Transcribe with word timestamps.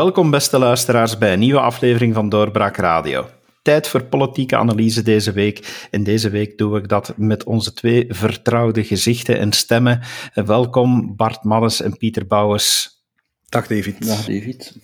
Welkom, 0.00 0.30
beste 0.30 0.58
luisteraars, 0.58 1.18
bij 1.18 1.32
een 1.32 1.38
nieuwe 1.38 1.60
aflevering 1.60 2.14
van 2.14 2.28
Doorbraak 2.28 2.76
Radio. 2.76 3.28
Tijd 3.62 3.88
voor 3.88 4.04
politieke 4.04 4.56
analyse 4.56 5.02
deze 5.02 5.32
week. 5.32 5.86
En 5.90 6.02
deze 6.02 6.30
week 6.30 6.58
doe 6.58 6.78
ik 6.78 6.88
dat 6.88 7.12
met 7.16 7.44
onze 7.44 7.72
twee 7.72 8.06
vertrouwde 8.08 8.84
gezichten 8.84 9.38
en 9.38 9.52
stemmen. 9.52 10.00
Welkom, 10.34 11.16
Bart 11.16 11.44
Maddes 11.44 11.82
en 11.82 11.96
Pieter 11.96 12.26
Bouwers. 12.26 12.88
Dag 13.48 13.66
David. 13.66 14.06
Dag 14.06 14.24
David. 14.24 14.76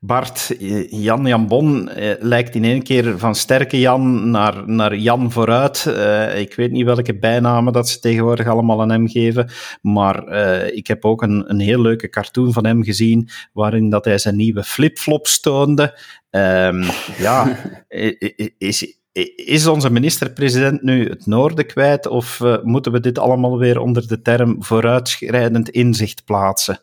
Bart, 0.00 0.54
Jan 0.88 1.26
Jambon 1.26 1.88
eh, 1.88 2.14
lijkt 2.18 2.54
in 2.54 2.64
één 2.64 2.82
keer 2.82 3.18
van 3.18 3.34
sterke 3.34 3.80
Jan 3.80 4.30
naar, 4.30 4.68
naar 4.68 4.96
Jan 4.96 5.32
vooruit. 5.32 5.84
Uh, 5.88 6.40
ik 6.40 6.54
weet 6.54 6.70
niet 6.70 6.84
welke 6.84 7.18
bijnamen 7.18 7.72
dat 7.72 7.88
ze 7.88 7.98
tegenwoordig 7.98 8.46
allemaal 8.46 8.80
aan 8.80 8.90
hem 8.90 9.08
geven, 9.08 9.50
maar 9.82 10.28
uh, 10.28 10.76
ik 10.76 10.86
heb 10.86 11.04
ook 11.04 11.22
een, 11.22 11.50
een 11.50 11.60
heel 11.60 11.80
leuke 11.80 12.08
cartoon 12.08 12.52
van 12.52 12.66
hem 12.66 12.82
gezien, 12.82 13.28
waarin 13.52 13.90
dat 13.90 14.04
hij 14.04 14.18
zijn 14.18 14.36
nieuwe 14.36 14.62
flipflops 14.62 15.40
toonde. 15.40 16.00
Um, 16.30 16.82
ja, 17.18 17.56
is, 18.58 18.98
is 19.36 19.66
onze 19.66 19.90
minister-president 19.90 20.82
nu 20.82 21.08
het 21.08 21.26
noorden 21.26 21.66
kwijt, 21.66 22.06
of 22.06 22.40
uh, 22.40 22.56
moeten 22.62 22.92
we 22.92 23.00
dit 23.00 23.18
allemaal 23.18 23.58
weer 23.58 23.78
onder 23.78 24.08
de 24.08 24.22
term 24.22 24.64
vooruitschrijdend 24.64 25.68
inzicht 25.68 26.24
plaatsen? 26.24 26.80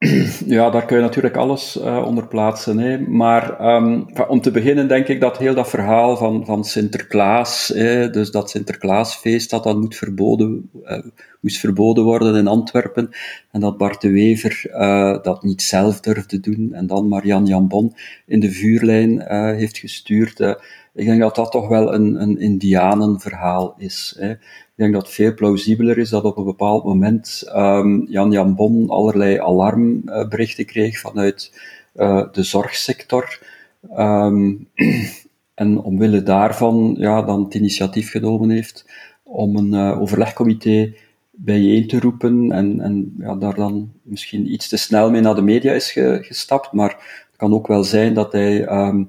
Ja, 0.46 0.70
daar 0.70 0.84
kun 0.84 0.96
je 0.96 1.02
natuurlijk 1.02 1.36
alles 1.36 1.76
uh, 1.76 2.04
onder 2.06 2.26
plaatsen. 2.26 2.78
Hè. 2.78 2.98
Maar 2.98 3.74
um, 3.74 4.06
om 4.28 4.40
te 4.40 4.50
beginnen 4.50 4.88
denk 4.88 5.08
ik 5.08 5.20
dat 5.20 5.38
heel 5.38 5.54
dat 5.54 5.68
verhaal 5.68 6.16
van, 6.16 6.44
van 6.46 6.64
Sinterklaas, 6.64 7.68
hè, 7.74 8.10
dus 8.10 8.30
dat 8.30 8.50
Sinterklaasfeest 8.50 9.50
dat 9.50 9.64
dan 9.64 9.78
moet 9.78 9.96
verboden, 9.96 10.70
uh, 10.84 10.98
moest 11.40 11.58
verboden 11.58 12.04
worden 12.04 12.36
in 12.36 12.46
Antwerpen, 12.46 13.10
en 13.50 13.60
dat 13.60 13.78
Bart 13.78 14.00
de 14.00 14.10
Wever 14.10 14.64
uh, 14.70 15.22
dat 15.22 15.42
niet 15.42 15.62
zelf 15.62 16.00
durfde 16.00 16.40
doen, 16.40 16.72
en 16.72 16.86
dan 16.86 17.08
Marianne 17.08 17.48
Jambon 17.48 17.94
in 18.26 18.40
de 18.40 18.50
vuurlijn 18.50 19.22
heeft 19.56 19.78
gestuurd. 19.78 20.56
Ik 20.94 21.06
denk 21.06 21.20
dat 21.20 21.34
dat 21.34 21.50
toch 21.50 21.68
wel 21.68 21.94
een, 21.94 22.22
een 22.22 22.38
indianenverhaal 22.38 23.74
is. 23.78 24.16
Hè. 24.18 24.30
Ik 24.30 24.86
denk 24.86 24.92
dat 24.92 25.02
het 25.02 25.12
veel 25.14 25.34
plausibeler 25.34 25.98
is 25.98 26.10
dat 26.10 26.24
op 26.24 26.36
een 26.36 26.44
bepaald 26.44 26.84
moment 26.84 27.44
um, 27.54 28.06
Jan 28.08 28.30
Jan 28.30 28.54
Bon 28.54 28.88
allerlei 28.88 29.38
alarmberichten 29.38 30.64
kreeg 30.64 30.98
vanuit 30.98 31.60
uh, 31.94 32.24
de 32.32 32.42
zorgsector. 32.42 33.38
Um, 33.98 34.68
en 35.54 35.78
omwille 35.78 36.22
daarvan 36.22 36.94
ja, 36.98 37.22
dan 37.22 37.44
het 37.44 37.54
initiatief 37.54 38.10
genomen 38.10 38.50
heeft 38.50 38.86
om 39.22 39.56
een 39.56 39.72
uh, 39.72 40.00
overlegcomité 40.00 40.94
bijeen 41.30 41.86
te 41.86 42.00
roepen 42.00 42.52
en, 42.52 42.80
en 42.80 43.14
ja, 43.18 43.34
daar 43.34 43.54
dan 43.54 43.92
misschien 44.02 44.52
iets 44.52 44.68
te 44.68 44.76
snel 44.76 45.10
mee 45.10 45.20
naar 45.20 45.34
de 45.34 45.42
media 45.42 45.72
is 45.72 45.92
ge, 45.92 46.18
gestapt. 46.22 46.72
Maar 46.72 46.90
het 46.90 47.36
kan 47.36 47.54
ook 47.54 47.66
wel 47.66 47.84
zijn 47.84 48.14
dat 48.14 48.32
hij 48.32 48.68
um, 48.68 49.08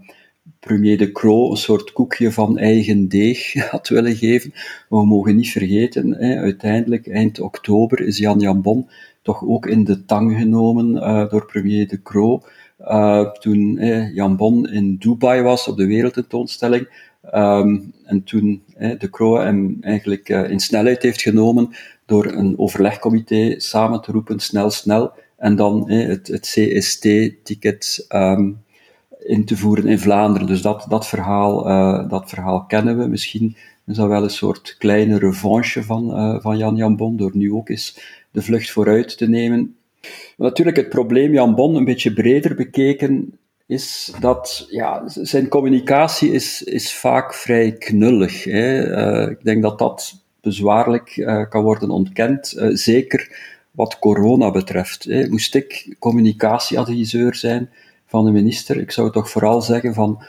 premier 0.61 0.97
De 0.97 1.11
Croo 1.11 1.51
een 1.51 1.57
soort 1.57 1.91
koekje 1.91 2.31
van 2.31 2.57
eigen 2.57 3.07
deeg 3.07 3.53
had 3.71 3.87
willen 3.87 4.15
geven. 4.15 4.51
Maar 4.89 4.99
we 4.99 5.05
mogen 5.05 5.35
niet 5.35 5.51
vergeten, 5.51 6.15
hè, 6.15 6.35
uiteindelijk 6.35 7.07
eind 7.07 7.39
oktober 7.39 8.01
is 8.01 8.17
Jan 8.17 8.39
Jan 8.39 8.61
Bon 8.61 8.89
toch 9.21 9.43
ook 9.47 9.65
in 9.65 9.83
de 9.83 10.05
tang 10.05 10.37
genomen 10.37 10.95
uh, 10.95 11.29
door 11.29 11.45
premier 11.45 11.87
De 11.87 12.01
Croo. 12.01 12.41
Uh, 12.79 13.31
toen 13.31 13.77
eh, 13.77 14.15
Jan 14.15 14.35
Bon 14.35 14.69
in 14.69 14.95
Dubai 14.95 15.41
was 15.41 15.67
op 15.67 15.77
de 15.77 15.85
wereldtentoonstelling. 15.85 16.87
Um, 17.35 17.93
en 18.03 18.23
toen 18.23 18.63
eh, 18.77 18.99
De 18.99 19.09
Croo 19.09 19.37
hem 19.37 19.77
eigenlijk 19.81 20.29
uh, 20.29 20.49
in 20.49 20.59
snelheid 20.59 21.01
heeft 21.01 21.21
genomen 21.21 21.69
door 22.05 22.25
een 22.25 22.59
overlegcomité 22.59 23.59
samen 23.59 24.01
te 24.01 24.11
roepen, 24.11 24.39
snel, 24.39 24.69
snel. 24.69 25.13
En 25.37 25.55
dan 25.55 25.89
eh, 25.89 26.07
het, 26.07 26.27
het 26.27 26.47
CST-ticket 26.47 28.05
um, 28.09 28.63
in 29.23 29.45
te 29.45 29.57
voeren 29.57 29.87
in 29.87 29.99
Vlaanderen. 29.99 30.47
Dus 30.47 30.61
dat, 30.61 30.85
dat, 30.89 31.07
verhaal, 31.07 31.67
uh, 31.67 32.09
dat 32.09 32.29
verhaal 32.29 32.65
kennen 32.65 32.97
we. 32.97 33.07
Misschien 33.07 33.55
is 33.87 33.95
dat 33.95 34.07
wel 34.07 34.23
een 34.23 34.29
soort 34.29 34.75
kleine 34.77 35.17
revanche 35.17 35.83
van, 35.83 36.19
uh, 36.19 36.41
van 36.41 36.57
Jan 36.57 36.95
Bon, 36.95 37.17
door 37.17 37.31
nu 37.33 37.53
ook 37.53 37.69
eens 37.69 37.99
de 38.31 38.41
vlucht 38.41 38.71
vooruit 38.71 39.17
te 39.17 39.29
nemen. 39.29 39.75
Maar 40.37 40.47
natuurlijk, 40.47 40.77
het 40.77 40.89
probleem 40.89 41.33
Jan 41.33 41.55
Bon 41.55 41.75
een 41.75 41.85
beetje 41.85 42.13
breder 42.13 42.55
bekeken 42.55 43.39
is 43.65 44.13
dat 44.19 44.67
ja, 44.69 45.03
zijn 45.05 45.47
communicatie 45.47 46.31
is, 46.31 46.63
is 46.63 46.93
vaak 46.93 47.33
vrij 47.33 47.71
knullig. 47.71 48.43
Hè. 48.43 48.87
Uh, 48.87 49.31
ik 49.31 49.43
denk 49.43 49.61
dat 49.61 49.79
dat 49.79 50.23
bezwaarlijk 50.41 51.23
kan 51.49 51.63
worden 51.63 51.89
ontkend, 51.89 52.55
zeker 52.73 53.49
wat 53.71 53.99
corona 53.99 54.51
betreft. 54.51 55.03
Hè. 55.03 55.29
Moest 55.29 55.55
ik 55.55 55.95
communicatieadviseur 55.99 57.35
zijn, 57.35 57.69
van 58.11 58.25
de 58.25 58.31
minister. 58.31 58.79
Ik 58.79 58.91
zou 58.91 59.11
toch 59.11 59.29
vooral 59.29 59.61
zeggen 59.61 59.93
van, 59.93 60.23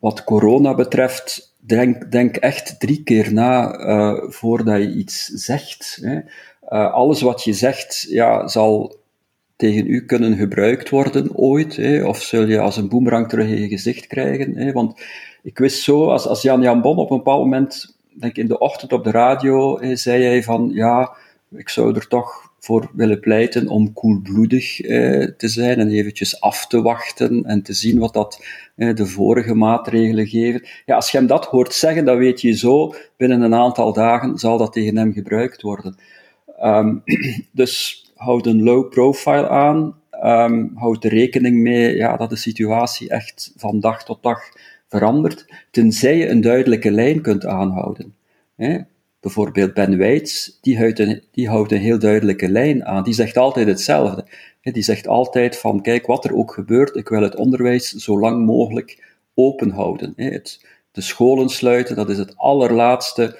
wat 0.00 0.24
corona 0.24 0.74
betreft, 0.74 1.54
denk, 1.58 2.10
denk 2.10 2.36
echt 2.36 2.80
drie 2.80 3.02
keer 3.02 3.32
na 3.32 3.78
uh, 3.78 4.30
voordat 4.30 4.82
je 4.82 4.94
iets 4.94 5.24
zegt. 5.24 5.98
Hè. 6.00 6.14
Uh, 6.14 6.92
alles 6.92 7.20
wat 7.20 7.44
je 7.44 7.52
zegt, 7.52 8.06
ja, 8.08 8.48
zal 8.48 8.96
tegen 9.56 9.86
u 9.86 10.04
kunnen 10.04 10.36
gebruikt 10.36 10.90
worden 10.90 11.34
ooit, 11.34 11.76
hè, 11.76 12.04
of 12.04 12.22
zul 12.22 12.46
je 12.46 12.60
als 12.60 12.76
een 12.76 12.88
boemerang 12.88 13.28
terug 13.28 13.46
in 13.46 13.60
je 13.60 13.68
gezicht 13.68 14.06
krijgen. 14.06 14.56
Hè, 14.56 14.72
want 14.72 15.00
ik 15.42 15.58
wist 15.58 15.82
zo, 15.82 16.10
als, 16.10 16.42
Jan 16.42 16.62
Jan 16.62 16.80
Bon 16.80 16.96
op 16.96 17.10
een 17.10 17.16
bepaald 17.16 17.42
moment, 17.42 17.96
denk 18.20 18.36
in 18.36 18.46
de 18.46 18.58
ochtend 18.58 18.92
op 18.92 19.04
de 19.04 19.10
radio, 19.10 19.78
zei 19.94 20.24
hij 20.24 20.42
van, 20.42 20.70
ja, 20.72 21.16
ik 21.50 21.68
zou 21.68 21.94
er 21.94 22.08
toch 22.08 22.45
voor 22.58 22.90
willen 22.92 23.20
pleiten 23.20 23.68
om 23.68 23.92
koelbloedig 23.92 24.80
eh, 24.80 25.24
te 25.36 25.48
zijn 25.48 25.78
en 25.78 25.88
eventjes 25.88 26.40
af 26.40 26.66
te 26.66 26.82
wachten 26.82 27.44
en 27.44 27.62
te 27.62 27.72
zien 27.72 27.98
wat 27.98 28.14
dat 28.14 28.44
eh, 28.74 28.94
de 28.94 29.06
vorige 29.06 29.54
maatregelen 29.54 30.26
geven. 30.26 30.66
Ja, 30.86 30.94
als 30.94 31.10
je 31.10 31.18
hem 31.18 31.26
dat 31.26 31.44
hoort 31.44 31.72
zeggen, 31.72 32.04
dan 32.04 32.16
weet 32.16 32.40
je 32.40 32.52
zo, 32.52 32.94
binnen 33.16 33.40
een 33.40 33.54
aantal 33.54 33.92
dagen 33.92 34.38
zal 34.38 34.58
dat 34.58 34.72
tegen 34.72 34.96
hem 34.96 35.12
gebruikt 35.12 35.62
worden. 35.62 35.96
Um, 36.62 37.02
dus 37.52 38.04
houd 38.14 38.46
een 38.46 38.62
low 38.62 38.90
profile 38.90 39.48
aan, 39.48 39.94
um, 40.24 40.72
houd 40.74 41.04
er 41.04 41.10
rekening 41.10 41.56
mee 41.56 41.96
ja, 41.96 42.16
dat 42.16 42.30
de 42.30 42.36
situatie 42.36 43.08
echt 43.08 43.52
van 43.56 43.80
dag 43.80 44.04
tot 44.04 44.22
dag 44.22 44.40
verandert, 44.88 45.46
tenzij 45.70 46.16
je 46.16 46.28
een 46.28 46.40
duidelijke 46.40 46.90
lijn 46.90 47.20
kunt 47.20 47.46
aanhouden. 47.46 48.14
Bijvoorbeeld 49.26 49.74
Ben 49.74 49.98
Weitz, 49.98 50.50
die 50.60 50.78
houdt, 50.78 50.98
een, 50.98 51.22
die 51.32 51.48
houdt 51.48 51.72
een 51.72 51.80
heel 51.80 51.98
duidelijke 51.98 52.48
lijn 52.48 52.84
aan. 52.84 53.04
Die 53.04 53.14
zegt 53.14 53.36
altijd 53.36 53.66
hetzelfde. 53.66 54.26
Die 54.62 54.82
zegt 54.82 55.08
altijd 55.08 55.58
van, 55.58 55.82
kijk, 55.82 56.06
wat 56.06 56.24
er 56.24 56.34
ook 56.34 56.52
gebeurt, 56.52 56.96
ik 56.96 57.08
wil 57.08 57.22
het 57.22 57.36
onderwijs 57.36 57.90
zo 57.90 58.18
lang 58.18 58.44
mogelijk 58.44 59.16
open 59.34 59.70
houden. 59.70 60.12
De 60.92 61.00
scholen 61.00 61.48
sluiten, 61.48 61.96
dat 61.96 62.10
is 62.10 62.18
het 62.18 62.36
allerlaatste 62.36 63.38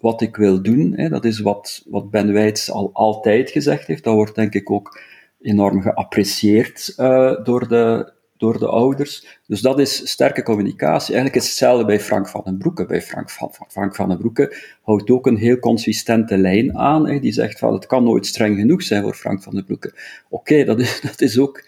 wat 0.00 0.20
ik 0.20 0.36
wil 0.36 0.62
doen. 0.62 1.08
Dat 1.10 1.24
is 1.24 1.40
wat, 1.40 1.84
wat 1.88 2.10
Ben 2.10 2.32
Weitz 2.32 2.68
al 2.68 2.90
altijd 2.92 3.50
gezegd 3.50 3.86
heeft. 3.86 4.04
Dat 4.04 4.14
wordt 4.14 4.34
denk 4.34 4.54
ik 4.54 4.70
ook 4.70 5.00
enorm 5.40 5.82
geapprecieerd 5.82 6.94
uh, 6.96 7.44
door 7.44 7.68
de 7.68 8.12
door 8.38 8.58
de 8.58 8.66
ouders. 8.66 9.40
Dus 9.46 9.60
dat 9.60 9.78
is 9.78 10.10
sterke 10.10 10.42
communicatie. 10.42 11.14
Eigenlijk 11.14 11.44
is 11.44 11.48
hetzelfde 11.48 11.84
bij 11.84 12.00
Frank 12.00 12.28
van 12.28 12.42
den 12.44 12.58
Broeke. 12.58 12.86
Bij 12.86 13.02
Frank 13.02 13.30
van, 13.30 13.50
Frank 13.68 13.94
van 13.94 14.08
den 14.08 14.18
Broeke 14.18 14.56
houdt 14.82 15.10
ook 15.10 15.26
een 15.26 15.36
heel 15.36 15.58
consistente 15.58 16.38
lijn 16.38 16.76
aan. 16.76 17.08
Hè, 17.08 17.20
die 17.20 17.32
zegt 17.32 17.58
van 17.58 17.72
het 17.72 17.86
kan 17.86 18.04
nooit 18.04 18.26
streng 18.26 18.58
genoeg 18.58 18.82
zijn 18.82 19.02
voor 19.02 19.14
Frank 19.14 19.42
van 19.42 19.54
den 19.54 19.64
Broeke. 19.64 19.94
Oké, 20.28 20.64
dat, 20.64 20.78
is, 20.78 21.00
dat 21.10 21.20
is 21.20 21.38
ook 21.38 21.64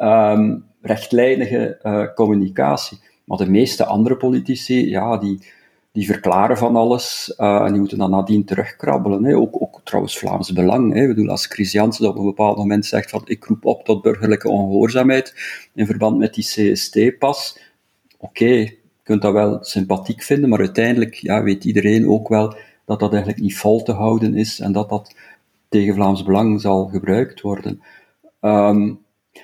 um, 0.00 0.64
rechtlijnige 0.82 1.78
uh, 1.82 2.14
communicatie. 2.14 2.98
Maar 3.24 3.38
de 3.38 3.50
meeste 3.50 3.84
andere 3.84 4.16
politici, 4.16 4.88
ja, 4.88 5.16
die, 5.16 5.38
die 5.98 6.06
verklaren 6.06 6.56
van 6.56 6.76
alles 6.76 7.34
uh, 7.38 7.60
en 7.64 7.70
die 7.70 7.78
moeten 7.78 7.98
dan 7.98 8.10
nadien 8.10 8.44
terugkrabbelen. 8.44 9.24
Hè. 9.24 9.36
Ook, 9.36 9.62
ook 9.62 9.80
trouwens 9.84 10.18
Vlaams 10.18 10.52
Belang. 10.52 10.94
Hè. 10.94 11.00
Ik 11.00 11.08
bedoel, 11.08 11.28
als 11.28 11.46
Chris 11.46 11.72
Jansen 11.72 12.08
op 12.08 12.18
een 12.18 12.24
bepaald 12.24 12.56
moment 12.56 12.86
zegt 12.86 13.10
van 13.10 13.22
ik 13.24 13.44
roep 13.44 13.64
op 13.64 13.84
tot 13.84 14.02
burgerlijke 14.02 14.48
ongehoorzaamheid 14.48 15.34
in 15.74 15.86
verband 15.86 16.18
met 16.18 16.34
die 16.34 16.44
CST-pas, 16.44 17.58
oké, 18.18 18.44
je 18.44 18.78
kunt 19.02 19.22
dat 19.22 19.32
wel 19.32 19.58
sympathiek 19.60 20.22
vinden, 20.22 20.48
maar 20.48 20.58
uiteindelijk 20.58 21.14
ja, 21.14 21.42
weet 21.42 21.64
iedereen 21.64 22.08
ook 22.08 22.28
wel 22.28 22.56
dat 22.84 23.00
dat 23.00 23.12
eigenlijk 23.12 23.42
niet 23.42 23.56
vol 23.56 23.82
te 23.82 23.92
houden 23.92 24.34
is 24.36 24.60
en 24.60 24.72
dat 24.72 24.88
dat 24.88 25.14
tegen 25.68 25.94
Vlaams 25.94 26.24
Belang 26.24 26.60
zal 26.60 26.86
gebruikt 26.86 27.40
worden. 27.40 27.82
Um, 28.40 28.98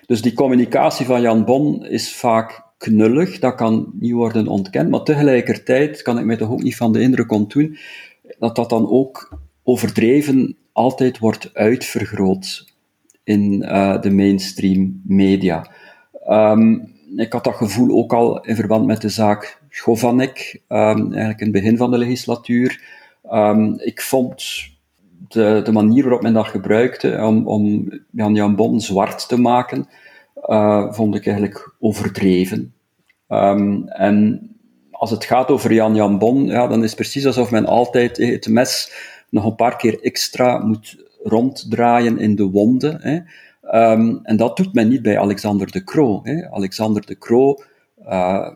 dus 0.06 0.22
die 0.22 0.34
communicatie 0.34 1.06
van 1.06 1.20
Jan 1.20 1.44
Bon 1.44 1.86
is 1.86 2.14
vaak 2.14 2.63
knullig, 2.84 3.38
dat 3.38 3.54
kan 3.54 3.92
niet 3.98 4.12
worden 4.12 4.46
ontkend, 4.46 4.90
maar 4.90 5.02
tegelijkertijd 5.02 6.02
kan 6.02 6.18
ik 6.18 6.24
mij 6.24 6.36
toch 6.36 6.50
ook 6.50 6.62
niet 6.62 6.76
van 6.76 6.92
de 6.92 7.00
indruk 7.00 7.32
ontdoen 7.32 7.76
dat 8.38 8.56
dat 8.56 8.70
dan 8.70 8.90
ook 8.90 9.38
overdreven 9.62 10.56
altijd 10.72 11.18
wordt 11.18 11.50
uitvergroot 11.52 12.72
in 13.24 13.62
uh, 13.62 14.00
de 14.00 14.10
mainstream 14.10 15.00
media. 15.04 15.70
Um, 16.28 16.92
ik 17.16 17.32
had 17.32 17.44
dat 17.44 17.54
gevoel 17.54 17.96
ook 17.96 18.12
al 18.12 18.40
in 18.40 18.56
verband 18.56 18.86
met 18.86 19.00
de 19.00 19.08
zaak 19.08 19.62
Govanek, 19.70 20.60
um, 20.68 20.78
eigenlijk 20.78 21.40
in 21.40 21.46
het 21.46 21.52
begin 21.52 21.76
van 21.76 21.90
de 21.90 21.98
legislatuur. 21.98 22.82
Um, 23.32 23.80
ik 23.80 24.00
vond 24.02 24.44
de, 25.28 25.60
de, 25.64 25.72
manier 25.72 26.02
waarop 26.02 26.22
men 26.22 26.32
dat 26.32 26.46
gebruikte 26.46 27.18
om, 27.22 27.46
om 27.46 27.88
Jan 28.10 28.34
Jan 28.34 28.56
Bon 28.56 28.80
zwart 28.80 29.28
te 29.28 29.40
maken, 29.40 29.88
uh, 30.46 30.92
vond 30.92 31.14
ik 31.14 31.26
eigenlijk 31.26 31.74
overdreven. 31.80 32.73
Um, 33.34 33.88
en 33.88 34.48
als 34.90 35.10
het 35.10 35.24
gaat 35.24 35.48
over 35.48 35.72
Jan 35.72 35.94
Jan 35.94 36.18
Bon, 36.18 36.44
ja, 36.44 36.66
dan 36.66 36.82
is 36.82 36.86
het 36.86 36.96
precies 36.96 37.26
alsof 37.26 37.50
men 37.50 37.66
altijd 37.66 38.16
het 38.16 38.48
mes 38.48 38.92
nog 39.30 39.44
een 39.44 39.54
paar 39.54 39.76
keer 39.76 40.02
extra 40.02 40.58
moet 40.58 41.04
ronddraaien 41.22 42.18
in 42.18 42.36
de 42.36 42.44
wonden. 42.44 42.98
Hè. 43.00 43.14
Um, 43.92 44.20
en 44.22 44.36
dat 44.36 44.56
doet 44.56 44.74
men 44.74 44.88
niet 44.88 45.02
bij 45.02 45.18
Alexander 45.18 45.70
de 45.70 45.84
Croo. 45.84 46.20
Hè. 46.22 46.50
Alexander 46.50 47.06
de 47.06 47.18
Croo 47.18 47.62
uh, 48.08 48.48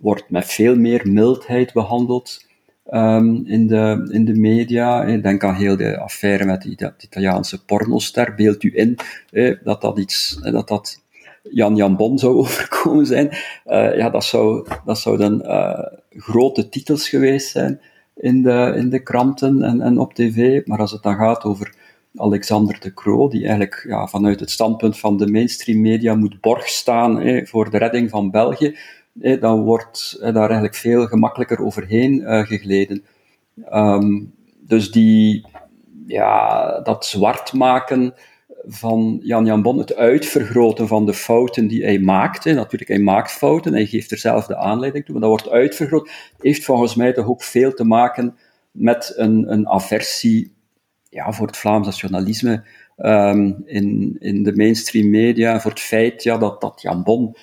wordt 0.00 0.30
met 0.30 0.46
veel 0.46 0.76
meer 0.76 1.08
mildheid 1.08 1.72
behandeld 1.72 2.46
um, 2.90 3.46
in, 3.46 3.66
de, 3.66 4.08
in 4.10 4.24
de 4.24 4.34
media. 4.34 5.16
Denk 5.16 5.44
aan 5.44 5.54
heel 5.54 5.76
de 5.76 5.98
affaire 5.98 6.44
met 6.44 6.74
dat 6.76 7.02
Italiaanse 7.02 7.64
pornoster. 7.64 8.34
Beeld 8.34 8.62
u 8.62 8.72
in 8.74 8.96
dat 9.64 9.80
dat 9.80 9.98
iets, 9.98 10.38
dat 10.42 10.68
dat 10.68 11.01
Jan 11.42 11.76
Jan 11.76 11.96
Bon 11.96 12.18
zou 12.18 12.34
overkomen 12.42 13.06
zijn. 13.06 13.28
Uh, 13.66 13.96
ja, 13.96 14.10
dat 14.10 14.24
zou, 14.24 14.66
dat 14.84 14.98
zouden 14.98 15.40
uh, 15.44 15.78
grote 16.10 16.68
titels 16.68 17.08
geweest 17.08 17.50
zijn 17.50 17.80
in 18.16 18.42
de, 18.42 18.72
in 18.76 18.90
de 18.90 19.02
kranten 19.02 19.62
en, 19.62 19.80
en 19.80 19.98
op 19.98 20.14
tv. 20.14 20.66
Maar 20.66 20.78
als 20.78 20.92
het 20.92 21.02
dan 21.02 21.16
gaat 21.16 21.44
over 21.44 21.74
Alexander 22.16 22.80
de 22.80 22.94
Croo, 22.94 23.28
die 23.28 23.42
eigenlijk 23.42 23.84
ja, 23.88 24.06
vanuit 24.06 24.40
het 24.40 24.50
standpunt 24.50 24.98
van 24.98 25.16
de 25.16 25.30
mainstream 25.30 25.80
media 25.80 26.14
moet 26.14 26.40
borg 26.40 26.68
staan 26.68 27.22
voor 27.46 27.70
de 27.70 27.78
redding 27.78 28.10
van 28.10 28.30
België, 28.30 28.76
dan 29.40 29.62
wordt 29.62 30.18
daar 30.20 30.34
eigenlijk 30.34 30.74
veel 30.74 31.06
gemakkelijker 31.06 31.60
overheen 31.60 32.20
uh, 32.20 32.42
gegleden. 32.42 33.04
Um, 33.72 34.32
dus 34.72 34.90
die, 34.90 35.46
ja, 36.06 36.80
dat 36.80 37.06
zwart 37.06 37.52
maken 37.52 38.14
van 38.66 39.20
Jan 39.22 39.46
Jan 39.46 39.62
Bon, 39.62 39.78
het 39.78 39.94
uitvergroten 39.94 40.88
van 40.88 41.06
de 41.06 41.14
fouten 41.14 41.66
die 41.66 41.84
hij 41.84 41.98
maakt. 41.98 42.44
Natuurlijk, 42.44 42.90
hij 42.90 42.98
maakt 42.98 43.32
fouten, 43.32 43.72
hij 43.72 43.86
geeft 43.86 44.10
er 44.10 44.18
zelf 44.18 44.46
de 44.46 44.56
aanleiding 44.56 45.04
toe, 45.04 45.18
maar 45.18 45.28
dat 45.28 45.40
wordt 45.40 45.54
uitvergroot, 45.54 46.10
heeft 46.40 46.64
volgens 46.64 46.94
mij 46.94 47.12
toch 47.12 47.26
ook 47.26 47.42
veel 47.42 47.74
te 47.74 47.84
maken 47.84 48.36
met 48.70 49.12
een, 49.16 49.52
een 49.52 49.68
aversie 49.68 50.52
ja, 51.08 51.32
voor 51.32 51.46
het 51.46 51.56
Vlaams 51.56 51.86
nationalisme 51.86 52.64
um, 52.98 53.62
in, 53.64 54.16
in 54.18 54.42
de 54.42 54.56
mainstream 54.56 55.10
media, 55.10 55.60
voor 55.60 55.70
het 55.70 55.80
feit 55.80 56.22
ja, 56.22 56.38
dat, 56.38 56.60
dat 56.60 56.82
Jan 56.82 57.02
Bon, 57.02 57.36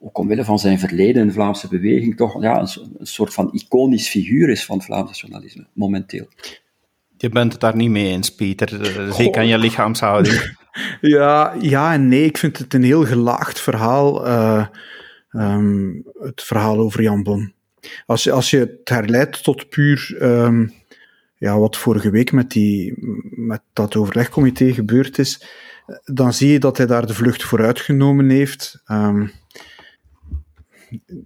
ook 0.00 0.18
omwille 0.18 0.44
van 0.44 0.58
zijn 0.58 0.78
verleden 0.78 1.20
in 1.20 1.26
de 1.28 1.34
Vlaamse 1.34 1.68
beweging, 1.68 2.16
toch 2.16 2.42
ja, 2.42 2.60
een, 2.60 2.68
een 2.98 3.06
soort 3.06 3.34
van 3.34 3.52
iconisch 3.52 4.08
figuur 4.08 4.48
is 4.48 4.64
van 4.64 4.76
het 4.76 4.86
Vlaams 4.86 5.06
nationalisme, 5.06 5.66
momenteel. 5.72 6.26
Je 7.16 7.28
bent 7.28 7.52
het 7.52 7.60
daar 7.60 7.76
niet 7.76 7.90
mee 7.90 8.06
eens, 8.06 8.34
Pieter. 8.34 8.68
Zeker 9.14 9.40
aan 9.40 9.46
je 9.46 9.58
lichaamshouding. 9.58 10.54
Ja, 11.00 11.54
ja 11.60 11.92
en 11.92 12.08
nee. 12.08 12.24
Ik 12.24 12.38
vind 12.38 12.58
het 12.58 12.74
een 12.74 12.82
heel 12.82 13.04
gelaagd 13.04 13.60
verhaal. 13.60 14.26
Uh, 14.26 14.66
um, 15.32 16.04
het 16.18 16.42
verhaal 16.42 16.78
over 16.78 17.02
Jan 17.02 17.22
Bon. 17.22 17.52
Als 18.06 18.30
als 18.30 18.50
je 18.50 18.58
het 18.58 18.88
herleidt 18.88 19.44
tot 19.44 19.68
puur 19.68 20.16
um, 20.22 20.72
ja, 21.38 21.58
wat 21.58 21.76
vorige 21.76 22.10
week 22.10 22.32
met, 22.32 22.50
die, 22.50 22.94
met 23.30 23.60
dat 23.72 23.96
overlegcomité 23.96 24.72
gebeurd 24.72 25.18
is, 25.18 25.46
dan 26.04 26.32
zie 26.32 26.52
je 26.52 26.58
dat 26.58 26.76
hij 26.76 26.86
daar 26.86 27.06
de 27.06 27.14
vlucht 27.14 27.42
vooruit 27.42 27.80
genomen 27.80 28.28
heeft. 28.28 28.82
Um, 28.90 29.32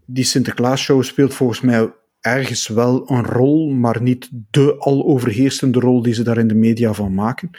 die 0.06 0.24
Sinterklaasshow 0.24 1.02
speelt 1.02 1.34
volgens 1.34 1.60
mij 1.60 1.92
ergens 2.20 2.68
wel 2.68 3.10
een 3.10 3.24
rol, 3.24 3.70
maar 3.70 4.02
niet 4.02 4.28
de 4.50 4.76
al 4.78 5.04
overheersende 5.04 5.80
rol 5.80 6.02
die 6.02 6.14
ze 6.14 6.22
daar 6.22 6.38
in 6.38 6.48
de 6.48 6.54
media 6.54 6.92
van 6.92 7.14
maken. 7.14 7.50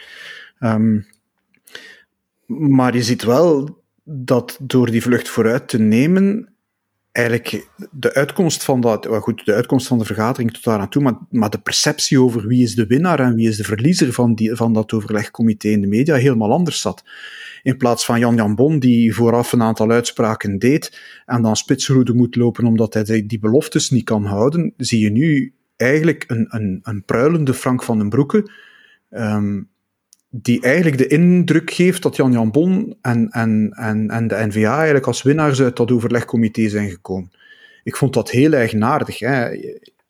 Um, 0.60 1.06
maar 2.58 2.96
je 2.96 3.04
ziet 3.04 3.24
wel 3.24 3.84
dat 4.04 4.58
door 4.62 4.92
die 4.92 5.02
vlucht 5.02 5.30
vooruit 5.30 5.68
te 5.68 5.80
nemen, 5.80 6.52
eigenlijk 7.12 7.68
de 7.92 8.14
uitkomst 8.14 8.64
van 8.64 8.82
dat, 8.82 9.06
goed, 9.06 9.46
de 9.46 9.54
uitkomst 9.54 9.88
van 9.88 9.98
de 9.98 10.06
vergadering 10.06 10.54
tot 10.54 10.64
daar 10.64 10.80
aan 10.80 10.90
toe, 10.90 11.02
maar, 11.02 11.18
maar 11.30 11.50
de 11.50 11.60
perceptie 11.60 12.22
over 12.22 12.48
wie 12.48 12.64
is 12.64 12.76
de 12.76 12.86
winnaar 12.86 13.20
en 13.20 13.36
wie 13.36 13.48
is 13.48 13.58
de 13.58 13.64
verliezer 13.64 14.14
van, 14.14 14.36
die, 14.36 14.56
van 14.56 14.74
dat 14.74 14.94
overlegcomité 14.94 15.68
in 15.68 15.82
de 15.82 15.88
media 15.88 16.16
helemaal 16.16 16.52
anders 16.52 16.82
zat. 16.82 17.04
In 17.64 17.78
plaats 17.78 18.06
van 18.06 18.20
Jan 18.20 18.36
Jan 18.36 18.56
Bon, 18.56 18.80
die 18.80 19.14
vooraf 19.14 19.52
een 19.52 19.62
aantal 19.62 19.92
uitspraken 19.92 20.60
deed 20.60 21.00
en 21.26 21.42
dan 21.42 21.56
spitsroede 21.56 22.14
moet 22.14 22.36
lopen 22.36 22.66
omdat 22.66 22.94
hij 22.94 23.26
die 23.26 23.40
beloftes 23.40 23.90
niet 23.90 24.04
kan 24.04 24.26
houden, 24.26 24.74
zie 24.78 25.00
je 25.00 25.12
nu 25.12 25.54
eigenlijk 25.76 26.24
een, 26.28 26.46
een, 26.50 26.80
een 26.84 27.04
pruilende 27.06 27.54
Frank 27.54 27.84
van 27.84 27.98
den 27.98 28.10
Broeke, 28.10 28.52
um, 29.10 29.70
die 30.32 30.62
eigenlijk 30.62 30.98
de 30.98 31.08
indruk 31.08 31.72
geeft 31.72 32.02
dat 32.02 32.16
Jan 32.16 32.32
Jan 32.32 32.52
Bon 32.52 32.98
en, 33.02 33.30
en, 33.30 33.72
en, 33.72 34.10
en 34.10 34.28
de 34.28 34.36
NVA 34.48 34.76
eigenlijk 34.76 35.08
als 35.08 35.22
winnaars 35.22 35.62
uit 35.62 35.76
dat 35.76 35.92
overlegcomité 35.92 36.70
zijn 36.70 36.90
gekomen. 36.90 37.32
Ik 37.84 37.96
vond 37.96 38.14
dat 38.14 38.30
heel 38.30 38.54
eigenaardig. 38.54 39.20
Hè. 39.20 39.50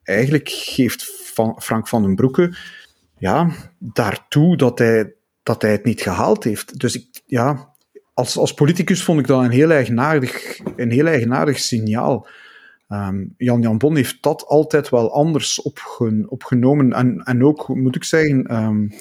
Eigenlijk 0.03 0.49
geeft 0.49 1.03
Frank 1.57 1.87
van 1.87 2.01
den 2.01 2.15
Broeke 2.15 2.55
ja, 3.21 3.51
daartoe 3.77 4.57
dat 4.57 4.79
hij, 4.79 5.13
dat 5.43 5.61
hij 5.61 5.71
het 5.71 5.83
niet 5.83 6.01
gehaald 6.01 6.43
heeft. 6.43 6.79
Dus 6.79 6.95
ik, 6.95 7.21
ja, 7.25 7.73
als, 8.13 8.37
als 8.37 8.53
politicus 8.53 9.03
vond 9.03 9.19
ik 9.19 9.27
dat 9.27 9.43
een 9.43 9.51
heel 9.51 9.71
eigenaardig, 9.71 10.59
een 10.75 10.91
heel 10.91 11.05
eigenaardig 11.05 11.59
signaal. 11.59 12.27
Um, 12.89 13.33
Jan 13.37 13.61
Jan 13.61 13.77
Bon 13.77 13.95
heeft 13.95 14.17
dat 14.21 14.45
altijd 14.45 14.89
wel 14.89 15.13
anders 15.13 15.61
opgen, 15.61 16.25
opgenomen. 16.29 16.93
En, 16.93 17.23
en 17.23 17.45
ook, 17.45 17.67
moet 17.67 17.95
ik 17.95 18.03
zeggen, 18.03 18.55
um, 18.55 18.91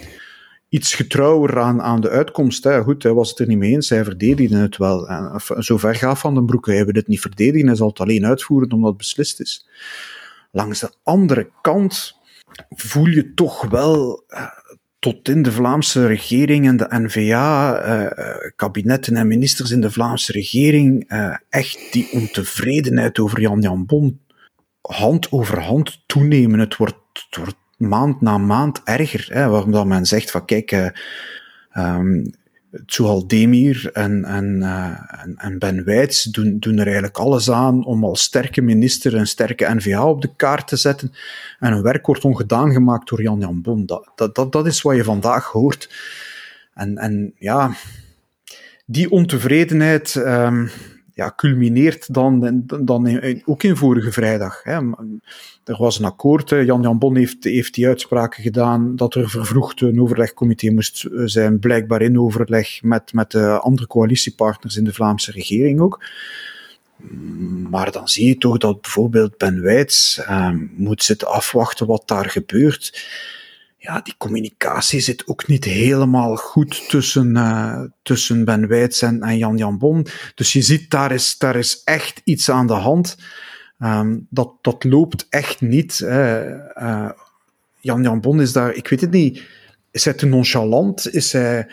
iets 0.70 0.94
getrouwer 0.94 1.60
aan, 1.60 1.82
aan 1.82 2.00
de 2.00 2.08
uitkomst. 2.08 2.64
Hè. 2.64 2.82
Goed, 2.82 3.02
hij 3.02 3.12
was 3.12 3.30
het 3.30 3.38
er 3.38 3.46
niet 3.46 3.58
mee 3.58 3.72
eens, 3.72 3.88
hij 3.88 4.04
verdedigde 4.04 4.56
het 4.56 4.76
wel. 4.76 5.08
En, 5.08 5.40
zo 5.58 5.76
ver 5.78 5.94
gaat 5.94 6.18
Van 6.18 6.34
den 6.34 6.46
Broeke, 6.46 6.72
hij 6.72 6.84
wil 6.84 6.94
het 6.94 7.08
niet 7.08 7.20
verdedigen, 7.20 7.66
hij 7.66 7.76
zal 7.76 7.88
het 7.88 8.00
alleen 8.00 8.26
uitvoeren 8.26 8.72
omdat 8.72 8.88
het 8.88 8.98
beslist 8.98 9.40
is. 9.40 9.68
Langs 10.50 10.80
de 10.80 10.90
andere 11.02 11.50
kant 11.60 12.16
voel 12.68 13.06
je 13.06 13.34
toch 13.34 13.68
wel 13.68 14.24
uh, 14.28 14.46
tot 14.98 15.28
in 15.28 15.42
de 15.42 15.52
Vlaamse 15.52 16.06
regering 16.06 16.66
en 16.66 16.76
de 16.76 16.86
NVA, 16.88 17.84
uh, 17.84 18.18
eh, 18.18 18.52
kabinetten 18.56 19.16
en 19.16 19.26
ministers 19.26 19.70
in 19.70 19.80
de 19.80 19.90
Vlaamse 19.90 20.32
regering, 20.32 21.12
uh, 21.12 21.36
echt 21.48 21.92
die 21.92 22.08
ontevredenheid 22.12 23.18
over 23.18 23.40
Jan 23.40 23.60
Jan 23.60 23.86
Bon 23.86 24.20
hand 24.80 25.32
over 25.32 25.60
hand 25.60 26.02
toenemen. 26.06 26.58
Het 26.58 26.76
wordt, 26.76 26.96
het 27.12 27.36
wordt 27.36 27.56
maand 27.80 28.20
na 28.20 28.38
maand 28.38 28.80
erger. 28.84 29.26
Hè, 29.32 29.48
waarom 29.48 29.70
dat 29.70 29.86
men 29.86 30.06
zegt 30.06 30.30
van 30.30 30.44
kijk, 30.44 30.72
uh, 30.72 31.98
Demir 33.26 33.90
en, 33.92 34.24
en, 34.24 34.56
uh, 34.60 35.22
en, 35.22 35.34
en, 35.36 35.58
Ben 35.58 35.84
Weits 35.84 36.22
doen, 36.22 36.58
doen 36.58 36.78
er 36.78 36.84
eigenlijk 36.84 37.18
alles 37.18 37.50
aan 37.50 37.84
om 37.84 38.04
als 38.04 38.22
sterke 38.22 38.60
minister 38.60 39.14
een 39.14 39.26
sterke 39.26 39.74
NVA 39.74 40.06
op 40.06 40.22
de 40.22 40.34
kaart 40.36 40.68
te 40.68 40.76
zetten. 40.76 41.12
En 41.58 41.72
hun 41.72 41.82
werk 41.82 42.06
wordt 42.06 42.24
ongedaan 42.24 42.72
gemaakt 42.72 43.08
door 43.08 43.22
Jan 43.22 43.40
Jan 43.40 43.62
Bon. 43.62 43.86
Dat, 43.86 44.34
dat, 44.34 44.52
dat, 44.52 44.66
is 44.66 44.82
wat 44.82 44.96
je 44.96 45.04
vandaag 45.04 45.46
hoort. 45.46 45.90
En, 46.74 46.98
en 46.98 47.34
ja, 47.38 47.70
die 48.86 49.10
ontevredenheid, 49.10 50.14
um, 50.14 50.70
ja, 51.20 51.32
culmineert 51.36 52.14
dan, 52.14 52.62
dan 52.82 53.20
ook 53.44 53.62
in 53.62 53.76
vorige 53.76 54.12
vrijdag. 54.12 54.62
Hè. 54.62 54.78
Er 55.64 55.76
was 55.78 55.98
een 55.98 56.04
akkoord. 56.04 56.48
Jan 56.48 56.82
Jan 56.82 56.98
Bon 56.98 57.16
heeft, 57.16 57.44
heeft 57.44 57.74
die 57.74 57.86
uitspraken 57.86 58.42
gedaan 58.42 58.96
dat 58.96 59.14
er 59.14 59.30
vervroegd 59.30 59.80
een 59.80 60.00
overlegcomité 60.00 60.70
moest 60.70 61.06
zijn, 61.24 61.58
blijkbaar 61.58 62.02
in 62.02 62.20
overleg 62.20 62.82
met, 62.82 63.12
met 63.12 63.30
de 63.30 63.58
andere 63.58 63.86
coalitiepartners 63.86 64.76
in 64.76 64.84
de 64.84 64.92
Vlaamse 64.92 65.32
regering 65.32 65.80
ook. 65.80 66.04
Maar 67.70 67.92
dan 67.92 68.08
zie 68.08 68.28
je 68.28 68.38
toch 68.38 68.58
dat 68.58 68.80
bijvoorbeeld 68.80 69.36
Ben 69.36 69.62
Weits 69.62 70.18
eh, 70.18 70.50
moet 70.76 71.02
zitten 71.02 71.28
afwachten 71.28 71.86
wat 71.86 72.08
daar 72.08 72.30
gebeurt 72.30 73.08
ja, 73.82 74.00
die 74.00 74.14
communicatie 74.18 75.00
zit 75.00 75.26
ook 75.26 75.46
niet 75.46 75.64
helemaal 75.64 76.36
goed 76.36 76.88
tussen, 76.88 77.36
uh, 77.36 77.82
tussen 78.02 78.44
Ben 78.44 78.68
Weits 78.68 79.02
en, 79.02 79.20
en 79.20 79.38
Jan 79.38 79.56
Jan 79.56 79.78
Bon. 79.78 80.06
Dus 80.34 80.52
je 80.52 80.62
ziet, 80.62 80.90
daar 80.90 81.12
is, 81.12 81.38
daar 81.38 81.56
is 81.56 81.82
echt 81.84 82.20
iets 82.24 82.50
aan 82.50 82.66
de 82.66 82.72
hand. 82.72 83.16
Um, 83.78 84.26
dat, 84.30 84.52
dat 84.60 84.84
loopt 84.84 85.26
echt 85.28 85.60
niet. 85.60 86.00
Uh, 86.02 87.10
Jan 87.80 88.02
Jan 88.02 88.20
Bon 88.20 88.40
is 88.40 88.52
daar, 88.52 88.74
ik 88.74 88.88
weet 88.88 89.00
het 89.00 89.10
niet, 89.10 89.42
is 89.90 90.04
hij 90.04 90.14
te 90.14 90.26
nonchalant? 90.26 91.14
Is 91.14 91.32
hij, 91.32 91.68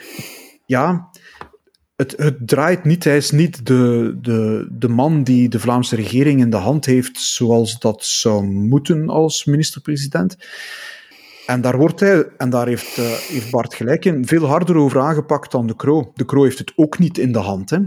ja, 0.65 1.09
het, 1.95 2.13
het 2.17 2.47
draait 2.47 2.83
niet. 2.83 3.03
Hij 3.03 3.17
is 3.17 3.31
niet 3.31 3.65
de, 3.65 4.17
de, 4.21 4.67
de 4.71 4.89
man 4.89 5.23
die 5.23 5.49
de 5.49 5.59
Vlaamse 5.59 5.95
regering 5.95 6.41
in 6.41 6.49
de 6.49 6.57
hand 6.57 6.85
heeft 6.85 7.19
zoals 7.19 7.79
dat 7.79 8.05
zou 8.05 8.43
moeten 8.45 9.09
als 9.09 9.45
minister-president. 9.45 10.37
En 11.47 11.61
daar 11.61 11.77
wordt 11.77 11.99
hij, 11.99 12.25
en 12.37 12.49
daar 12.49 12.67
heeft, 12.67 12.97
uh, 12.97 13.05
heeft 13.05 13.51
Bart 13.51 13.73
gelijk 13.73 14.05
in, 14.05 14.27
veel 14.27 14.45
harder 14.45 14.75
over 14.75 14.99
aangepakt 14.99 15.51
dan 15.51 15.67
de 15.67 15.75
Kroo. 15.75 16.11
De 16.13 16.25
Kroo 16.25 16.43
heeft 16.43 16.57
het 16.57 16.73
ook 16.75 16.99
niet 16.99 17.17
in 17.17 17.31
de 17.31 17.39
hand. 17.39 17.69
Hè. 17.69 17.77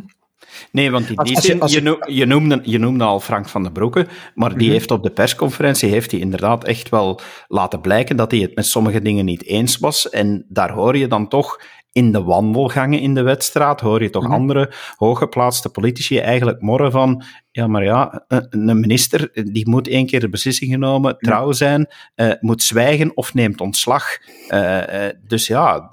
Nee, 0.72 0.90
want 0.90 1.06
die 1.06 1.18
als, 1.18 1.72
je, 1.72 2.04
je, 2.06 2.26
noemde, 2.26 2.60
je 2.62 2.78
noemde 2.78 3.04
al 3.04 3.20
Frank 3.20 3.48
van 3.48 3.62
den 3.62 3.72
Broeke, 3.72 4.06
maar 4.34 4.50
die 4.50 4.62
mhm. 4.62 4.70
heeft 4.70 4.90
op 4.90 5.02
de 5.02 5.10
persconferentie 5.10 5.90
heeft 5.90 6.10
hij 6.10 6.20
inderdaad 6.20 6.64
echt 6.64 6.88
wel 6.88 7.20
laten 7.48 7.80
blijken 7.80 8.16
dat 8.16 8.30
hij 8.30 8.40
het 8.40 8.54
met 8.54 8.66
sommige 8.66 9.02
dingen 9.02 9.24
niet 9.24 9.44
eens 9.44 9.78
was. 9.78 10.10
En 10.10 10.44
daar 10.48 10.70
hoor 10.70 10.96
je 10.96 11.06
dan 11.06 11.28
toch 11.28 11.60
in 11.92 12.12
de 12.12 12.22
wandelgangen 12.22 13.00
in 13.00 13.14
de 13.14 13.22
wedstrijd 13.22 13.80
hoor 13.80 14.02
je 14.02 14.10
toch 14.10 14.22
mhm. 14.22 14.32
andere 14.32 14.72
hooggeplaatste 14.96 15.68
politici 15.68 16.18
eigenlijk 16.18 16.60
morren 16.60 16.90
van 16.90 17.24
ja, 17.50 17.66
maar 17.66 17.84
ja, 17.84 18.24
een 18.28 18.80
minister 18.80 19.30
die 19.52 19.68
moet 19.68 19.88
één 19.88 20.06
keer 20.06 20.20
de 20.20 20.28
beslissing 20.28 20.72
genomen, 20.72 21.18
trouw 21.18 21.52
zijn, 21.52 21.88
uh, 22.16 22.32
moet 22.40 22.62
zwijgen 22.62 23.16
of 23.16 23.34
neemt 23.34 23.60
ontslag. 23.60 24.04
Uh, 24.48 25.08
dus 25.26 25.46
ja, 25.46 25.88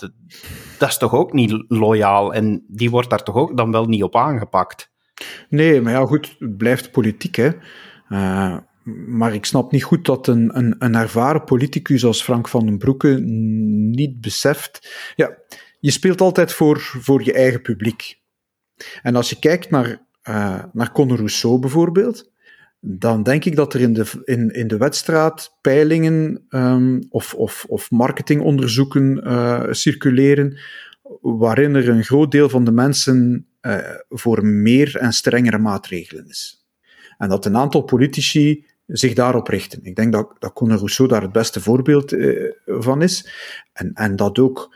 dat 0.77 0.89
is 0.89 0.97
toch 0.97 1.13
ook 1.13 1.33
niet 1.33 1.63
loyaal 1.67 2.33
en 2.33 2.65
die 2.67 2.89
wordt 2.89 3.09
daar 3.09 3.23
toch 3.23 3.35
ook 3.35 3.57
dan 3.57 3.71
wel 3.71 3.85
niet 3.85 4.03
op 4.03 4.15
aangepakt. 4.15 4.91
Nee, 5.49 5.81
maar 5.81 5.93
ja, 5.93 6.05
goed, 6.05 6.35
het 6.39 6.57
blijft 6.57 6.91
politiek, 6.91 7.35
hè. 7.35 7.49
Uh, 8.09 8.57
maar 9.07 9.33
ik 9.33 9.45
snap 9.45 9.71
niet 9.71 9.83
goed 9.83 10.05
dat 10.05 10.27
een, 10.27 10.57
een, 10.57 10.75
een 10.79 10.95
ervaren 10.95 11.43
politicus 11.43 12.05
als 12.05 12.23
Frank 12.23 12.47
van 12.47 12.65
den 12.65 12.77
Broeke 12.77 13.19
niet 13.19 14.21
beseft. 14.21 14.89
Ja, 15.15 15.37
je 15.79 15.91
speelt 15.91 16.21
altijd 16.21 16.53
voor, 16.53 16.79
voor 16.79 17.23
je 17.23 17.33
eigen 17.33 17.61
publiek. 17.61 18.19
En 19.01 19.15
als 19.15 19.29
je 19.29 19.39
kijkt 19.39 19.69
naar, 19.69 20.05
uh, 20.29 20.63
naar 20.73 20.91
Conor 20.91 21.17
Rousseau 21.17 21.59
bijvoorbeeld, 21.59 22.31
dan 22.79 23.23
denk 23.23 23.45
ik 23.45 23.55
dat 23.55 23.73
er 23.73 23.81
in 23.81 23.93
de, 23.93 24.05
in, 24.23 24.49
in 24.49 24.67
de 24.67 24.77
wedstrijd 24.77 25.57
peilingen 25.61 26.45
um, 26.49 27.05
of, 27.09 27.33
of, 27.33 27.65
of 27.67 27.91
marketingonderzoeken 27.91 29.21
uh, 29.23 29.63
circuleren, 29.69 30.57
waarin 31.21 31.75
er 31.75 31.89
een 31.89 32.03
groot 32.03 32.31
deel 32.31 32.49
van 32.49 32.63
de 32.63 32.71
mensen 32.71 33.47
uh, 33.61 33.77
voor 34.09 34.45
meer 34.45 34.97
en 34.97 35.13
strengere 35.13 35.57
maatregelen 35.57 36.27
is. 36.27 36.67
En 37.17 37.29
dat 37.29 37.45
een 37.45 37.57
aantal 37.57 37.81
politici 37.81 38.65
zich 38.87 39.13
daarop 39.13 39.47
richten. 39.47 39.79
Ik 39.83 39.95
denk 39.95 40.11
dat, 40.11 40.35
dat 40.39 40.53
Conor 40.53 40.77
Rousseau 40.77 41.09
daar 41.09 41.21
het 41.21 41.31
beste 41.31 41.61
voorbeeld 41.61 42.15
van 42.65 43.01
is. 43.01 43.29
En, 43.73 43.93
en 43.93 44.15
dat 44.15 44.39
ook 44.39 44.75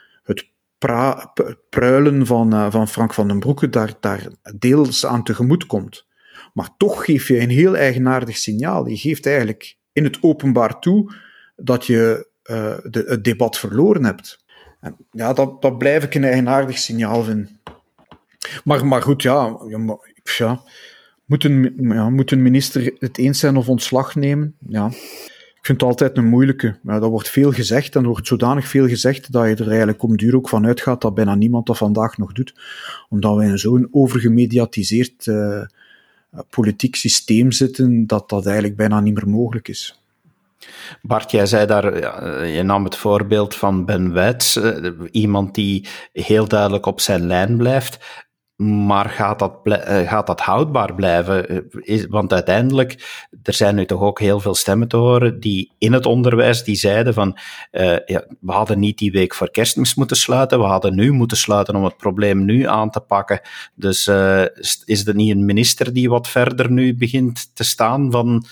pruilen 1.69 2.25
van, 2.25 2.53
uh, 2.53 2.71
van 2.71 2.87
Frank 2.87 3.13
van 3.13 3.27
den 3.27 3.39
Broeke 3.39 3.69
daar, 3.69 3.93
daar 3.99 4.27
deels 4.55 5.05
aan 5.05 5.23
tegemoet 5.23 5.65
komt. 5.65 6.07
Maar 6.53 6.69
toch 6.77 7.05
geef 7.05 7.27
je 7.27 7.39
een 7.39 7.49
heel 7.49 7.75
eigenaardig 7.75 8.37
signaal. 8.37 8.87
Je 8.87 8.97
geeft 8.97 9.25
eigenlijk 9.25 9.77
in 9.93 10.03
het 10.03 10.17
openbaar 10.21 10.79
toe 10.79 11.13
dat 11.55 11.85
je 11.85 12.27
uh, 12.43 12.77
de, 12.83 13.03
het 13.07 13.23
debat 13.23 13.57
verloren 13.57 14.03
hebt. 14.03 14.43
Ja, 15.11 15.33
dat, 15.33 15.61
dat 15.61 15.77
blijf 15.77 16.03
ik 16.03 16.15
een 16.15 16.23
eigenaardig 16.23 16.77
signaal 16.77 17.23
vinden. 17.23 17.59
Maar, 18.63 18.85
maar 18.85 19.01
goed, 19.01 19.21
ja, 19.21 19.57
ja, 19.67 19.97
moet, 21.25 21.43
een, 21.43 21.75
ja, 21.77 22.09
moet 22.09 22.31
een 22.31 22.41
minister 22.41 22.95
het 22.99 23.17
eens 23.17 23.39
zijn 23.39 23.57
of 23.57 23.69
ontslag 23.69 24.15
nemen? 24.15 24.55
Ja, 24.67 24.91
ik 25.61 25.67
vind 25.67 25.81
het 25.81 25.89
altijd 25.89 26.17
een 26.17 26.29
moeilijke. 26.29 26.75
Ja, 26.83 26.99
dat 26.99 27.09
wordt 27.09 27.29
veel 27.29 27.51
gezegd 27.51 27.95
en 27.95 28.01
er 28.01 28.07
wordt 28.07 28.27
zodanig 28.27 28.67
veel 28.67 28.87
gezegd 28.87 29.31
dat 29.31 29.47
je 29.47 29.55
er 29.55 29.67
eigenlijk 29.67 30.03
om 30.03 30.17
duur 30.17 30.35
ook 30.35 30.49
van 30.49 30.65
uitgaat 30.65 31.01
dat 31.01 31.13
bijna 31.13 31.35
niemand 31.35 31.65
dat 31.65 31.77
vandaag 31.77 32.17
nog 32.17 32.31
doet. 32.31 32.53
Omdat 33.09 33.35
we 33.35 33.43
in 33.43 33.57
zo'n 33.57 33.87
overgemediatiseerd 33.91 35.25
uh, 35.25 35.61
politiek 36.49 36.95
systeem 36.95 37.51
zitten 37.51 38.07
dat 38.07 38.29
dat 38.29 38.45
eigenlijk 38.45 38.75
bijna 38.75 38.99
niet 38.99 39.13
meer 39.13 39.29
mogelijk 39.29 39.67
is. 39.67 39.99
Bart, 41.01 41.31
jij 41.31 41.45
zei 41.45 41.65
daar, 41.65 42.47
je 42.47 42.63
nam 42.63 42.83
het 42.83 42.95
voorbeeld 42.95 43.55
van 43.55 43.85
Ben 43.85 44.13
Wijts, 44.13 44.55
eh, 44.55 44.91
iemand 45.11 45.55
die 45.55 45.87
heel 46.13 46.47
duidelijk 46.47 46.85
op 46.85 46.99
zijn 46.99 47.27
lijn 47.27 47.57
blijft. 47.57 48.23
Maar 48.61 49.09
gaat 49.09 49.39
dat, 49.39 49.59
eh, 49.63 50.09
gaat 50.09 50.27
dat 50.27 50.41
houdbaar 50.41 50.95
blijven? 50.95 51.47
Eh, 51.85 52.03
want 52.09 52.33
uiteindelijk, 52.33 52.91
er 53.43 53.53
zijn 53.53 53.75
nu 53.75 53.85
toch 53.85 54.01
ook 54.01 54.19
heel 54.19 54.39
veel 54.39 54.55
stemmen 54.55 54.87
te 54.87 54.97
horen 54.97 55.39
die 55.39 55.71
in 55.77 55.93
het 55.93 56.05
onderwijs 56.05 56.63
die 56.63 56.75
zeiden 56.75 57.13
van 57.13 57.37
uh, 57.71 57.97
ja, 58.05 58.25
we 58.39 58.51
hadden 58.51 58.79
niet 58.79 58.97
die 58.97 59.11
week 59.11 59.33
voor 59.33 59.51
kerstmis 59.51 59.95
moeten 59.95 60.17
sluiten, 60.17 60.59
we 60.59 60.65
hadden 60.65 60.95
nu 60.95 61.11
moeten 61.11 61.37
sluiten 61.37 61.75
om 61.75 61.83
het 61.83 61.97
probleem 61.97 62.45
nu 62.45 62.67
aan 62.67 62.89
te 62.89 62.99
pakken. 62.99 63.41
Dus 63.75 64.07
is 64.85 65.07
er 65.07 65.15
niet 65.15 65.31
een 65.31 65.45
minister 65.45 65.93
die 65.93 66.09
wat 66.09 66.27
verder 66.27 66.71
nu 66.71 66.95
begint 66.95 67.55
te 67.55 67.63
staan 67.63 68.11
van 68.11 68.45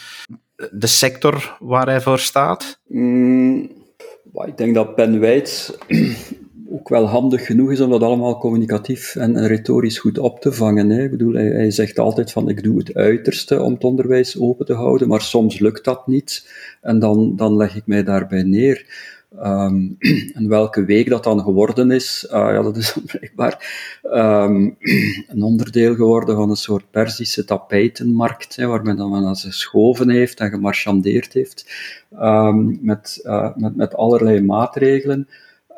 de 0.71 0.87
sector 0.87 1.57
waar 1.59 1.85
hij 1.85 2.01
voor 2.01 2.19
staat? 2.19 2.79
Mm, 2.87 3.71
ik 4.45 4.57
denk 4.57 4.75
dat 4.75 4.95
Ben 4.95 5.19
Wijts 5.19 5.73
ook 6.71 6.89
wel 6.89 7.05
handig 7.05 7.45
genoeg 7.45 7.71
is 7.71 7.81
om 7.81 7.89
dat 7.89 8.01
allemaal 8.01 8.37
communicatief 8.37 9.15
en, 9.15 9.47
retorisch 9.47 9.99
goed 9.99 10.17
op 10.17 10.39
te 10.39 10.51
vangen. 10.51 10.89
Hè. 10.89 11.03
Ik 11.03 11.11
bedoel, 11.11 11.33
hij, 11.33 11.71
zegt 11.71 11.99
altijd 11.99 12.31
van 12.31 12.49
ik 12.49 12.63
doe 12.63 12.77
het 12.77 12.93
uiterste 12.93 13.61
om 13.61 13.73
het 13.73 13.83
onderwijs 13.83 14.39
open 14.39 14.65
te 14.65 14.73
houden, 14.73 15.07
maar 15.07 15.21
soms 15.21 15.59
lukt 15.59 15.83
dat 15.83 16.07
niet 16.07 16.49
en 16.81 16.99
dan, 16.99 17.35
dan 17.35 17.55
leg 17.55 17.75
ik 17.75 17.87
mij 17.87 18.03
daarbij 18.03 18.43
neer. 18.43 18.85
Um, 19.43 19.97
en 20.37 20.47
welke 20.47 20.85
week 20.85 21.09
dat 21.09 21.23
dan 21.23 21.39
geworden 21.39 21.91
is, 21.91 22.27
uh, 22.31 22.31
ja, 22.31 22.61
dat 22.61 22.77
is 22.77 22.97
blijkbaar 23.05 23.57
um, 24.03 24.77
een 25.31 25.43
onderdeel 25.43 25.95
geworden 25.95 26.35
van 26.35 26.49
een 26.49 26.55
soort 26.55 26.91
Persische 26.91 27.45
tapijtenmarkt, 27.45 28.55
hè, 28.55 28.67
waar 28.67 28.83
men 28.83 28.95
dan 28.95 29.25
aan 29.25 29.35
geschoven 29.35 30.09
heeft 30.09 30.39
en 30.39 30.49
gemarchandeerd 30.49 31.33
heeft 31.33 31.65
um, 32.21 32.79
met, 32.81 33.19
uh, 33.23 33.55
met, 33.55 33.75
met 33.75 33.95
allerlei 33.95 34.41
maatregelen. 34.41 35.27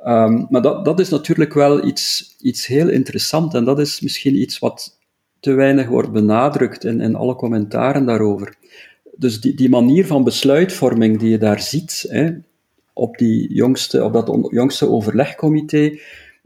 Um, 0.05 0.47
maar 0.49 0.61
dat, 0.61 0.85
dat 0.85 0.99
is 0.99 1.09
natuurlijk 1.09 1.53
wel 1.53 1.85
iets, 1.85 2.35
iets 2.41 2.67
heel 2.67 2.89
interessant 2.89 3.53
en 3.53 3.63
dat 3.63 3.79
is 3.79 4.01
misschien 4.01 4.35
iets 4.35 4.59
wat 4.59 4.97
te 5.39 5.53
weinig 5.53 5.87
wordt 5.87 6.11
benadrukt 6.11 6.83
in, 6.83 7.01
in 7.01 7.15
alle 7.15 7.35
commentaren 7.35 8.05
daarover. 8.05 8.55
Dus 9.15 9.41
die, 9.41 9.55
die 9.55 9.69
manier 9.69 10.05
van 10.05 10.23
besluitvorming 10.23 11.19
die 11.19 11.29
je 11.29 11.37
daar 11.37 11.61
ziet, 11.61 12.05
hè, 12.07 12.29
op, 12.93 13.17
die 13.17 13.53
jongste, 13.53 14.03
op 14.03 14.13
dat 14.13 14.47
jongste 14.51 14.89
overlegcomité, 14.89 15.97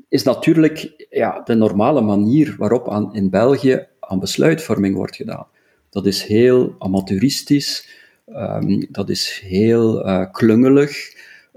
is 0.10 0.24
natuurlijk 0.24 1.06
ja, 1.10 1.42
de 1.44 1.56
normale 1.56 2.02
manier 2.02 2.56
waarop 2.58 2.90
aan, 2.90 3.14
in 3.14 3.30
België 3.30 3.86
aan 4.00 4.20
besluitvorming 4.20 4.96
wordt 4.96 5.16
gedaan. 5.16 5.48
Dat 5.90 6.06
is 6.06 6.24
heel 6.24 6.76
amateuristisch, 6.80 7.90
um, 8.28 8.88
dat 8.90 9.10
is 9.10 9.42
heel 9.46 10.08
uh, 10.08 10.26
klungelig. 10.32 11.14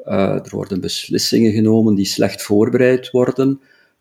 Uh, 0.07 0.45
er 0.45 0.51
worden 0.51 0.81
beslissingen 0.81 1.53
genomen 1.53 1.95
die 1.95 2.05
slecht 2.05 2.43
voorbereid 2.43 3.11
worden, 3.11 3.61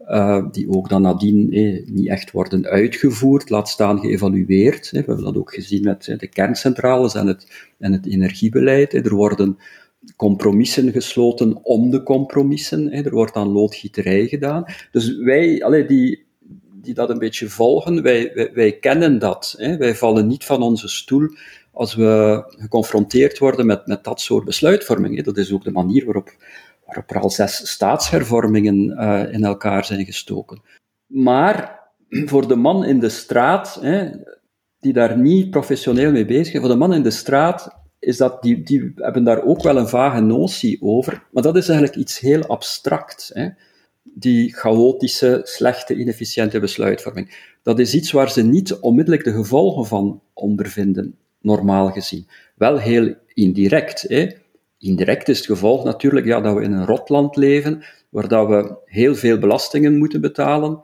uh, 0.10 0.46
die 0.52 0.70
ook 0.70 0.90
dan 0.90 1.02
nadien 1.02 1.52
eh, 1.52 1.86
niet 1.86 2.08
echt 2.08 2.32
worden 2.32 2.66
uitgevoerd, 2.66 3.50
laat 3.50 3.70
staan 3.70 4.00
geëvalueerd. 4.00 4.92
We 4.92 4.98
hebben 4.98 5.24
dat 5.24 5.38
ook 5.38 5.54
gezien 5.54 5.84
met 5.84 6.16
de 6.18 6.28
kerncentrales 6.28 7.16
en 7.16 7.28
het, 7.28 7.72
en 7.80 7.92
het 7.92 8.06
energiebeleid. 8.06 8.94
Er 8.94 9.16
worden 9.16 9.58
compromissen 10.16 10.92
gesloten 10.92 11.60
om 11.64 11.90
de 11.90 12.04
compromissen. 12.04 12.92
Er 12.92 13.12
wordt 13.12 13.36
aan 13.36 13.52
loodgieterij 13.52 14.28
gedaan. 14.28 14.66
Dus 14.92 15.18
wij, 15.18 15.64
allee, 15.64 15.86
die, 15.86 16.26
die 16.82 16.94
dat 16.94 17.10
een 17.10 17.20
beetje 17.20 17.50
volgen, 17.50 18.02
wij, 18.02 18.32
wij, 18.34 18.52
wij 18.54 18.72
kennen 18.72 19.20
dat. 19.20 19.56
Wij 19.58 19.96
vallen 19.96 20.28
niet 20.28 20.46
van 20.46 20.62
onze 20.62 20.88
stoel 20.88 21.30
als 21.78 21.96
we 21.96 22.44
geconfronteerd 22.48 23.38
worden 23.38 23.66
met, 23.66 23.88
met 23.88 24.04
dat 24.04 24.22
soort 24.22 24.46
besluitvorming. 24.46 25.24
Dat 25.24 25.38
is 25.38 25.54
ook 25.54 25.64
de 25.64 25.72
manier 25.72 26.06
waarop, 26.06 26.30
waarop 26.86 27.10
er 27.10 27.20
al 27.20 27.30
zes 27.30 27.72
staatshervormingen 27.72 28.76
uh, 28.76 29.34
in 29.34 29.44
elkaar 29.44 29.86
zijn 29.86 30.06
gestoken. 30.06 30.62
Maar 31.06 31.80
voor 32.32 32.48
de 32.48 32.56
man 32.56 32.86
in 32.86 33.00
de 33.00 33.10
straat, 33.10 33.78
hè, 33.82 34.10
die 34.80 34.94
daar 34.94 35.18
niet 35.18 35.50
professioneel 35.50 36.12
mee 36.12 36.26
bezig 36.26 36.54
is, 36.54 36.60
voor 36.60 36.70
de 36.70 36.76
man 36.76 36.94
in 36.94 37.04
de 37.04 37.12
straat 37.12 37.76
is 38.00 38.18
dat, 38.18 38.42
die, 38.42 38.64
die 38.64 38.92
hebben 38.96 39.24
daar 39.24 39.44
ook 39.44 39.64
wel 39.64 39.78
een 39.78 39.88
vage 39.88 40.22
notie 40.22 40.82
over, 40.82 41.24
maar 41.32 41.44
dat 41.44 41.56
is 41.56 41.70
eigenlijk 41.70 42.00
iets 42.00 42.20
heel 42.20 42.46
abstract. 42.46 43.32
Hè. 43.34 43.50
Die 44.04 44.56
chaotische, 44.56 45.42
slechte, 45.44 45.96
inefficiënte 45.96 46.60
besluitvorming. 46.60 47.56
Dat 47.64 47.80
is 47.80 47.94
iets 47.94 48.12
waar 48.12 48.32
ze 48.32 48.44
niet 48.44 48.74
onmiddellijk 48.74 49.24
de 49.24 49.32
gevolgen 49.32 49.86
van 49.86 50.22
ondervinden 50.34 51.18
normaal 51.42 51.92
gezien. 51.92 52.28
Wel 52.56 52.78
heel 52.78 53.16
indirect. 53.34 54.06
Hè? 54.08 54.28
Indirect 54.78 55.30
is 55.30 55.38
het 55.38 55.46
gevolg 55.46 55.84
natuurlijk 55.84 56.26
ja, 56.26 56.42
dat 56.42 56.56
we 56.56 56.62
in 56.62 56.72
een 56.72 56.86
rotland 56.86 57.36
leven, 57.36 57.84
waar 58.10 58.28
dat 58.28 58.48
we 58.48 58.76
heel 58.86 59.16
veel 59.16 59.38
belastingen 59.38 59.98
moeten 59.98 60.22
betalen 60.22 60.82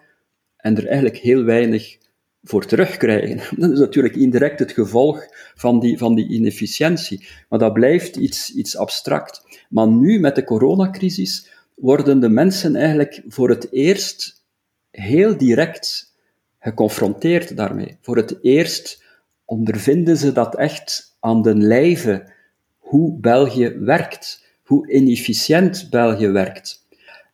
en 0.58 0.78
er 0.78 0.88
eigenlijk 0.88 1.18
heel 1.18 1.44
weinig 1.44 1.98
voor 2.44 2.66
terugkrijgen. 2.66 3.38
Dat 3.62 3.72
is 3.72 3.80
natuurlijk 3.80 4.16
indirect 4.16 4.60
het 4.60 4.72
gevolg 4.72 5.26
van 5.56 5.80
die, 5.80 5.98
van 5.98 6.16
die 6.16 6.30
inefficiëntie. 6.30 7.28
Maar 7.50 7.60
dat 7.60 7.74
blijft 7.74 8.16
iets, 8.16 8.54
iets 8.54 8.78
abstract. 8.78 9.66
Maar 9.70 9.88
nu, 9.88 10.20
met 10.20 10.36
de 10.36 10.44
coronacrisis, 10.44 11.50
worden 11.76 12.20
de 12.20 12.30
mensen 12.30 12.76
eigenlijk 12.76 13.22
voor 13.28 13.50
het 13.50 13.72
eerst 13.72 14.44
heel 14.92 15.38
direct 15.38 16.14
geconfronteerd 16.60 17.58
daarmee. 17.58 17.98
Voor 18.02 18.18
het 18.18 18.38
eerst 18.42 19.03
ondervinden 19.46 20.18
ze 20.18 20.32
dat 20.32 20.56
echt 20.56 21.18
aan 21.20 21.42
den 21.42 21.64
lijve, 21.64 22.32
hoe 22.78 23.20
België 23.20 23.78
werkt, 23.80 24.48
hoe 24.64 24.92
inefficiënt 24.92 25.88
België 25.90 26.28
werkt. 26.28 26.88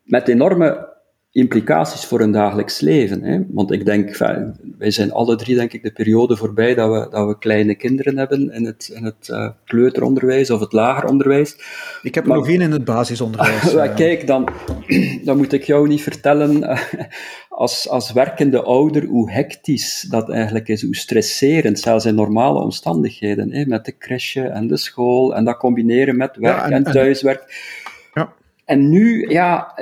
Met 0.03 0.27
enorme 0.27 0.88
implicaties 1.39 2.05
voor 2.05 2.19
hun 2.19 2.31
dagelijks 2.31 2.79
leven. 2.79 3.23
Hè? 3.23 3.39
Want 3.49 3.71
ik 3.71 3.85
denk, 3.85 4.17
wij 4.77 4.91
zijn 4.91 5.11
alle 5.11 5.35
drie, 5.35 5.55
denk 5.55 5.73
ik, 5.73 5.83
de 5.83 5.91
periode 5.91 6.37
voorbij 6.37 6.75
dat 6.75 6.91
we, 6.91 7.07
dat 7.09 7.27
we 7.27 7.37
kleine 7.37 7.75
kinderen 7.75 8.17
hebben 8.17 8.51
in 8.53 8.65
het, 8.65 8.91
in 8.93 9.03
het 9.03 9.27
uh, 9.31 9.49
kleuteronderwijs 9.65 10.51
of 10.51 10.59
het 10.59 10.73
lager 10.73 11.09
onderwijs. 11.09 11.55
Ik 12.01 12.15
heb 12.15 12.25
nog 12.25 12.47
één 12.47 12.61
in 12.61 12.71
het 12.71 12.85
basisonderwijs. 12.85 13.73
Uh. 13.79 13.95
Kijk, 13.95 14.27
dan, 14.27 14.47
dan 15.25 15.37
moet 15.37 15.53
ik 15.53 15.63
jou 15.63 15.87
niet 15.87 16.01
vertellen, 16.01 16.63
uh, 16.63 16.79
als, 17.49 17.89
als 17.89 18.11
werkende 18.11 18.61
ouder, 18.61 19.05
hoe 19.05 19.31
hectisch 19.31 20.07
dat 20.09 20.29
eigenlijk 20.29 20.67
is, 20.67 20.81
hoe 20.81 20.95
stresserend, 20.95 21.79
zelfs 21.79 22.05
in 22.05 22.15
normale 22.15 22.59
omstandigheden, 22.59 23.51
hè? 23.51 23.65
met 23.65 23.85
de 23.85 23.97
crèche 23.97 24.41
en 24.41 24.67
de 24.67 24.77
school, 24.77 25.35
en 25.35 25.43
dat 25.43 25.57
combineren 25.57 26.17
met 26.17 26.35
werk 26.35 26.57
ja, 26.57 26.65
en, 26.65 26.71
en, 26.71 26.83
thuiswerk. 26.91 27.43
En 28.69 28.89
nu, 28.89 29.29
ja, 29.29 29.73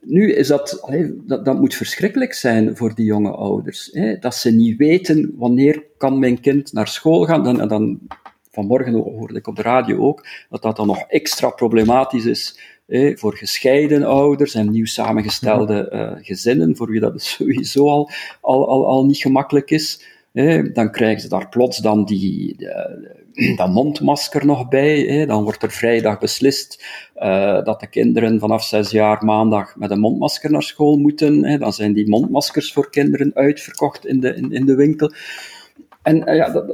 nu 0.00 0.32
is 0.32 0.48
dat, 0.48 0.88
dat, 1.26 1.44
dat 1.44 1.58
moet 1.58 1.74
verschrikkelijk 1.74 2.32
zijn 2.32 2.76
voor 2.76 2.94
die 2.94 3.04
jonge 3.04 3.30
ouders. 3.30 3.88
Hè, 3.92 4.18
dat 4.18 4.34
ze 4.34 4.50
niet 4.50 4.76
weten 4.76 5.32
wanneer 5.36 5.84
kan 5.96 6.18
mijn 6.18 6.40
kind 6.40 6.72
naar 6.72 6.88
school 6.88 7.24
gaan. 7.24 7.44
Dan, 7.44 7.68
dan, 7.68 7.98
vanmorgen 8.50 8.94
hoorde 8.94 9.34
ik 9.34 9.46
op 9.46 9.56
de 9.56 9.62
radio 9.62 9.98
ook 9.98 10.26
dat 10.50 10.62
dat 10.62 10.76
dan 10.76 10.86
nog 10.86 11.04
extra 11.08 11.50
problematisch 11.50 12.24
is 12.24 12.60
hè, 12.86 13.16
voor 13.16 13.36
gescheiden 13.36 14.02
ouders 14.02 14.54
en 14.54 14.70
nieuw 14.70 14.86
samengestelde 14.86 15.90
uh, 15.92 16.24
gezinnen, 16.24 16.76
voor 16.76 16.90
wie 16.90 17.00
dat 17.00 17.22
sowieso 17.36 17.88
al, 17.88 18.10
al, 18.40 18.68
al, 18.68 18.86
al 18.86 19.06
niet 19.06 19.18
gemakkelijk 19.18 19.70
is. 19.70 20.04
Hè. 20.32 20.72
Dan 20.72 20.90
krijgen 20.90 21.20
ze 21.20 21.28
daar 21.28 21.48
plots 21.48 21.78
dan 21.78 22.04
die, 22.04 22.56
dat 23.56 23.68
mondmasker 23.68 24.46
nog 24.46 24.68
bij. 24.68 25.00
Hè. 25.00 25.26
Dan 25.26 25.42
wordt 25.42 25.62
er 25.62 25.70
vrijdag 25.70 26.18
beslist 26.18 26.84
uh, 27.16 27.64
dat 27.64 27.80
de 27.80 27.86
kinderen 27.86 28.38
vanaf 28.38 28.64
zes 28.64 28.90
jaar 28.90 29.24
maandag 29.24 29.76
met 29.76 29.90
een 29.90 30.00
mondmasker 30.00 30.50
naar 30.50 30.62
school 30.62 30.96
moeten. 30.96 31.44
Hè. 31.44 31.58
Dan 31.58 31.72
zijn 31.72 31.92
die 31.92 32.08
mondmaskers 32.08 32.72
voor 32.72 32.90
kinderen 32.90 33.30
uitverkocht 33.34 34.06
in 34.06 34.20
de, 34.20 34.34
in, 34.34 34.52
in 34.52 34.66
de 34.66 34.74
winkel. 34.74 35.12
En 36.02 36.28
uh, 36.28 36.36
ja, 36.36 36.64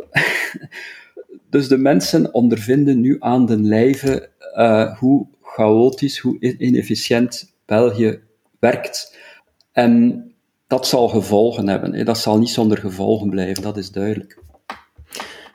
dus 1.51 1.69
de 1.69 1.79
mensen 1.79 2.35
ondervinden 2.35 3.01
nu 3.01 3.17
aan 3.21 3.47
den 3.47 3.67
lijve 3.67 4.29
uh, 4.57 4.99
hoe 4.99 5.27
chaotisch, 5.43 6.19
hoe 6.19 6.57
inefficiënt 6.59 7.55
België 7.67 8.21
werkt. 8.59 9.19
En 9.73 10.25
dat 10.67 10.87
zal 10.87 11.09
gevolgen 11.09 11.69
hebben. 11.69 12.05
Dat 12.05 12.19
zal 12.19 12.39
niet 12.39 12.49
zonder 12.49 12.79
gevolgen 12.79 13.31
blijven, 13.31 13.63
dat 13.63 13.77
is 13.77 13.91
duidelijk. 13.91 14.43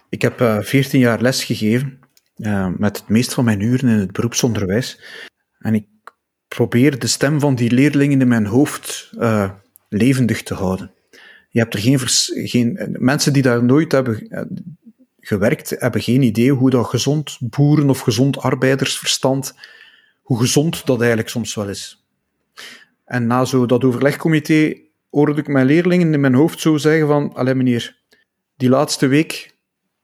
Ik 0.09 0.21
heb 0.21 0.41
uh, 0.41 0.59
14 0.61 0.99
jaar 0.99 1.21
les 1.21 1.43
gegeven, 1.43 1.99
uh, 2.37 2.67
met 2.77 2.97
het 2.97 3.07
meest 3.09 3.33
van 3.33 3.45
mijn 3.45 3.61
uren 3.61 3.89
in 3.89 3.99
het 3.99 4.11
beroepsonderwijs. 4.11 5.01
En 5.59 5.73
ik 5.73 5.87
probeer 6.47 6.99
de 6.99 7.07
stem 7.07 7.39
van 7.39 7.55
die 7.55 7.71
leerlingen 7.71 8.21
in 8.21 8.27
mijn 8.27 8.45
hoofd 8.45 9.11
uh, 9.17 9.49
levendig 9.89 10.43
te 10.43 10.53
houden. 10.53 10.91
Je 11.49 11.59
hebt 11.59 11.73
er 11.73 11.79
geen, 11.79 11.99
geen 12.47 12.95
mensen 12.99 13.33
die 13.33 13.41
daar 13.41 13.63
nooit 13.63 13.91
hebben 13.91 14.27
eh, 14.29 14.41
gewerkt, 15.19 15.69
hebben 15.69 16.01
geen 16.01 16.21
idee 16.21 16.51
hoe 16.51 16.69
dat 16.69 16.85
gezond 16.85 17.37
boeren- 17.39 17.89
of 17.89 17.99
gezond 17.99 18.37
arbeidersverstand, 18.37 19.55
hoe 20.21 20.39
gezond 20.39 20.85
dat 20.85 20.99
eigenlijk 20.99 21.29
soms 21.29 21.55
wel 21.55 21.69
is. 21.69 22.05
En 23.05 23.27
na 23.27 23.45
zo 23.45 23.65
dat 23.65 23.83
overlegcomité 23.83 24.75
hoorde 25.09 25.41
ik 25.41 25.47
mijn 25.47 25.65
leerlingen 25.65 26.13
in 26.13 26.19
mijn 26.19 26.33
hoofd 26.33 26.59
zo 26.59 26.77
zeggen 26.77 27.07
van, 27.07 27.33
allee 27.33 27.55
meneer, 27.55 27.97
die 28.57 28.69
laatste 28.69 29.07
week 29.07 29.57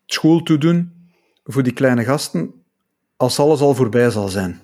school 0.05 0.41
toe 0.41 0.57
doen 0.57 0.91
voor 1.43 1.63
die 1.63 1.73
kleine 1.73 2.03
gasten 2.03 2.53
als 3.17 3.39
alles 3.39 3.59
al 3.59 3.75
voorbij 3.75 4.09
zal 4.09 4.27
zijn. 4.27 4.61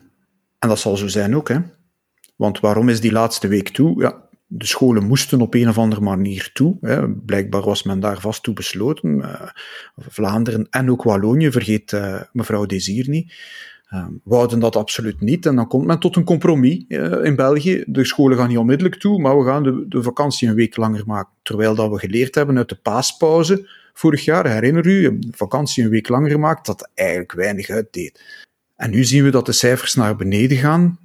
En 0.59 0.69
dat 0.69 0.79
zal 0.79 0.97
zo 0.97 1.07
zijn 1.07 1.35
ook, 1.35 1.49
hè. 1.49 1.59
Want 2.35 2.59
waarom 2.59 2.89
is 2.89 3.01
die 3.01 3.11
laatste 3.11 3.47
week 3.47 3.69
toe? 3.69 4.01
Ja, 4.01 4.29
de 4.47 4.65
scholen 4.65 5.07
moesten 5.07 5.41
op 5.41 5.53
een 5.53 5.69
of 5.69 5.77
andere 5.77 6.01
manier 6.01 6.49
toe. 6.53 6.77
Hè. 6.81 7.09
Blijkbaar 7.09 7.61
was 7.61 7.83
men 7.83 7.99
daar 7.99 8.19
vast 8.19 8.43
toe 8.43 8.53
besloten. 8.53 9.17
Uh, 9.17 9.41
Vlaanderen 9.95 10.67
en 10.69 10.91
ook 10.91 11.03
Wallonië, 11.03 11.51
vergeet 11.51 11.91
uh, 11.91 12.21
mevrouw 12.31 12.65
Desir 12.65 13.09
niet. 13.09 13.33
Uh, 13.93 14.05
wouden 14.23 14.59
dat 14.59 14.75
absoluut 14.75 15.21
niet. 15.21 15.45
En 15.45 15.55
dan 15.55 15.67
komt 15.67 15.85
men 15.85 15.99
tot 15.99 16.15
een 16.15 16.23
compromis 16.23 16.85
in 17.23 17.35
België. 17.35 17.83
De 17.87 18.05
scholen 18.05 18.37
gaan 18.37 18.47
niet 18.47 18.57
onmiddellijk 18.57 18.95
toe, 18.95 19.21
maar 19.21 19.37
we 19.37 19.45
gaan 19.45 19.63
de, 19.63 19.85
de 19.87 20.03
vakantie 20.03 20.47
een 20.47 20.55
week 20.55 20.77
langer 20.77 21.03
maken. 21.05 21.33
Terwijl 21.41 21.75
dat 21.75 21.89
we 21.91 21.99
geleerd 21.99 22.35
hebben 22.35 22.57
uit 22.57 22.69
de 22.69 22.79
paaspauze 22.81 23.69
vorig 23.93 24.25
jaar, 24.25 24.47
herinner 24.47 24.85
u, 24.85 25.19
vakantie 25.31 25.83
een 25.83 25.89
week 25.89 26.07
langer 26.07 26.29
gemaakt, 26.29 26.65
dat 26.65 26.89
eigenlijk 26.93 27.31
weinig 27.31 27.69
uitdeed. 27.69 28.23
En 28.75 28.89
nu 28.89 29.03
zien 29.03 29.23
we 29.23 29.29
dat 29.29 29.45
de 29.45 29.51
cijfers 29.51 29.93
naar 29.93 30.15
beneden 30.15 30.57
gaan. 30.57 30.99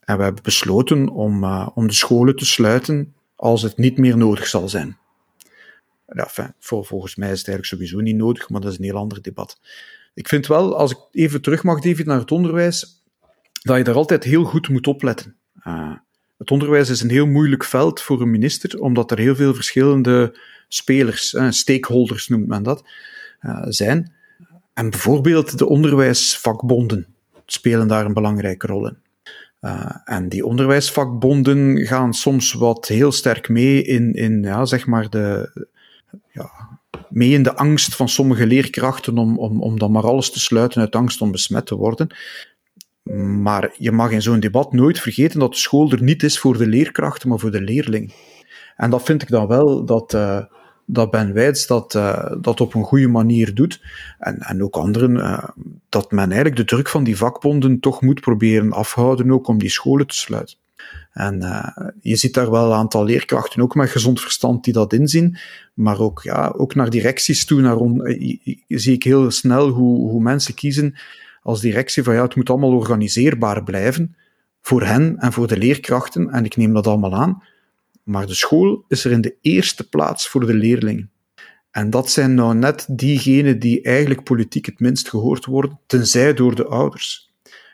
En 0.00 0.16
we 0.16 0.22
hebben 0.22 0.42
besloten 0.42 1.08
om, 1.08 1.44
uh, 1.44 1.68
om 1.74 1.86
de 1.86 1.92
scholen 1.92 2.36
te 2.36 2.46
sluiten 2.46 3.14
als 3.36 3.62
het 3.62 3.76
niet 3.76 3.98
meer 3.98 4.16
nodig 4.16 4.46
zal 4.46 4.68
zijn. 4.68 4.96
Volgens 6.58 7.16
mij 7.16 7.30
is 7.30 7.38
het 7.38 7.48
eigenlijk 7.48 7.66
sowieso 7.66 8.00
niet 8.00 8.16
nodig, 8.16 8.48
maar 8.48 8.60
dat 8.60 8.72
is 8.72 8.78
een 8.78 8.84
heel 8.84 8.96
ander 8.96 9.22
debat. 9.22 9.60
Ik 10.14 10.28
vind 10.28 10.46
wel, 10.46 10.76
als 10.76 10.90
ik 10.90 10.98
even 11.12 11.42
terug 11.42 11.62
mag, 11.62 11.80
David, 11.80 12.06
naar 12.06 12.18
het 12.18 12.30
onderwijs, 12.30 13.02
dat 13.62 13.76
je 13.76 13.84
daar 13.84 13.94
altijd 13.94 14.24
heel 14.24 14.44
goed 14.44 14.68
moet 14.68 14.86
opletten. 14.86 15.36
Uh, 15.66 15.92
het 16.38 16.50
onderwijs 16.50 16.90
is 16.90 17.00
een 17.00 17.10
heel 17.10 17.26
moeilijk 17.26 17.64
veld 17.64 18.00
voor 18.00 18.20
een 18.20 18.30
minister, 18.30 18.80
omdat 18.80 19.10
er 19.10 19.18
heel 19.18 19.36
veel 19.36 19.54
verschillende 19.54 20.38
spelers, 20.68 21.34
eh, 21.34 21.50
stakeholders 21.50 22.28
noemt 22.28 22.46
men 22.46 22.62
dat, 22.62 22.84
eh, 23.40 23.62
zijn. 23.62 24.12
En 24.74 24.90
bijvoorbeeld 24.90 25.58
de 25.58 25.66
onderwijsvakbonden 25.66 27.06
spelen 27.46 27.88
daar 27.88 28.04
een 28.04 28.14
belangrijke 28.14 28.66
rol 28.66 28.86
in. 28.86 28.96
Uh, 29.60 29.96
en 30.04 30.28
die 30.28 30.46
onderwijsvakbonden 30.46 31.86
gaan 31.86 32.14
soms 32.14 32.52
wat 32.52 32.88
heel 32.88 33.12
sterk 33.12 33.48
mee 33.48 33.82
in, 33.82 34.12
in 34.12 34.42
ja, 34.42 34.64
zeg 34.64 34.86
maar 34.86 35.10
de, 35.10 35.50
ja, 36.32 36.50
mee 37.08 37.30
in 37.30 37.42
de 37.42 37.56
angst 37.56 37.96
van 37.96 38.08
sommige 38.08 38.46
leerkrachten 38.46 39.18
om, 39.18 39.38
om, 39.38 39.62
om 39.62 39.78
dan 39.78 39.92
maar 39.92 40.06
alles 40.06 40.30
te 40.30 40.40
sluiten 40.40 40.80
uit 40.80 40.96
angst 40.96 41.20
om 41.20 41.30
besmet 41.30 41.66
te 41.66 41.76
worden. 41.76 42.08
Maar 43.12 43.74
je 43.78 43.92
mag 43.92 44.10
in 44.10 44.22
zo'n 44.22 44.40
debat 44.40 44.72
nooit 44.72 45.00
vergeten 45.00 45.40
dat 45.40 45.52
de 45.52 45.58
school 45.58 45.90
er 45.90 46.02
niet 46.02 46.22
is 46.22 46.38
voor 46.38 46.58
de 46.58 46.66
leerkrachten, 46.66 47.28
maar 47.28 47.38
voor 47.38 47.50
de 47.50 47.60
leerling. 47.60 48.12
En 48.76 48.90
dat 48.90 49.02
vind 49.02 49.22
ik 49.22 49.28
dan 49.28 49.46
wel 49.46 49.84
dat, 49.84 50.14
uh, 50.14 50.44
dat 50.86 51.10
Ben 51.10 51.32
Wijts 51.32 51.66
dat, 51.66 51.94
uh, 51.94 52.32
dat 52.40 52.60
op 52.60 52.74
een 52.74 52.84
goede 52.84 53.08
manier 53.08 53.54
doet. 53.54 53.82
En, 54.18 54.38
en 54.38 54.62
ook 54.62 54.76
anderen, 54.76 55.16
uh, 55.16 55.44
dat 55.88 56.10
men 56.10 56.24
eigenlijk 56.24 56.56
de 56.56 56.64
druk 56.64 56.88
van 56.88 57.04
die 57.04 57.16
vakbonden 57.16 57.80
toch 57.80 58.00
moet 58.02 58.20
proberen 58.20 58.72
afhouden, 58.72 59.30
ook 59.30 59.48
om 59.48 59.58
die 59.58 59.70
scholen 59.70 60.06
te 60.06 60.16
sluiten. 60.16 60.56
En 61.12 61.40
je 62.00 62.16
ziet 62.16 62.34
daar 62.34 62.50
wel 62.50 62.66
een 62.66 62.78
aantal 62.78 63.04
leerkrachten, 63.04 63.62
ook 63.62 63.74
met 63.74 63.90
gezond 63.90 64.20
verstand, 64.20 64.64
die 64.64 64.72
dat 64.72 64.92
inzien. 64.92 65.36
Maar 65.74 66.00
ook, 66.00 66.22
ja, 66.22 66.54
ook 66.56 66.74
naar 66.74 66.90
directies 66.90 67.44
toe, 67.44 67.60
naar 67.60 67.76
on, 67.76 68.00
zie 68.68 68.94
ik 68.94 69.02
heel 69.02 69.30
snel 69.30 69.68
hoe, 69.68 70.10
hoe 70.10 70.22
mensen 70.22 70.54
kiezen 70.54 70.94
als 71.44 71.60
directie 71.60 72.02
van 72.02 72.14
ja, 72.14 72.22
het 72.22 72.36
moet 72.36 72.50
allemaal 72.50 72.72
organiseerbaar 72.72 73.62
blijven. 73.62 74.16
Voor 74.60 74.82
hen 74.82 75.16
en 75.18 75.32
voor 75.32 75.46
de 75.46 75.56
leerkrachten. 75.56 76.30
En 76.30 76.44
ik 76.44 76.56
neem 76.56 76.72
dat 76.72 76.86
allemaal 76.86 77.14
aan. 77.14 77.42
Maar 78.02 78.26
de 78.26 78.34
school 78.34 78.84
is 78.88 79.04
er 79.04 79.10
in 79.10 79.20
de 79.20 79.36
eerste 79.40 79.88
plaats 79.88 80.28
voor 80.28 80.46
de 80.46 80.54
leerlingen. 80.54 81.10
En 81.70 81.90
dat 81.90 82.10
zijn 82.10 82.34
nou 82.34 82.54
net 82.54 82.86
diegenen 82.90 83.58
die 83.58 83.82
eigenlijk 83.82 84.22
politiek 84.22 84.66
het 84.66 84.80
minst 84.80 85.08
gehoord 85.08 85.44
worden, 85.44 85.78
tenzij 85.86 86.34
door 86.34 86.54
de 86.54 86.66
ouders. 86.66 87.30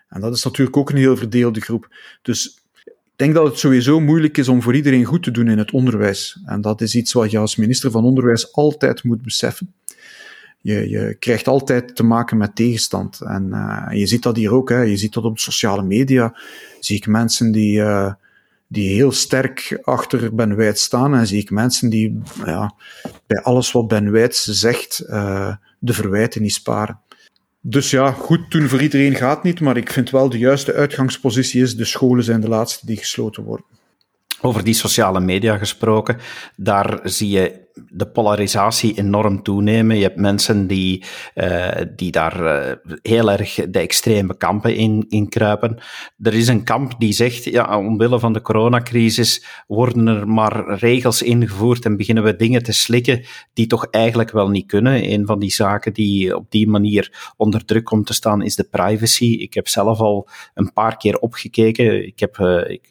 En 0.08 0.20
dat 0.20 0.34
is 0.34 0.44
natuurlijk 0.44 0.76
ook 0.76 0.90
een 0.90 0.96
heel 0.96 1.16
verdeelde 1.16 1.60
groep. 1.60 1.88
Dus 2.22 2.58
ik 2.84 2.92
denk 3.16 3.34
dat 3.34 3.46
het 3.46 3.58
sowieso 3.58 4.00
moeilijk 4.00 4.38
is 4.38 4.48
om 4.48 4.62
voor 4.62 4.74
iedereen 4.74 5.04
goed 5.04 5.22
te 5.22 5.30
doen 5.30 5.48
in 5.48 5.58
het 5.58 5.70
onderwijs. 5.70 6.40
En 6.44 6.60
dat 6.60 6.80
is 6.80 6.94
iets 6.94 7.12
wat 7.12 7.30
je 7.30 7.38
als 7.38 7.56
minister 7.56 7.90
van 7.90 8.04
Onderwijs 8.04 8.52
altijd 8.52 9.04
moet 9.04 9.22
beseffen. 9.22 9.74
Je, 10.60 10.88
je 10.88 11.16
krijgt 11.18 11.48
altijd 11.48 11.96
te 11.96 12.02
maken 12.02 12.36
met 12.36 12.56
tegenstand. 12.56 13.20
En 13.20 13.48
uh, 13.50 13.98
je 13.98 14.06
ziet 14.06 14.22
dat 14.22 14.36
hier 14.36 14.52
ook. 14.52 14.68
Hè. 14.68 14.80
Je 14.80 14.96
ziet 14.96 15.12
dat 15.12 15.24
op 15.24 15.34
de 15.34 15.42
sociale 15.42 15.82
media. 15.82 16.36
Zie 16.80 16.96
ik 16.96 17.06
mensen 17.06 17.52
die, 17.52 17.78
uh, 17.78 18.12
die 18.66 18.94
heel 18.94 19.12
sterk 19.12 19.78
achter 19.82 20.34
Ben 20.34 20.56
Wijts 20.56 20.82
staan. 20.82 21.14
En 21.14 21.26
zie 21.26 21.40
ik 21.40 21.50
mensen 21.50 21.90
die 21.90 22.20
ja, 22.44 22.74
bij 23.26 23.42
alles 23.42 23.72
wat 23.72 23.88
Ben 23.88 24.10
Wijts 24.10 24.44
zegt, 24.44 25.04
uh, 25.08 25.54
de 25.78 25.92
verwijten 25.92 26.42
niet 26.42 26.52
sparen. 26.52 27.00
Dus 27.62 27.90
ja, 27.90 28.10
goed 28.12 28.50
doen 28.50 28.68
voor 28.68 28.82
iedereen 28.82 29.14
gaat 29.14 29.42
niet, 29.42 29.60
maar 29.60 29.76
ik 29.76 29.90
vind 29.90 30.10
wel 30.10 30.28
de 30.28 30.38
juiste 30.38 30.74
uitgangspositie 30.74 31.62
is, 31.62 31.76
de 31.76 31.84
scholen 31.84 32.24
zijn 32.24 32.40
de 32.40 32.48
laatste 32.48 32.86
die 32.86 32.96
gesloten 32.96 33.42
worden. 33.42 33.66
Over 34.40 34.64
die 34.64 34.74
sociale 34.74 35.20
media 35.20 35.58
gesproken, 35.58 36.16
daar 36.56 37.00
zie 37.02 37.28
je 37.28 37.60
de 37.88 38.06
polarisatie 38.06 38.98
enorm 38.98 39.42
toenemen. 39.42 39.96
Je 39.96 40.02
hebt 40.02 40.16
mensen 40.16 40.66
die, 40.66 41.04
uh, 41.34 41.68
die 41.96 42.10
daar 42.10 42.42
uh, 42.42 42.72
heel 43.02 43.30
erg 43.30 43.54
de 43.54 43.78
extreme 43.78 44.36
kampen 44.36 44.74
in, 44.74 45.04
in 45.08 45.28
kruipen. 45.28 45.78
Er 46.22 46.34
is 46.34 46.48
een 46.48 46.64
kamp 46.64 46.94
die 46.98 47.12
zegt, 47.12 47.44
ja, 47.44 47.78
omwille 47.78 48.18
van 48.18 48.32
de 48.32 48.42
coronacrisis 48.42 49.46
worden 49.66 50.06
er 50.06 50.28
maar 50.28 50.78
regels 50.78 51.22
ingevoerd 51.22 51.84
en 51.84 51.96
beginnen 51.96 52.24
we 52.24 52.36
dingen 52.36 52.62
te 52.62 52.72
slikken 52.72 53.24
die 53.52 53.66
toch 53.66 53.86
eigenlijk 53.90 54.30
wel 54.30 54.48
niet 54.48 54.66
kunnen. 54.66 55.12
Een 55.12 55.26
van 55.26 55.38
die 55.38 55.50
zaken 55.50 55.92
die 55.92 56.36
op 56.36 56.50
die 56.50 56.68
manier 56.68 57.32
onder 57.36 57.64
druk 57.64 57.84
komt 57.84 58.06
te 58.06 58.14
staan 58.14 58.42
is 58.42 58.56
de 58.56 58.64
privacy. 58.64 59.24
Ik 59.24 59.54
heb 59.54 59.68
zelf 59.68 59.98
al 59.98 60.28
een 60.54 60.72
paar 60.72 60.96
keer 60.96 61.18
opgekeken. 61.18 62.06
Ik 62.06 62.20
heb 62.20 62.38
uh, 62.38 62.70
ik, 62.70 62.88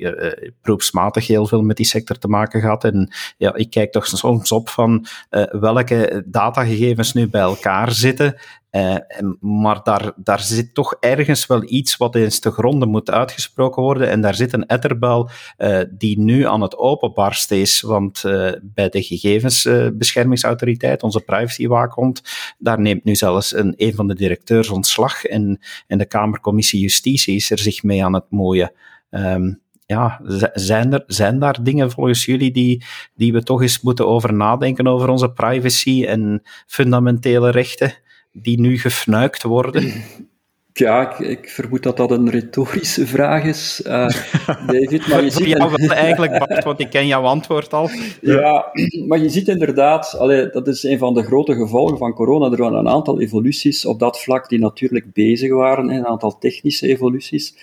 heel 1.13 1.47
veel 1.47 1.61
met 1.61 1.77
die 1.77 1.85
sector 1.85 2.17
te 2.17 2.27
maken 2.27 2.61
gehad 2.61 2.83
en 2.83 3.13
ja, 3.37 3.55
ik 3.55 3.69
kijk 3.69 3.91
toch 3.91 4.07
soms 4.07 4.51
op 4.51 4.69
van 4.79 5.05
uh, 5.31 5.43
welke 5.51 6.23
datagegevens 6.25 7.13
nu 7.13 7.27
bij 7.27 7.41
elkaar 7.41 7.91
zitten. 7.91 8.35
Uh, 8.71 8.95
maar 9.39 9.79
daar, 9.83 10.11
daar 10.15 10.39
zit 10.39 10.73
toch 10.73 10.95
ergens 10.99 11.47
wel 11.47 11.63
iets 11.65 11.97
wat 11.97 12.15
eens 12.15 12.39
te 12.39 12.51
gronden 12.51 12.89
moet 12.89 13.11
uitgesproken 13.11 13.83
worden. 13.83 14.09
En 14.09 14.21
daar 14.21 14.35
zit 14.35 14.53
een 14.53 14.65
etterbel 14.65 15.29
uh, 15.57 15.79
die 15.91 16.19
nu 16.19 16.47
aan 16.47 16.61
het 16.61 16.77
openbarsten 16.77 17.57
is. 17.57 17.81
Want 17.81 18.21
bij 18.61 18.89
de 18.89 19.01
gegevensbeschermingsautoriteit, 19.01 21.03
onze 21.03 21.19
privacywaakhond, 21.19 22.21
daar 22.57 22.81
neemt 22.81 23.03
nu 23.03 23.15
zelfs 23.15 23.55
een, 23.55 23.73
een 23.77 23.95
van 23.95 24.07
de 24.07 24.15
directeurs 24.15 24.69
ontslag. 24.69 25.23
En, 25.23 25.59
en 25.87 25.97
de 25.97 26.05
Kamercommissie 26.05 26.81
Justitie 26.81 27.35
is 27.35 27.51
er 27.51 27.59
zich 27.59 27.83
mee 27.83 28.05
aan 28.05 28.13
het 28.13 28.25
mooien. 28.29 28.71
Um, 29.09 29.61
ja, 29.89 30.19
zijn, 30.53 30.93
er, 30.93 31.03
zijn 31.07 31.39
daar 31.39 31.63
dingen 31.63 31.91
volgens 31.91 32.25
jullie 32.25 32.51
die, 32.51 32.83
die 33.15 33.33
we 33.33 33.43
toch 33.43 33.61
eens 33.61 33.81
moeten 33.81 34.07
over 34.07 34.33
nadenken 34.33 34.87
over 34.87 35.09
onze 35.09 35.31
privacy 35.31 36.05
en 36.05 36.41
fundamentele 36.67 37.49
rechten 37.49 37.93
die 38.31 38.59
nu 38.59 38.79
gefnuikt 38.79 39.43
worden? 39.43 39.93
Ja, 40.73 41.11
ik, 41.11 41.27
ik, 41.27 41.49
vermoed 41.49 41.83
dat 41.83 41.97
dat 41.97 42.11
een 42.11 42.29
retorische 42.29 43.07
vraag 43.07 43.43
is, 43.43 43.81
uh, 43.87 44.09
David. 44.67 45.07
Maar 45.07 45.23
je 45.23 45.29
ziet 45.29 45.57
wel 45.57 45.75
eigenlijk, 45.75 46.39
Bart, 46.47 46.63
want 46.63 46.79
ik 46.79 46.89
ken 46.89 47.07
jouw 47.07 47.23
antwoord 47.23 47.73
al. 47.73 47.89
Ja, 48.21 48.71
maar 49.07 49.19
je 49.19 49.29
ziet 49.29 49.47
inderdaad, 49.47 50.15
allee, 50.17 50.49
dat 50.49 50.67
is 50.67 50.83
een 50.83 50.97
van 50.97 51.13
de 51.13 51.23
grote 51.23 51.55
gevolgen 51.55 51.97
van 51.97 52.13
corona. 52.13 52.51
Er 52.51 52.57
waren 52.57 52.79
een 52.79 52.89
aantal 52.89 53.21
evoluties 53.21 53.85
op 53.85 53.99
dat 53.99 54.21
vlak 54.21 54.49
die 54.49 54.59
natuurlijk 54.59 55.13
bezig 55.13 55.51
waren, 55.51 55.89
een 55.89 56.07
aantal 56.07 56.37
technische 56.37 56.87
evoluties, 56.87 57.55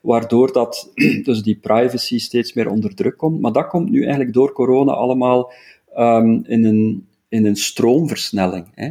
waardoor 0.00 0.52
dat, 0.52 0.90
dus 1.24 1.42
die 1.42 1.58
privacy 1.62 2.18
steeds 2.18 2.52
meer 2.52 2.68
onder 2.68 2.94
druk 2.94 3.16
komt. 3.16 3.40
Maar 3.40 3.52
dat 3.52 3.66
komt 3.66 3.90
nu 3.90 4.00
eigenlijk 4.00 4.32
door 4.32 4.52
corona 4.52 4.92
allemaal 4.92 5.52
um, 5.98 6.44
in, 6.46 6.64
een, 6.64 7.06
in 7.28 7.46
een 7.46 7.56
stroomversnelling. 7.56 8.66
Hè. 8.74 8.90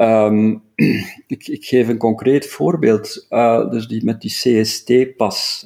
Um, 0.00 0.62
ik, 1.26 1.48
ik, 1.48 1.64
geef 1.64 1.88
een 1.88 1.98
concreet 1.98 2.46
voorbeeld, 2.46 3.26
uh, 3.30 3.70
dus 3.70 3.88
die, 3.88 4.04
met 4.04 4.20
die 4.20 4.30
CST-pas. 4.30 5.64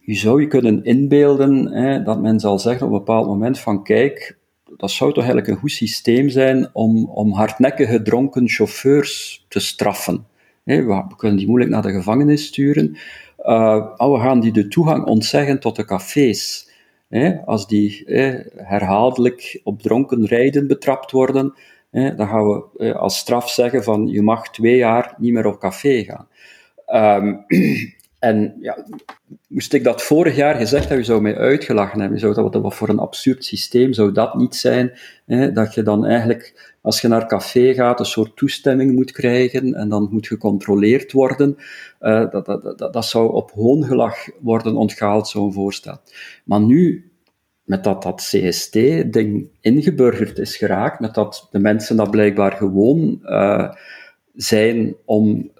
Je 0.00 0.14
zou 0.14 0.40
je 0.40 0.46
kunnen 0.46 0.84
inbeelden 0.84 1.72
hè, 1.72 2.02
dat 2.02 2.20
men 2.20 2.40
zal 2.40 2.58
zeggen 2.58 2.86
op 2.86 2.92
een 2.92 2.98
bepaald 2.98 3.26
moment 3.26 3.58
van 3.58 3.82
kijk, 3.82 4.38
dat 4.76 4.90
zou 4.90 5.10
toch 5.12 5.22
eigenlijk 5.22 5.52
een 5.52 5.60
goed 5.60 5.70
systeem 5.70 6.28
zijn 6.28 6.68
om, 6.72 7.04
om 7.04 7.32
hardnekkige 7.32 8.02
dronken 8.02 8.48
chauffeurs 8.48 9.44
te 9.48 9.60
straffen. 9.60 10.26
Hè, 10.64 10.84
we 10.84 11.16
kunnen 11.16 11.38
die 11.38 11.46
moeilijk 11.46 11.70
naar 11.70 11.82
de 11.82 11.92
gevangenis 11.92 12.46
sturen. 12.46 12.96
Uh, 13.38 13.96
we 13.96 14.18
gaan 14.18 14.40
die 14.40 14.52
de 14.52 14.68
toegang 14.68 15.04
ontzeggen 15.04 15.60
tot 15.60 15.76
de 15.76 15.84
cafés. 15.84 16.70
Hè, 17.08 17.44
als 17.44 17.66
die 17.66 18.02
herhaaldelijk 18.56 19.60
op 19.64 19.82
dronken 19.82 20.26
rijden 20.26 20.66
betrapt 20.66 21.10
worden, 21.10 21.54
dan 21.90 22.28
gaan 22.28 22.46
we 22.46 22.64
eh, 22.76 22.96
als 22.96 23.18
straf 23.18 23.50
zeggen 23.50 23.84
van 23.84 24.06
je 24.06 24.22
mag 24.22 24.50
twee 24.50 24.76
jaar 24.76 25.14
niet 25.18 25.32
meer 25.32 25.46
op 25.46 25.58
café 25.58 26.04
gaan. 26.04 26.28
Um, 27.22 27.44
en 28.18 28.56
ja, 28.60 28.84
moest 29.48 29.72
ik 29.72 29.84
dat 29.84 30.02
vorig 30.02 30.36
jaar 30.36 30.54
gezegd 30.54 30.88
hebben, 30.88 31.06
zou 31.06 31.20
mij 31.20 31.36
uitgelachen 31.36 32.00
hebben. 32.00 32.18
Zou 32.18 32.34
dat, 32.34 32.62
wat 32.62 32.74
voor 32.74 32.88
een 32.88 32.98
absurd 32.98 33.44
systeem 33.44 33.92
zou 33.92 34.12
dat 34.12 34.34
niet 34.34 34.56
zijn? 34.56 34.98
Hè? 35.26 35.52
Dat 35.52 35.74
je 35.74 35.82
dan 35.82 36.06
eigenlijk, 36.06 36.74
als 36.82 37.00
je 37.00 37.08
naar 37.08 37.26
café 37.26 37.74
gaat, 37.74 38.00
een 38.00 38.06
soort 38.06 38.36
toestemming 38.36 38.94
moet 38.94 39.12
krijgen 39.12 39.74
en 39.74 39.88
dan 39.88 40.08
moet 40.10 40.26
gecontroleerd 40.26 41.12
worden. 41.12 41.56
Uh, 42.00 42.30
dat, 42.30 42.46
dat, 42.46 42.78
dat, 42.78 42.92
dat 42.92 43.04
zou 43.04 43.32
op 43.32 43.50
hoongelach 43.50 44.28
worden 44.40 44.76
onthaald, 44.76 45.28
zo'n 45.28 45.52
voorstel. 45.52 46.00
Maar 46.44 46.60
nu 46.60 47.10
met 47.68 47.84
dat 47.84 48.02
dat 48.02 48.28
CST-ding 48.30 49.48
ingeburgerd 49.60 50.38
is 50.38 50.56
geraakt, 50.56 51.00
met 51.00 51.14
dat 51.14 51.48
de 51.50 51.58
mensen 51.58 51.96
dat 51.96 52.10
blijkbaar 52.10 52.52
gewoon 52.52 53.20
uh, 53.24 53.72
zijn 54.34 54.94
om 55.04 55.50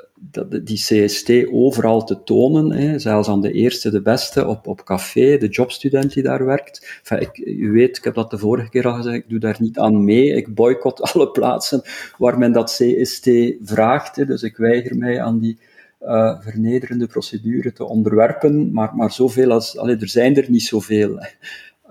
die 0.63 0.77
CST 0.77 1.31
overal 1.53 2.05
te 2.05 2.23
tonen, 2.23 2.73
hè, 2.73 2.99
zelfs 2.99 3.29
aan 3.29 3.41
de 3.41 3.53
eerste, 3.53 3.91
de 3.91 4.03
beste, 4.03 4.47
op, 4.47 4.67
op 4.67 4.85
café, 4.85 5.37
de 5.37 5.49
jobstudent 5.49 6.13
die 6.13 6.23
daar 6.23 6.45
werkt. 6.45 7.01
Ik, 7.19 7.39
u 7.45 7.73
weet, 7.73 7.97
ik 7.97 8.05
heb 8.05 8.15
dat 8.15 8.31
de 8.31 8.39
vorige 8.39 8.69
keer 8.69 8.87
al 8.87 8.95
gezegd, 8.95 9.17
ik 9.17 9.29
doe 9.29 9.39
daar 9.39 9.57
niet 9.59 9.79
aan 9.79 10.05
mee. 10.05 10.27
Ik 10.27 10.55
boycott 10.55 11.03
alle 11.13 11.31
plaatsen 11.31 11.83
waar 12.19 12.39
men 12.39 12.53
dat 12.53 12.77
CST 12.81 13.31
vraagt, 13.63 14.17
hè, 14.17 14.25
dus 14.25 14.43
ik 14.43 14.57
weiger 14.57 14.97
mij 14.97 15.23
aan 15.23 15.39
die 15.39 15.59
uh, 16.03 16.41
vernederende 16.41 17.07
procedure 17.07 17.73
te 17.73 17.85
onderwerpen, 17.85 18.73
maar, 18.73 18.95
maar 18.95 19.13
zoveel 19.13 19.53
als, 19.53 19.79
allee, 19.79 19.97
er 19.97 20.09
zijn 20.09 20.37
er 20.37 20.51
niet 20.51 20.63
zoveel. 20.63 21.19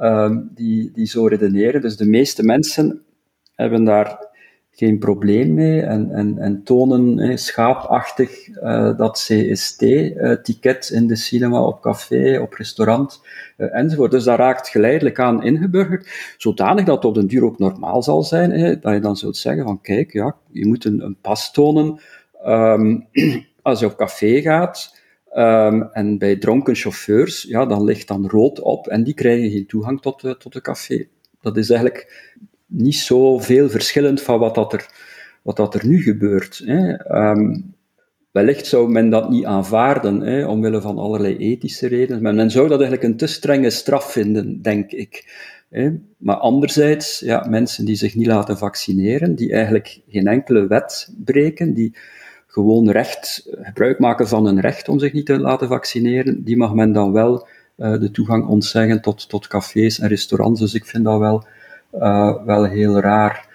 Um, 0.01 0.51
die, 0.55 0.91
die 0.91 1.05
zo 1.05 1.25
redeneren. 1.25 1.81
Dus 1.81 1.97
de 1.97 2.05
meeste 2.05 2.43
mensen 2.43 3.01
hebben 3.55 3.83
daar 3.83 4.27
geen 4.77 4.99
probleem 4.99 5.53
mee 5.53 5.81
en, 5.81 6.11
en, 6.11 6.37
en 6.37 6.63
tonen 6.63 7.37
schaapachtig 7.37 8.47
uh, 8.47 8.97
dat 8.97 9.27
CST-ticket 9.27 10.89
uh, 10.91 10.97
in 10.97 11.07
de 11.07 11.15
cinema, 11.15 11.61
op 11.61 11.81
café, 11.81 12.39
op 12.39 12.53
restaurant 12.53 13.21
uh, 13.57 13.75
enzovoort. 13.75 14.11
Dus 14.11 14.23
dat 14.23 14.37
raakt 14.37 14.69
geleidelijk 14.69 15.19
aan 15.19 15.43
ingeburgerd, 15.43 16.35
zodanig 16.37 16.85
dat 16.85 16.95
het 16.95 17.05
op 17.05 17.15
den 17.15 17.27
duur 17.27 17.43
ook 17.43 17.59
normaal 17.59 18.03
zal 18.03 18.23
zijn, 18.23 18.79
dat 18.81 18.93
je 18.93 18.99
dan 18.99 19.17
zult 19.17 19.37
zeggen 19.37 19.63
van 19.63 19.81
kijk, 19.81 20.13
ja, 20.13 20.35
je 20.51 20.65
moet 20.65 20.85
een, 20.85 21.17
pas 21.21 21.51
tonen 21.51 21.99
um, 22.45 23.07
als 23.61 23.79
je 23.79 23.85
op 23.85 23.97
café 23.97 24.41
gaat, 24.41 24.96
Um, 25.37 25.81
en 25.91 26.17
bij 26.17 26.35
dronken 26.35 26.75
chauffeurs, 26.75 27.43
ja, 27.43 27.65
dan 27.65 27.83
ligt 27.83 28.07
dan 28.07 28.29
rood 28.29 28.59
op 28.59 28.87
en 28.87 29.03
die 29.03 29.13
krijgen 29.13 29.51
geen 29.51 29.65
toegang 29.65 30.01
tot 30.01 30.21
de, 30.21 30.37
tot 30.37 30.53
de 30.53 30.61
café. 30.61 31.07
Dat 31.41 31.57
is 31.57 31.69
eigenlijk 31.69 32.31
niet 32.65 32.95
zo 32.95 33.39
veel 33.39 33.69
verschillend 33.69 34.21
van 34.21 34.39
wat, 34.39 34.55
dat 34.55 34.73
er, 34.73 34.89
wat 35.41 35.55
dat 35.55 35.73
er 35.75 35.87
nu 35.87 36.01
gebeurt. 36.01 36.61
Hè. 36.65 37.11
Um, 37.29 37.75
wellicht 38.31 38.65
zou 38.65 38.91
men 38.91 39.09
dat 39.09 39.29
niet 39.29 39.45
aanvaarden, 39.45 40.21
hè, 40.21 40.45
omwille 40.45 40.81
van 40.81 40.97
allerlei 40.97 41.37
ethische 41.37 41.87
redenen, 41.87 42.21
maar 42.21 42.35
men 42.35 42.51
zou 42.51 42.67
dat 42.67 42.79
eigenlijk 42.79 43.11
een 43.11 43.17
te 43.17 43.27
strenge 43.27 43.69
straf 43.69 44.11
vinden, 44.11 44.61
denk 44.61 44.91
ik. 44.91 45.25
Hè. 45.69 45.91
Maar 46.17 46.35
anderzijds, 46.35 47.19
ja, 47.19 47.45
mensen 47.49 47.85
die 47.85 47.95
zich 47.95 48.15
niet 48.15 48.27
laten 48.27 48.57
vaccineren, 48.57 49.35
die 49.35 49.51
eigenlijk 49.51 50.01
geen 50.07 50.27
enkele 50.27 50.67
wet 50.67 51.13
breken, 51.23 51.73
die 51.73 51.95
gewoon 52.57 52.89
recht, 52.89 53.47
gebruik 53.61 53.99
maken 53.99 54.27
van 54.27 54.45
een 54.45 54.61
recht 54.61 54.89
om 54.89 54.99
zich 54.99 55.13
niet 55.13 55.25
te 55.25 55.39
laten 55.39 55.67
vaccineren, 55.67 56.43
die 56.43 56.57
mag 56.57 56.73
men 56.73 56.91
dan 56.91 57.11
wel 57.11 57.47
uh, 57.77 57.99
de 57.99 58.11
toegang 58.11 58.47
ontzeggen 58.47 59.01
tot, 59.01 59.29
tot 59.29 59.47
cafés 59.47 59.99
en 59.99 60.07
restaurants. 60.07 60.59
Dus 60.59 60.73
ik 60.73 60.85
vind 60.85 61.03
dat 61.03 61.19
wel, 61.19 61.43
uh, 61.93 62.45
wel 62.45 62.63
heel 62.63 62.99
raar. 62.99 63.45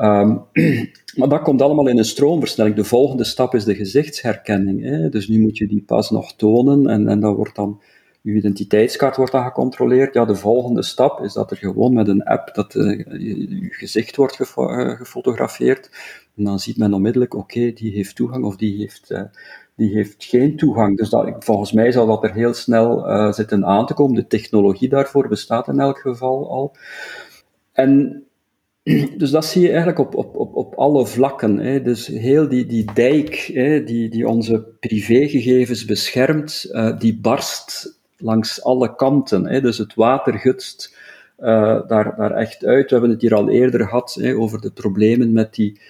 Um, 0.00 0.42
maar 1.18 1.28
dat 1.28 1.42
komt 1.42 1.62
allemaal 1.62 1.88
in 1.88 1.98
een 1.98 2.04
stroomversnelling. 2.04 2.76
De 2.76 2.84
volgende 2.84 3.24
stap 3.24 3.54
is 3.54 3.64
de 3.64 3.74
gezichtsherkenning. 3.74 4.82
Hè? 4.82 5.08
Dus 5.08 5.28
nu 5.28 5.40
moet 5.40 5.58
je 5.58 5.66
die 5.66 5.82
pas 5.86 6.10
nog 6.10 6.32
tonen 6.36 6.86
en, 6.86 7.08
en 7.08 7.34
wordt 7.34 7.56
dan 7.56 7.80
je 8.20 8.32
identiteitskaart 8.32 9.16
wordt 9.16 9.32
dan 9.32 9.44
gecontroleerd. 9.44 10.14
Ja, 10.14 10.24
de 10.24 10.36
volgende 10.36 10.82
stap 10.82 11.20
is 11.20 11.32
dat 11.32 11.50
er 11.50 11.56
gewoon 11.56 11.92
met 11.92 12.08
een 12.08 12.24
app 12.24 12.54
dat 12.54 12.72
je, 12.72 13.66
gezicht 13.70 14.16
wordt 14.16 14.36
gefotografeerd. 14.36 15.90
En 16.38 16.44
dan 16.44 16.58
ziet 16.58 16.76
men 16.76 16.94
onmiddellijk, 16.94 17.34
oké, 17.34 17.72
die 17.72 17.92
heeft 17.92 18.16
toegang 18.16 18.44
of 18.44 18.56
die 18.56 18.76
heeft, 18.76 19.10
uh, 19.10 19.22
die 19.76 19.94
heeft 19.94 20.24
geen 20.24 20.56
toegang. 20.56 20.96
Dus 20.96 21.10
dat, 21.10 21.44
volgens 21.44 21.72
mij 21.72 21.92
zal 21.92 22.06
dat 22.06 22.24
er 22.24 22.32
heel 22.32 22.54
snel 22.54 23.08
uh, 23.08 23.32
zitten 23.32 23.66
aan 23.66 23.86
te 23.86 23.94
komen. 23.94 24.14
De 24.14 24.26
technologie 24.26 24.88
daarvoor 24.88 25.28
bestaat 25.28 25.68
in 25.68 25.80
elk 25.80 25.98
geval 25.98 26.50
al. 26.50 26.76
En 27.72 28.22
dus 29.18 29.30
dat 29.30 29.44
zie 29.44 29.62
je 29.62 29.68
eigenlijk 29.68 29.98
op, 29.98 30.14
op, 30.14 30.36
op, 30.36 30.54
op 30.54 30.74
alle 30.74 31.06
vlakken. 31.06 31.58
Hè. 31.58 31.82
Dus 31.82 32.06
heel 32.06 32.48
die, 32.48 32.66
die 32.66 32.92
dijk 32.94 33.50
hè, 33.54 33.84
die, 33.84 34.08
die 34.08 34.28
onze 34.28 34.64
privégegevens 34.80 35.84
beschermt, 35.84 36.68
uh, 36.70 36.98
die 36.98 37.18
barst 37.20 37.98
langs 38.16 38.62
alle 38.62 38.94
kanten. 38.94 39.46
Hè. 39.46 39.60
Dus 39.60 39.78
het 39.78 39.94
water 39.94 40.38
gutst 40.38 40.96
daar, 41.36 41.86
daar 42.16 42.30
echt 42.30 42.64
uit. 42.64 42.84
We 42.84 42.92
hebben 42.92 43.10
het 43.10 43.20
hier 43.20 43.34
al 43.34 43.48
eerder 43.48 43.80
gehad 43.80 44.18
hè, 44.20 44.34
over 44.34 44.60
de 44.60 44.70
problemen 44.70 45.32
met 45.32 45.54
die 45.54 45.80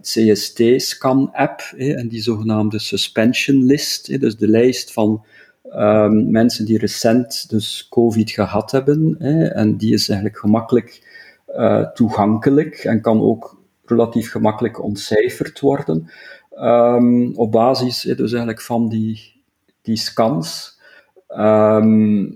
CST-scan-app 0.00 1.60
en 1.76 2.08
die 2.08 2.22
zogenaamde 2.22 2.78
suspension 2.78 3.64
list, 3.64 4.20
dus 4.20 4.36
de 4.36 4.48
lijst 4.48 4.92
van 4.92 5.24
um, 5.72 6.30
mensen 6.30 6.64
die 6.64 6.78
recent 6.78 7.50
dus 7.50 7.86
COVID 7.90 8.30
gehad 8.30 8.70
hebben. 8.70 9.16
en 9.54 9.76
die 9.76 9.92
is 9.92 10.08
eigenlijk 10.08 10.38
gemakkelijk 10.38 11.12
toegankelijk 11.94 12.74
en 12.74 13.00
kan 13.00 13.20
ook 13.20 13.62
relatief 13.84 14.30
gemakkelijk 14.30 14.82
ontcijferd 14.82 15.60
worden. 15.60 16.10
Um, 16.58 17.36
op 17.36 17.52
basis 17.52 18.00
dus 18.00 18.30
eigenlijk 18.30 18.62
van 18.62 18.88
die, 18.88 19.42
die 19.82 19.96
scans. 19.96 20.78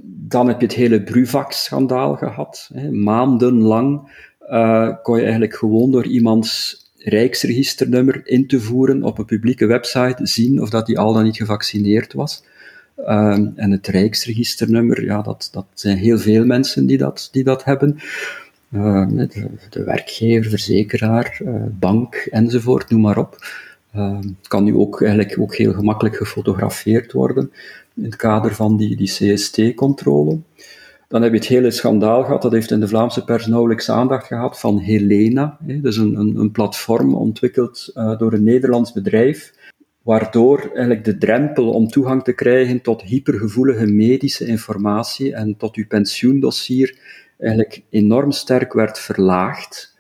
Dan 0.05 0.49
heb 0.49 0.61
je 0.61 0.67
het 0.67 0.75
hele 0.75 1.03
Bruvac-schandaal 1.03 2.17
gehad. 2.17 2.71
Maandenlang 2.91 4.11
uh, 4.51 4.97
kon 5.03 5.17
je 5.17 5.23
eigenlijk 5.23 5.55
gewoon 5.55 5.91
door 5.91 6.07
iemands 6.07 6.87
rijksregisternummer 7.09 8.21
in 8.25 8.47
te 8.47 8.61
voeren 8.61 9.03
op 9.03 9.19
een 9.19 9.25
publieke 9.25 9.67
website 9.67 10.27
zien 10.27 10.63
of 10.63 10.71
dat 10.71 10.87
hij 10.87 10.97
al 10.97 11.13
dan 11.13 11.25
niet 11.25 11.37
gevaccineerd 11.37 12.13
was. 12.13 12.45
Um, 12.99 13.53
en 13.57 13.71
het 13.71 13.87
rijksregisternummer, 13.87 15.05
ja, 15.05 15.23
dat, 15.23 15.49
dat 15.53 15.67
zijn 15.75 15.97
heel 15.97 16.19
veel 16.19 16.45
mensen 16.45 16.87
die 16.87 16.99
dat, 16.99 17.29
die 17.33 17.45
dat 17.45 17.65
hebben. 17.65 17.99
Uh, 18.73 19.09
de, 19.09 19.47
de, 19.71 19.85
werkgever, 19.85 20.51
verzekeraar, 20.51 21.41
uh, 21.43 21.63
bank 21.71 22.15
enzovoort, 22.15 22.91
noem 22.91 23.01
maar 23.01 23.19
op. 23.19 23.37
Uh, 23.97 24.19
kan 24.43 24.65
nu 24.65 24.75
ook 24.75 25.03
eigenlijk 25.03 25.39
ook 25.39 25.57
heel 25.57 25.73
gemakkelijk 25.73 26.17
gefotografeerd 26.17 27.13
worden 27.13 27.53
in 27.95 28.05
het 28.05 28.17
kader 28.17 28.55
van 28.55 28.77
die, 28.77 28.97
die 28.97 29.35
CST-controle. 29.35 30.39
Dan 31.09 31.23
heb 31.23 31.33
je 31.33 31.39
het 31.39 31.49
hele 31.49 31.71
schandaal 31.71 32.25
gehad, 32.25 32.43
dat 32.43 32.53
heeft 32.53 32.71
in 32.71 32.81
de 32.81 32.89
Vlaamse 32.89 33.25
pers 33.25 33.47
nauwelijks 33.47 33.91
aandacht 33.91 34.27
gehad, 34.27 34.61
van 34.61 34.79
Helena. 34.79 35.59
Hè, 35.67 35.81
dus 35.81 35.97
een, 35.97 36.15
een, 36.15 36.37
een 36.37 36.51
platform 36.51 37.15
ontwikkeld 37.15 37.91
uh, 37.95 38.19
door 38.19 38.33
een 38.33 38.45
Nederlands 38.45 38.93
bedrijf, 38.93 39.55
waardoor 40.03 40.61
eigenlijk 40.61 41.05
de 41.05 41.19
drempel 41.19 41.71
om 41.71 41.89
toegang 41.89 42.25
te 42.25 42.33
krijgen 42.33 42.81
tot 42.81 43.03
hypergevoelige 43.03 43.87
medische 43.87 44.47
informatie 44.47 45.35
en 45.35 45.57
tot 45.57 45.77
uw 45.77 45.87
pensioendossier 45.87 46.99
eigenlijk 47.39 47.83
enorm 47.91 48.31
sterk 48.31 48.73
werd 48.73 48.99
verlaagd. 48.99 49.97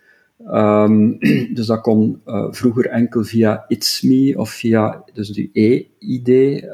Um, 0.47 1.19
dus 1.55 1.67
dat 1.67 1.81
kon 1.81 2.23
uh, 2.27 2.47
vroeger 2.51 2.87
enkel 2.87 3.25
via 3.25 3.65
It's 3.69 4.03
Me 4.03 4.35
of 4.37 4.51
via 4.51 5.05
dus 5.13 5.29
de 5.29 5.51
e-ID-kaart 5.53 6.67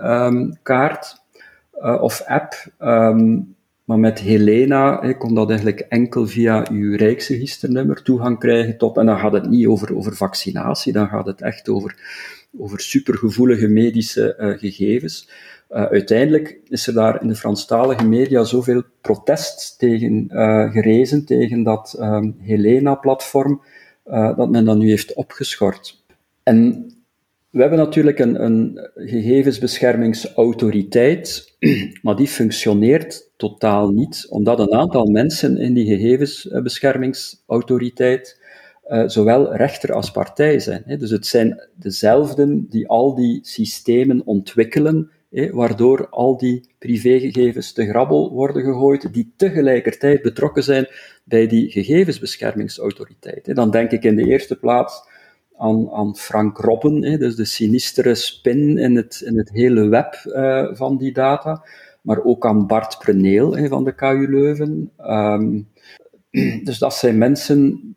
ehm, 1.75 1.95
uh, 1.95 2.03
of 2.03 2.23
app. 2.27 2.55
Um, 2.81 3.54
maar 3.85 3.99
met 3.99 4.19
Helena 4.19 5.01
he, 5.01 5.17
kon 5.17 5.35
dat 5.35 5.49
eigenlijk 5.49 5.81
enkel 5.81 6.27
via 6.27 6.67
uw 6.71 6.97
Rijksregisternummer 6.97 8.03
toegang 8.03 8.39
krijgen 8.39 8.79
tot, 8.79 8.97
en 8.97 9.07
dan 9.07 9.19
gaat 9.19 9.33
het 9.33 9.51
niet 9.51 9.67
over, 9.67 9.97
over 9.97 10.17
vaccinatie, 10.17 10.93
dan 10.93 11.09
gaat 11.09 11.27
het 11.27 11.41
echt 11.41 11.69
over, 11.69 11.97
over 12.59 12.81
supergevoelige 12.81 13.69
medische 13.69 14.37
uh, 14.39 14.59
gegevens. 14.59 15.29
Uh, 15.71 15.85
uiteindelijk 15.85 16.59
is 16.69 16.87
er 16.87 16.95
daar 16.95 17.23
in 17.23 17.29
de 17.29 17.35
Franstalige 17.35 18.07
media 18.07 18.45
zoveel 18.45 18.83
protest 19.01 19.79
tegen 19.79 20.29
uh, 20.33 20.71
gerezen, 20.73 21.25
tegen 21.25 21.63
dat 21.63 21.97
um, 22.01 22.37
Helena-platform, 22.41 23.63
dat 24.37 24.51
men 24.51 24.65
dat 24.65 24.77
nu 24.77 24.89
heeft 24.89 25.15
opgeschort. 25.15 26.03
En 26.43 26.87
we 27.55 27.61
hebben 27.61 27.79
natuurlijk 27.79 28.19
een, 28.19 28.45
een 28.45 28.89
gegevensbeschermingsautoriteit, 28.95 31.57
maar 32.03 32.17
die 32.17 32.27
functioneert 32.27 33.31
totaal 33.37 33.89
niet, 33.89 34.27
omdat 34.29 34.59
een 34.59 34.73
aantal 34.73 35.07
mensen 35.07 35.59
in 35.59 35.75
die 35.75 35.87
gegevensbeschermingsautoriteit 35.87 38.43
uh, 38.89 39.03
zowel 39.07 39.57
rechter 39.57 39.93
als 39.93 40.11
partij 40.11 40.59
zijn. 40.59 40.83
Hè. 40.87 40.97
Dus 40.97 41.11
het 41.11 41.27
zijn 41.27 41.69
dezelfden 41.75 42.67
die 42.71 42.89
al 42.89 43.15
die 43.15 43.39
systemen 43.43 44.23
ontwikkelen, 44.25 45.11
hè, 45.31 45.51
waardoor 45.51 46.09
al 46.09 46.37
die 46.37 46.69
privégegevens 46.79 47.73
te 47.73 47.87
grabbel 47.87 48.33
worden 48.33 48.63
gegooid, 48.63 49.13
die 49.13 49.33
tegelijkertijd 49.37 50.23
betrokken 50.23 50.63
zijn 50.63 50.87
bij 51.25 51.47
die 51.47 51.71
gegevensbeschermingsautoriteit. 51.71 53.47
Hè. 53.47 53.55
Dan 53.55 53.71
denk 53.71 53.91
ik 53.91 54.05
in 54.05 54.17
de 54.17 54.27
eerste 54.27 54.57
plaats 54.57 55.13
aan, 55.57 55.91
aan 55.91 56.17
Frank 56.17 56.59
Robben, 56.59 57.05
hè, 57.05 57.19
dus 57.19 57.37
de 57.37 57.45
sinistere 57.45 58.15
spin 58.15 58.79
in 58.79 58.97
het, 58.97 59.23
in 59.27 59.39
het 59.39 59.51
hele 59.51 59.89
web 59.89 60.23
uh, 60.25 60.69
van 60.73 60.97
die 60.97 61.13
data, 61.13 61.65
maar 62.03 62.25
ook 62.25 62.47
aan 62.47 62.67
Bart 62.67 62.99
Preneel 62.99 63.57
hè, 63.57 63.69
van 63.69 63.85
de 63.85 63.95
KU 63.95 64.27
Leuven. 64.31 64.91
Um, 64.99 65.69
dus 66.65 66.79
dat 66.79 66.95
zijn 66.95 67.19
mensen 67.19 67.95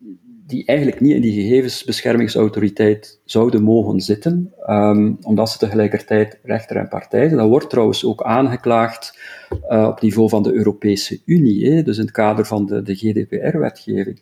die 0.48 0.66
eigenlijk 0.66 1.02
niet 1.02 1.14
in 1.14 1.22
die 1.22 1.42
gegevensbeschermingsautoriteit 1.42 3.22
zouden 3.26 3.64
mogen 3.64 4.02
zitten, 4.02 4.54
um, 4.68 5.18
omdat 5.22 5.50
ze 5.50 5.58
tegelijkertijd 5.58 6.40
rechter 6.44 6.78
en 6.78 6.88
partij 6.88 7.26
zijn. 7.26 7.40
Dat 7.40 7.50
wordt 7.50 7.70
trouwens 7.70 8.06
ook 8.06 8.24
aangeklaagd 8.24 9.20
uh, 9.70 9.88
op 9.88 10.02
niveau 10.02 10.30
van 10.30 10.44
de 10.44 10.54
Europese 10.54 11.22
Unie, 11.26 11.72
hè, 11.72 11.84
dus 11.84 11.98
in 11.98 12.04
het 12.04 12.14
kader 12.14 12.46
van 12.46 12.66
de, 12.66 12.82
de 12.82 12.96
GDPR-wetgeving. 12.96 14.22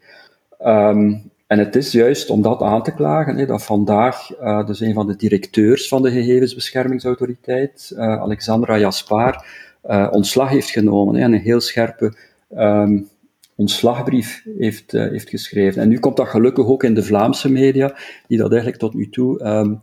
Um, 0.65 1.31
en 1.47 1.59
het 1.59 1.75
is 1.75 1.91
juist 1.91 2.29
om 2.29 2.41
dat 2.41 2.61
aan 2.61 2.83
te 2.83 2.93
klagen 2.93 3.37
hè, 3.37 3.45
dat 3.45 3.63
vandaag 3.63 4.39
uh, 4.39 4.65
dus 4.65 4.79
een 4.79 4.93
van 4.93 5.07
de 5.07 5.15
directeurs 5.15 5.87
van 5.87 6.01
de 6.01 6.11
gegevensbeschermingsautoriteit, 6.11 7.91
uh, 7.93 8.21
Alexandra 8.21 8.77
Jaspaar, 8.77 9.45
uh, 9.85 10.07
ontslag 10.11 10.49
heeft 10.49 10.69
genomen 10.69 11.15
hè, 11.15 11.21
en 11.21 11.33
een 11.33 11.39
heel 11.39 11.61
scherpe 11.61 12.17
um, 12.57 13.09
ontslagbrief 13.55 14.45
heeft, 14.57 14.91
heeft 14.91 15.29
geschreven. 15.29 15.81
En 15.81 15.89
nu 15.89 15.99
komt 15.99 16.17
dat 16.17 16.27
gelukkig 16.27 16.65
ook 16.65 16.83
in 16.83 16.93
de 16.93 17.03
Vlaamse 17.03 17.51
media, 17.51 17.95
die 18.27 18.37
dat 18.37 18.51
eigenlijk 18.51 18.81
tot 18.81 18.93
nu 18.93 19.09
toe 19.09 19.45
um, 19.45 19.79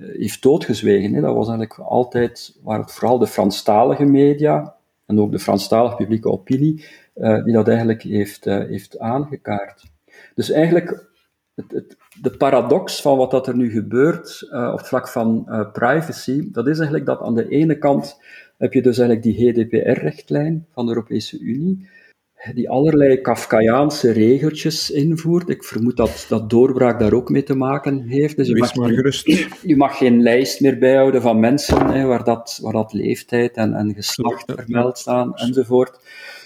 heeft 0.00 0.42
doodgezwegen. 0.42 1.12
Dat 1.12 1.34
was 1.34 1.48
eigenlijk 1.48 1.78
altijd, 1.78 2.56
waar 2.62 2.78
het 2.78 2.92
vooral 2.92 3.18
de 3.18 3.26
Franstalige 3.26 4.04
media 4.04 4.74
en 5.06 5.20
ook 5.20 5.32
de 5.32 5.38
Franstalige 5.38 5.96
publieke 5.96 6.30
opinie, 6.30 6.84
die 7.44 7.52
dat 7.52 7.68
eigenlijk 7.68 8.02
heeft, 8.02 8.44
heeft 8.44 8.98
aangekaart. 8.98 9.84
Dus 10.34 10.50
eigenlijk, 10.50 11.08
het, 11.54 11.72
het, 11.72 11.96
de 12.20 12.30
paradox 12.30 13.02
van 13.02 13.16
wat 13.16 13.30
dat 13.30 13.46
er 13.46 13.56
nu 13.56 13.70
gebeurt 13.70 14.48
uh, 14.52 14.70
op 14.72 14.78
het 14.78 14.88
vlak 14.88 15.08
van 15.08 15.46
uh, 15.48 15.72
privacy, 15.72 16.48
dat 16.52 16.66
is 16.66 16.76
eigenlijk 16.76 17.06
dat 17.06 17.20
aan 17.20 17.34
de 17.34 17.48
ene 17.48 17.78
kant 17.78 18.20
heb 18.58 18.72
je 18.72 18.82
dus 18.82 18.98
eigenlijk 18.98 19.22
die 19.22 19.52
GDPR-richtlijn 19.52 20.66
van 20.72 20.86
de 20.86 20.92
Europese 20.92 21.38
Unie, 21.38 21.88
die 22.54 22.70
allerlei 22.70 23.20
Kafkaiaanse 23.20 24.12
regeltjes 24.12 24.90
invoert. 24.90 25.48
Ik 25.48 25.64
vermoed 25.64 25.96
dat, 25.96 26.26
dat 26.28 26.50
doorbraak 26.50 26.98
daar 26.98 27.12
ook 27.12 27.28
mee 27.28 27.42
te 27.42 27.54
maken 27.54 28.00
heeft. 28.00 28.36
Dus 28.36 28.48
je, 28.48 28.56
mag 28.56 28.74
maar 28.74 28.88
gerust. 28.88 29.26
je 29.62 29.76
mag 29.76 29.98
geen 29.98 30.22
lijst 30.22 30.60
meer 30.60 30.78
bijhouden 30.78 31.22
van 31.22 31.40
mensen 31.40 31.86
hè, 31.86 32.06
waar, 32.06 32.24
dat, 32.24 32.58
waar 32.62 32.72
dat 32.72 32.92
leeftijd 32.92 33.56
en, 33.56 33.74
en 33.74 33.94
geslacht 33.94 34.52
vermeld 34.52 34.98
staan 34.98 35.34
enzovoort. 35.34 35.98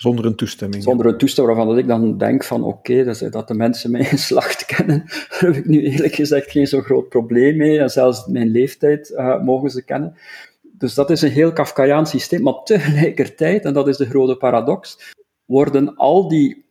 Zonder 0.05 0.25
een 0.25 0.35
toestemming. 0.35 0.83
Zonder 0.83 1.07
een 1.07 1.19
toestemming 1.19 1.57
waarvan 1.57 1.79
ik 1.79 1.87
dan 1.87 2.19
denk 2.19 2.45
van 2.45 2.65
oké, 2.65 3.29
dat, 3.31 3.49
de 3.49 3.55
mensen 3.55 3.91
mijn 3.91 4.05
geslacht 4.05 4.65
kennen, 4.65 5.05
daar 5.31 5.41
heb 5.41 5.55
ik 5.55 5.67
nu 5.67 5.83
eerlijk 5.83 6.15
gezegd 6.15 6.51
geen 6.51 6.67
zo 6.67 6.81
groot 6.81 7.09
probleem 7.09 7.57
mee. 7.57 7.79
En 7.79 7.91
zelfs 7.91 8.27
mijn 8.27 8.51
leeftijd 8.51 9.11
uh, 9.11 9.43
mogen 9.43 9.71
ze 9.71 9.85
kennen. 9.85 10.17
Dus 10.63 10.95
dat 10.95 11.11
is 11.11 11.23
een 11.23 11.31
heel 11.31 11.53
Kafkaiaans 11.53 12.11
systeem, 12.11 12.43
maar 12.43 12.63
tegelijkertijd, 12.65 13.65
en 13.65 13.73
dat 13.73 13.89
is 13.89 13.97
de 13.97 14.07
grote 14.07 14.37
paradox, 14.37 15.13
worden 15.45 15.97
al 15.97 16.29
die 16.29 16.65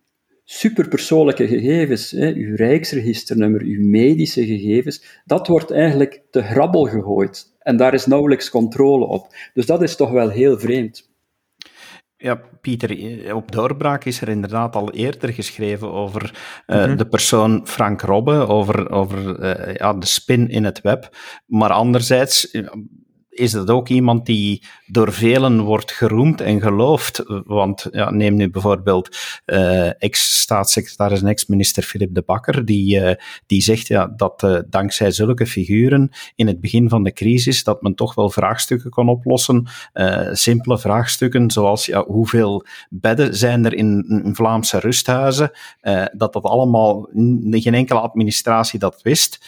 superpersoonlijke 0.44 1.48
gegevens, 1.48 2.12
hè, 2.12 2.34
uw 2.34 2.56
rijksregisternummer, 2.56 3.62
uw 3.62 3.88
medische 3.88 4.46
gegevens, 4.46 5.22
dat 5.26 5.48
wordt 5.48 5.72
eigenlijk 5.72 6.22
te 6.32 6.44
grabbel 6.44 6.84
gegooid. 6.84 7.56
En 7.60 7.78
daar 7.78 7.94
is 7.94 8.06
nauwelijks 8.06 8.50
controle 8.50 9.06
op. 9.06 9.28
Dus 9.54 9.66
dat 9.66 9.82
is 9.82 9.96
toch 9.96 10.12
wel 10.12 10.30
heel 10.30 10.60
vreemd. 10.60 11.12
Ja, 12.24 12.42
Pieter, 12.62 13.36
op 13.36 13.52
Doorbraak 13.52 14.06
is 14.06 14.22
er 14.22 14.30
inderdaad 14.30 14.76
al 14.76 14.92
eerder 14.92 15.34
geschreven 15.34 15.92
over 15.92 16.22
uh, 16.68 16.78
mm 16.78 16.84
-hmm. 16.84 16.98
de 16.98 17.06
persoon 17.06 17.68
Frank 17.68 18.02
Robbe, 18.02 18.48
over, 18.48 18.92
over 18.92 19.40
uh, 19.40 19.76
ja, 19.76 19.94
de 19.94 20.06
spin 20.06 20.50
in 20.50 20.64
het 20.64 20.82
web. 20.82 21.10
Maar 21.46 21.72
anderzijds, 21.72 22.58
is 23.34 23.52
dat 23.52 23.70
ook 23.70 23.90
iemand 23.90 24.26
die 24.26 24.64
door 24.86 25.14
velen 25.14 25.62
wordt 25.62 25.92
geroemd 25.92 26.42
en 26.42 26.62
geloofd. 26.62 27.24
Want 27.46 27.88
ja, 27.92 28.12
neem 28.12 28.36
nu 28.36 28.50
bijvoorbeeld 28.50 29.18
uh, 29.46 30.02
ex-staatssecretaris 30.02 31.22
en 31.22 31.28
ex-minister 31.28 31.84
Philip 31.84 32.14
de 32.16 32.24
Bakker, 32.26 32.66
die, 32.66 33.00
uh, 33.00 33.12
die 33.46 33.62
zegt 33.62 33.88
ja, 33.88 34.14
dat 34.16 34.44
uh, 34.44 34.60
dankzij 34.70 35.12
zulke 35.12 35.46
figuren 35.46 36.10
in 36.36 36.48
het 36.48 36.62
begin 36.62 36.90
van 36.90 37.04
de 37.04 37.14
crisis, 37.14 37.64
dat 37.64 37.82
men 37.82 37.96
toch 37.96 38.16
wel 38.16 38.30
vraagstukken 38.30 38.90
kon 38.90 39.10
oplossen. 39.10 39.68
simpele 40.32 40.80
vraagstukken, 40.80 41.52
zoals 41.52 41.86
ja, 41.86 42.04
hoeveel 42.06 42.66
bedden 42.90 43.36
zijn 43.36 43.66
er 43.66 43.74
in, 43.74 44.22
in 44.24 44.36
Vlaamse 44.36 44.80
rusthuizen, 44.80 45.52
dat 46.14 46.34
dat 46.34 46.44
allemaal, 46.44 47.10
geen 47.50 47.74
enkele 47.74 48.00
administratie 48.00 48.80
dat 48.80 49.02
wist. 49.02 49.40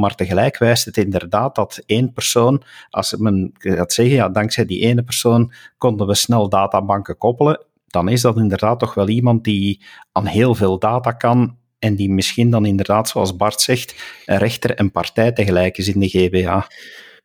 Maar 0.00 0.14
tegelijk 0.14 0.58
wijst 0.58 0.84
het 0.84 0.96
inderdaad 0.96 1.54
dat 1.54 1.82
één 1.86 2.12
persoon, 2.12 2.62
als 2.90 3.16
men 3.16 3.50
gaat 3.58 3.92
zeggen, 3.92 4.14
ja, 4.14 4.28
dankzij 4.28 4.64
die 4.64 4.80
ene 4.80 5.02
persoon 5.02 5.52
konden 5.78 6.06
we 6.06 6.14
snel 6.14 6.48
databanken 6.48 7.18
koppelen, 7.18 7.64
dan 7.86 8.08
is 8.08 8.20
dat 8.20 8.36
inderdaad 8.36 8.78
toch 8.78 8.94
wel 8.94 9.08
iemand 9.08 9.44
die 9.44 9.82
aan 10.12 10.26
heel 10.26 10.54
veel 10.54 10.78
data 10.78 11.12
kan 11.12 11.56
en 11.78 11.94
die 11.94 12.10
misschien 12.10 12.50
dan 12.50 12.66
inderdaad, 12.66 13.08
zoals 13.08 13.36
Bart 13.36 13.60
zegt, 13.60 13.94
rechter 14.24 14.74
en 14.74 14.90
partij 14.90 15.32
tegelijk 15.32 15.78
is 15.78 15.88
in 15.88 16.00
de 16.00 16.08
GBA. 16.08 16.66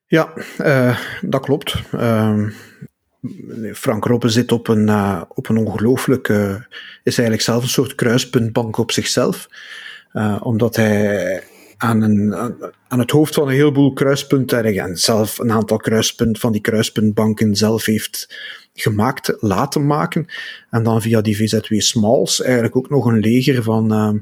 Ja, 0.07 0.33
uh, 0.57 0.99
dat 1.21 1.41
klopt. 1.41 1.81
Uh, 1.93 2.49
Frank 3.73 4.05
Robben 4.05 4.31
zit 4.31 4.51
op 4.51 4.67
een, 4.67 4.87
uh, 4.87 5.21
op 5.27 5.49
een 5.49 5.57
ongelooflijke, 5.57 6.67
is 7.03 7.17
eigenlijk 7.17 7.41
zelf 7.41 7.63
een 7.63 7.69
soort 7.69 7.95
kruispuntbank 7.95 8.77
op 8.77 8.91
zichzelf. 8.91 9.47
Omdat 10.39 10.75
hij 10.75 11.43
aan, 11.77 12.01
een, 12.01 12.35
aan 12.87 12.99
het 12.99 13.11
hoofd 13.11 13.33
van 13.33 13.47
een 13.47 13.53
heleboel 13.53 13.93
kruispunten 13.93 14.63
en 14.63 14.97
zelf 14.97 15.37
een 15.37 15.51
aantal 15.51 15.77
kruispunten 15.77 16.41
van 16.41 16.51
die 16.51 16.61
kruispuntbanken 16.61 17.55
zelf 17.55 17.85
heeft 17.85 18.35
gemaakt, 18.73 19.37
laten 19.39 19.85
maken. 19.85 20.25
En 20.69 20.83
dan 20.83 21.01
via 21.01 21.21
die 21.21 21.37
VZW 21.37 21.79
Smalls 21.79 22.41
eigenlijk 22.41 22.75
ook 22.75 22.89
nog 22.89 23.05
een 23.05 23.19
leger 23.19 23.63
van, 23.63 23.93
uh, 23.93 24.21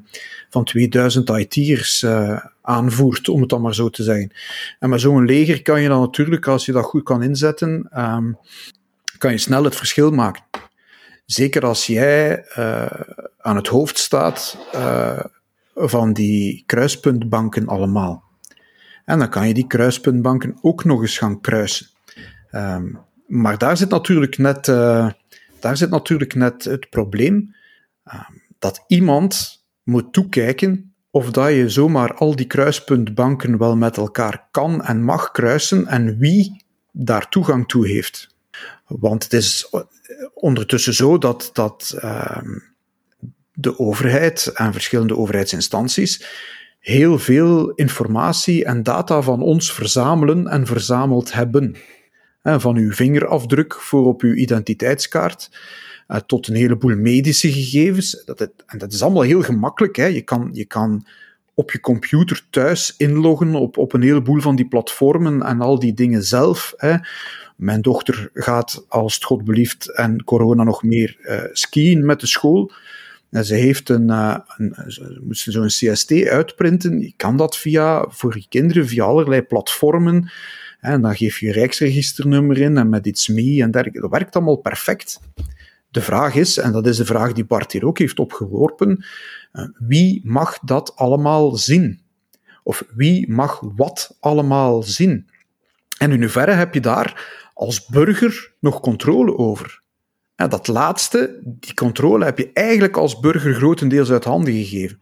van 0.50 0.63
2000 0.63 1.30
IT'ers 1.30 2.02
uh, 2.02 2.46
aanvoert, 2.62 3.30
om 3.30 3.39
het 3.39 3.50
dan 3.50 3.62
maar 3.62 3.76
zo 3.76 3.89
te 3.89 4.04
zeggen. 4.04 4.32
En 4.80 4.89
met 4.89 5.02
zo'n 5.02 5.26
leger 5.26 5.62
kan 5.62 5.82
je 5.82 5.88
dan 5.88 6.02
natuurlijk, 6.02 6.48
als 6.48 6.66
je 6.66 6.72
dat 6.72 6.86
goed 6.86 7.04
kan 7.04 7.24
inzetten, 7.24 7.89
um, 7.98 8.38
kan 9.18 9.32
je 9.32 9.38
snel 9.38 9.63
het 9.63 9.76
verschil 9.76 10.12
maken. 10.12 10.44
Zeker 11.26 11.66
als 11.66 11.86
jij 11.86 12.46
aan 13.38 13.56
het 13.56 13.68
hoofd 13.68 13.98
staat 13.98 14.58
van 15.76 16.14
die 16.14 16.64
kruispuntbanken 16.66 17.68
allemaal. 17.68 18.24
En 19.06 19.20
dan 19.20 19.30
kan 19.30 19.48
je 19.48 19.54
die 19.54 19.68
kruispuntbanken 19.68 20.58
ook 20.62 20.84
nog 20.84 21.02
eens 21.02 21.18
gaan 21.18 21.42
kruisen. 21.42 21.88
Um, 22.52 23.00
maar 23.28 23.58
daar 23.58 23.78
zit 23.78 23.90
natuurlijk 23.90 24.38
net, 24.38 24.68
uh, 24.68 25.10
daar 25.60 25.78
zit 25.78 25.90
natuurlijk 25.90 26.36
net 26.36 26.64
het 26.64 26.90
probleem 26.90 27.56
uh, 28.08 28.30
dat 28.60 28.84
iemand 28.88 29.64
moet 29.84 30.14
toekijken 30.14 30.94
of 31.10 31.32
dat 31.32 31.50
je 31.50 31.70
zomaar 31.70 32.14
al 32.14 32.36
die 32.36 32.46
kruispuntbanken 32.46 33.58
wel 33.58 33.76
met 33.76 33.98
elkaar 33.98 34.48
kan 34.52 34.84
en 34.84 35.04
mag 35.04 35.32
kruisen 35.32 35.88
en 35.88 36.18
wie 36.18 36.64
daar 36.92 37.30
toegang 37.30 37.68
toe 37.68 37.88
heeft. 37.88 38.36
Want 38.88 39.24
het 39.24 39.34
is 39.34 39.74
ondertussen 40.34 40.94
zo 40.94 41.18
dat, 41.18 41.50
dat 41.54 42.00
uh, 42.04 42.38
de 43.54 43.80
overheid 43.80 44.52
en 44.54 44.74
verschillende 44.74 45.18
overheidsinstanties 45.18 46.26
heel 46.84 47.20
veel 47.20 47.70
informatie 47.70 48.66
en 48.66 48.84
data 48.84 49.22
van 49.22 49.42
ons 49.42 49.74
verzamelen 49.74 50.48
en 50.48 50.66
verzameld 50.66 51.34
hebben 51.34 51.76
van 52.44 52.76
uw 52.76 52.92
vingerafdruk 52.92 53.74
voor 53.74 54.06
op 54.06 54.22
uw 54.22 54.34
identiteitskaart, 54.34 55.50
uh, 56.08 56.18
tot 56.18 56.48
een 56.48 56.56
heleboel 56.56 56.96
medische 56.96 57.52
gegevens. 57.52 58.24
Dat 58.26 58.39
het, 58.39 58.52
en 58.66 58.78
dat 58.78 58.94
is 58.94 59.02
allemaal 59.02 59.22
heel 59.22 59.42
gemakkelijk. 59.42 59.96
Hè. 59.96 60.06
Je, 60.06 60.22
kan, 60.22 60.50
je 60.52 60.66
kan 60.66 61.06
op 61.54 61.72
je 61.72 61.80
computer 61.80 62.46
thuis 62.50 62.94
inloggen 62.98 63.56
op, 63.56 63.78
op 63.78 63.94
een 63.94 64.02
heleboel 64.02 64.42
van 64.42 64.56
die 64.56 64.68
platformen 64.68 65.42
en 65.44 65.62
al 65.62 65.80
die 65.80 65.94
dingen 65.94 66.24
zelf. 66.24 66.74
Hè. 66.78 66.96
Mijn 67.56 67.82
dochter 67.82 68.30
gaat, 68.34 68.86
als 68.88 69.13
het 69.13 69.24
God 69.24 69.44
belieft 69.44 69.96
en 69.96 70.24
corona 70.24 70.63
nog 70.63 70.84
meer, 70.84 71.18
uh, 71.20 71.44
skiën 71.52 72.06
met 72.06 72.20
de 72.20 72.28
school. 72.28 72.72
Ze 73.41 73.56
heeft 73.56 73.89
een, 73.89 74.10
uh, 74.10 74.38
een 74.58 75.19
moest 75.24 75.52
zo'n 75.52 75.67
CST 75.67 76.12
uitprinten. 76.12 77.00
Je 77.00 77.13
kan 77.15 77.38
dat 77.38 77.58
via, 77.58 78.06
voor 78.10 78.38
je 78.38 78.46
kinderen 78.50 78.88
via 78.88 79.04
allerlei 79.04 79.41
platformen. 79.41 80.32
En 80.80 81.02
dan 81.02 81.15
geef 81.15 81.39
je 81.39 81.46
je 81.46 81.52
rijksregisternummer 81.52 82.58
in 82.58 82.78
en 82.78 82.89
met 82.89 83.06
iets 83.06 83.28
mee 83.28 83.62
en 83.62 83.72
dergelijke. 83.72 84.02
Dat 84.02 84.12
werkt 84.12 84.36
allemaal 84.36 84.56
perfect. 84.56 85.19
De 85.89 86.02
vraag 86.02 86.36
is, 86.36 86.58
en 86.58 86.72
dat 86.72 86.88
is 86.88 86.98
de 86.98 87.06
vraag 87.06 87.34
die 87.34 87.46
Bart 87.46 87.72
hier 87.72 87.86
ook 87.86 87.98
heeft 87.98 88.19
opgeworpen, 88.19 89.06
eh, 89.52 89.65
wie 89.74 90.22
mag 90.24 90.60
dat 90.60 90.96
allemaal 90.96 91.56
zien? 91.56 92.02
Of 92.63 92.86
wie 92.96 93.32
mag 93.32 93.62
wat 93.76 94.17
allemaal 94.19 94.84
zien? 94.84 95.30
En 95.98 96.12
in 96.12 96.22
hoeverre 96.22 96.52
heb 96.52 96.74
je 96.74 96.80
daar 96.80 97.41
als 97.54 97.86
burger 97.86 98.54
nog 98.60 98.80
controle 98.80 99.38
over? 99.38 99.83
En 100.36 100.50
dat 100.50 100.67
laatste, 100.67 101.39
die 101.43 101.74
controle 101.74 102.26
heb 102.26 102.38
je 102.38 102.52
eigenlijk 102.54 102.98
als 102.98 103.19
burger 103.19 103.54
grotendeels 103.54 104.12
uit 104.12 104.24
handen 104.24 104.54
gegeven. 104.54 105.02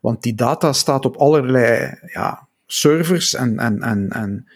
Want 0.00 0.22
die 0.22 0.34
data 0.34 0.72
staat 0.72 1.04
op 1.04 1.16
allerlei 1.16 1.98
ja, 2.06 2.46
servers 2.66 3.34
en, 3.34 3.58
en, 3.58 3.82
en, 3.82 4.10
en 4.10 4.48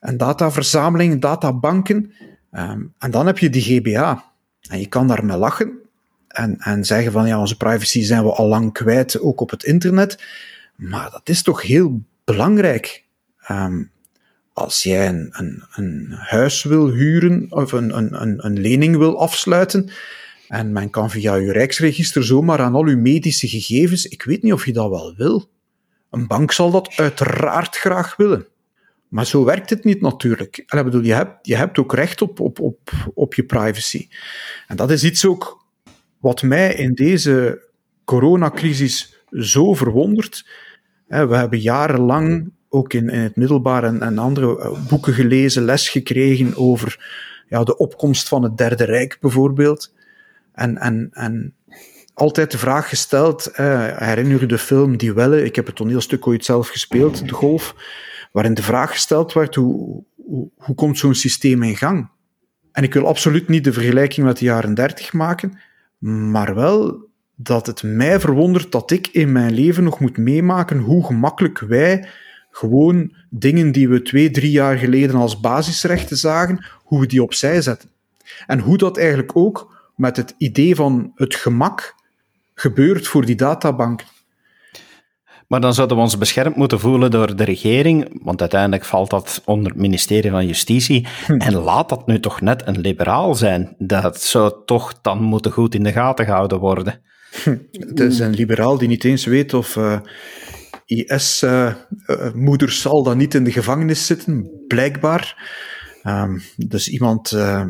een 0.00 0.16
dataverzameling, 0.16 1.20
databanken. 1.20 2.12
Um, 2.52 2.94
en 2.98 3.10
dan 3.10 3.26
heb 3.26 3.38
je 3.38 3.50
die 3.50 3.62
GBA. 3.62 4.24
En 4.68 4.78
je 4.78 4.86
kan 4.86 5.06
daarmee 5.06 5.36
lachen 5.36 5.78
en, 6.28 6.58
en 6.58 6.84
zeggen 6.84 7.12
van 7.12 7.26
ja, 7.26 7.40
onze 7.40 7.56
privacy 7.56 8.02
zijn 8.02 8.24
we 8.24 8.32
al 8.32 8.46
lang 8.46 8.72
kwijt, 8.72 9.20
ook 9.20 9.40
op 9.40 9.50
het 9.50 9.64
internet. 9.64 10.22
Maar 10.76 11.10
dat 11.10 11.28
is 11.28 11.42
toch 11.42 11.62
heel 11.62 12.00
belangrijk. 12.24 13.04
Um, 13.50 13.90
als 14.60 14.82
jij 14.82 15.08
een, 15.08 15.62
een, 15.74 16.06
huis 16.10 16.62
wil 16.62 16.90
huren 16.90 17.46
of 17.48 17.72
een, 17.72 17.96
een, 17.96 18.44
een 18.46 18.60
lening 18.60 18.96
wil 18.96 19.20
afsluiten, 19.20 19.90
en 20.48 20.72
men 20.72 20.90
kan 20.90 21.10
via 21.10 21.34
je 21.34 21.52
Rijksregister 21.52 22.24
zomaar 22.24 22.60
aan 22.60 22.74
al 22.74 22.84
uw 22.84 22.98
medische 22.98 23.48
gegevens, 23.48 24.06
ik 24.06 24.22
weet 24.22 24.42
niet 24.42 24.52
of 24.52 24.66
je 24.66 24.72
dat 24.72 24.90
wel 24.90 25.14
wil. 25.16 25.50
Een 26.10 26.26
bank 26.26 26.52
zal 26.52 26.70
dat 26.70 26.92
uiteraard 26.96 27.76
graag 27.76 28.16
willen. 28.16 28.46
Maar 29.08 29.26
zo 29.26 29.44
werkt 29.44 29.70
het 29.70 29.84
niet 29.84 30.00
natuurlijk. 30.00 30.56
Ik 30.56 30.84
bedoel, 30.84 31.02
je, 31.02 31.12
hebt, 31.12 31.46
je 31.46 31.56
hebt 31.56 31.78
ook 31.78 31.94
recht 31.94 32.22
op, 32.22 32.40
op, 32.40 32.60
op, 32.60 32.90
op 33.14 33.34
je 33.34 33.44
privacy. 33.44 34.08
En 34.66 34.76
dat 34.76 34.90
is 34.90 35.04
iets 35.04 35.24
ook 35.24 35.66
wat 36.18 36.42
mij 36.42 36.74
in 36.74 36.94
deze 36.94 37.68
coronacrisis 38.04 39.24
zo 39.30 39.74
verwondert. 39.74 40.48
We 41.06 41.36
hebben 41.36 41.60
jarenlang 41.60 42.52
ook 42.70 42.92
in, 42.92 43.08
het 43.08 43.36
middelbaar 43.36 43.84
en, 43.84 44.18
andere 44.18 44.58
eh, 44.58 44.88
boeken 44.88 45.12
gelezen, 45.12 45.64
les 45.64 45.88
gekregen 45.88 46.56
over 46.56 47.08
ja, 47.48 47.64
de 47.64 47.76
opkomst 47.76 48.28
van 48.28 48.42
het 48.42 48.58
Derde 48.58 48.84
Rijk 48.84 49.18
bijvoorbeeld. 49.20 49.94
En, 50.52 50.76
en, 50.76 51.08
en 51.12 51.54
altijd 52.14 52.50
de 52.50 52.58
vraag 52.58 52.88
gesteld, 52.88 53.46
eh, 53.46 53.98
herinner 53.98 54.40
je 54.40 54.46
de 54.46 54.58
film 54.58 54.96
Die 54.96 55.12
Welle? 55.12 55.44
Ik 55.44 55.56
heb 55.56 55.66
het 55.66 55.76
toneelstuk 55.76 56.26
ooit 56.26 56.44
zelf 56.44 56.68
gespeeld, 56.68 57.28
De 57.28 57.34
Golf 57.34 57.74
waarin 58.32 58.54
de 58.54 58.62
vraag 58.62 58.90
gesteld 58.90 59.32
werd, 59.32 59.54
hoe, 59.54 60.02
hoe, 60.16 60.48
hoe 60.56 60.74
komt 60.74 60.98
zo'n 60.98 61.14
systeem 61.14 61.62
in 61.62 61.76
gang? 61.76 62.08
En 62.72 62.82
ik 62.82 62.94
wil 62.94 63.06
absoluut 63.06 63.48
niet 63.48 63.64
de 63.64 63.72
vergelijking 63.72 64.26
met 64.26 64.38
de 64.38 64.44
jaren 64.44 64.74
30 64.74 65.12
maken, 65.12 65.58
maar 66.30 66.54
wel 66.54 67.08
dat 67.34 67.66
het 67.66 67.82
mij 67.82 68.20
verwondert 68.20 68.72
dat 68.72 68.90
ik 68.90 69.06
in 69.06 69.32
mijn 69.32 69.52
leven 69.52 69.84
nog 69.84 70.00
moet 70.00 70.16
meemaken 70.16 70.78
hoe 70.78 71.04
gemakkelijk 71.04 71.58
wij 71.58 72.08
gewoon 72.50 73.14
dingen 73.28 73.72
die 73.72 73.88
we 73.88 74.02
twee, 74.02 74.30
drie 74.30 74.50
jaar 74.50 74.78
geleden 74.78 75.16
als 75.16 75.40
basisrechten 75.40 76.16
zagen, 76.16 76.64
hoe 76.84 77.00
we 77.00 77.06
die 77.06 77.22
opzij 77.22 77.62
zetten. 77.62 77.88
En 78.46 78.58
hoe 78.58 78.78
dat 78.78 78.98
eigenlijk 78.98 79.36
ook 79.36 79.78
met 79.96 80.16
het 80.16 80.34
idee 80.38 80.74
van 80.74 81.12
het 81.14 81.34
gemak 81.34 81.94
gebeurt 82.54 83.06
voor 83.06 83.24
die 83.24 83.36
databanken. 83.36 84.06
Maar 85.46 85.60
dan 85.60 85.74
zouden 85.74 85.96
we 85.96 86.02
ons 86.02 86.18
beschermd 86.18 86.56
moeten 86.56 86.80
voelen 86.80 87.10
door 87.10 87.36
de 87.36 87.44
regering, 87.44 88.20
want 88.22 88.40
uiteindelijk 88.40 88.84
valt 88.84 89.10
dat 89.10 89.42
onder 89.44 89.72
het 89.72 89.80
ministerie 89.80 90.30
van 90.30 90.46
Justitie. 90.46 91.06
Hm. 91.26 91.32
En 91.32 91.54
laat 91.54 91.88
dat 91.88 92.06
nu 92.06 92.20
toch 92.20 92.40
net 92.40 92.66
een 92.66 92.80
liberaal 92.80 93.34
zijn. 93.34 93.74
Dat 93.78 94.22
zou 94.22 94.52
toch 94.64 95.00
dan 95.02 95.22
moeten 95.22 95.52
goed 95.52 95.74
in 95.74 95.82
de 95.82 95.92
gaten 95.92 96.24
gehouden 96.24 96.58
worden. 96.58 97.00
Hm. 97.42 97.56
Het 97.70 98.00
is 98.00 98.18
een 98.18 98.34
liberaal 98.34 98.78
die 98.78 98.88
niet 98.88 99.04
eens 99.04 99.24
weet 99.24 99.54
of 99.54 99.76
uh, 99.76 100.00
eh, 100.90 101.16
IS-moeders 101.16 102.76
uh, 102.76 102.80
zal 102.80 103.02
dan 103.02 103.16
niet 103.16 103.34
in 103.34 103.44
de 103.44 103.52
gevangenis 103.52 104.06
zitten, 104.06 104.50
blijkbaar. 104.68 105.52
Um, 106.04 106.42
dus 106.56 106.88
iemand 106.88 107.30
uh, 107.30 107.66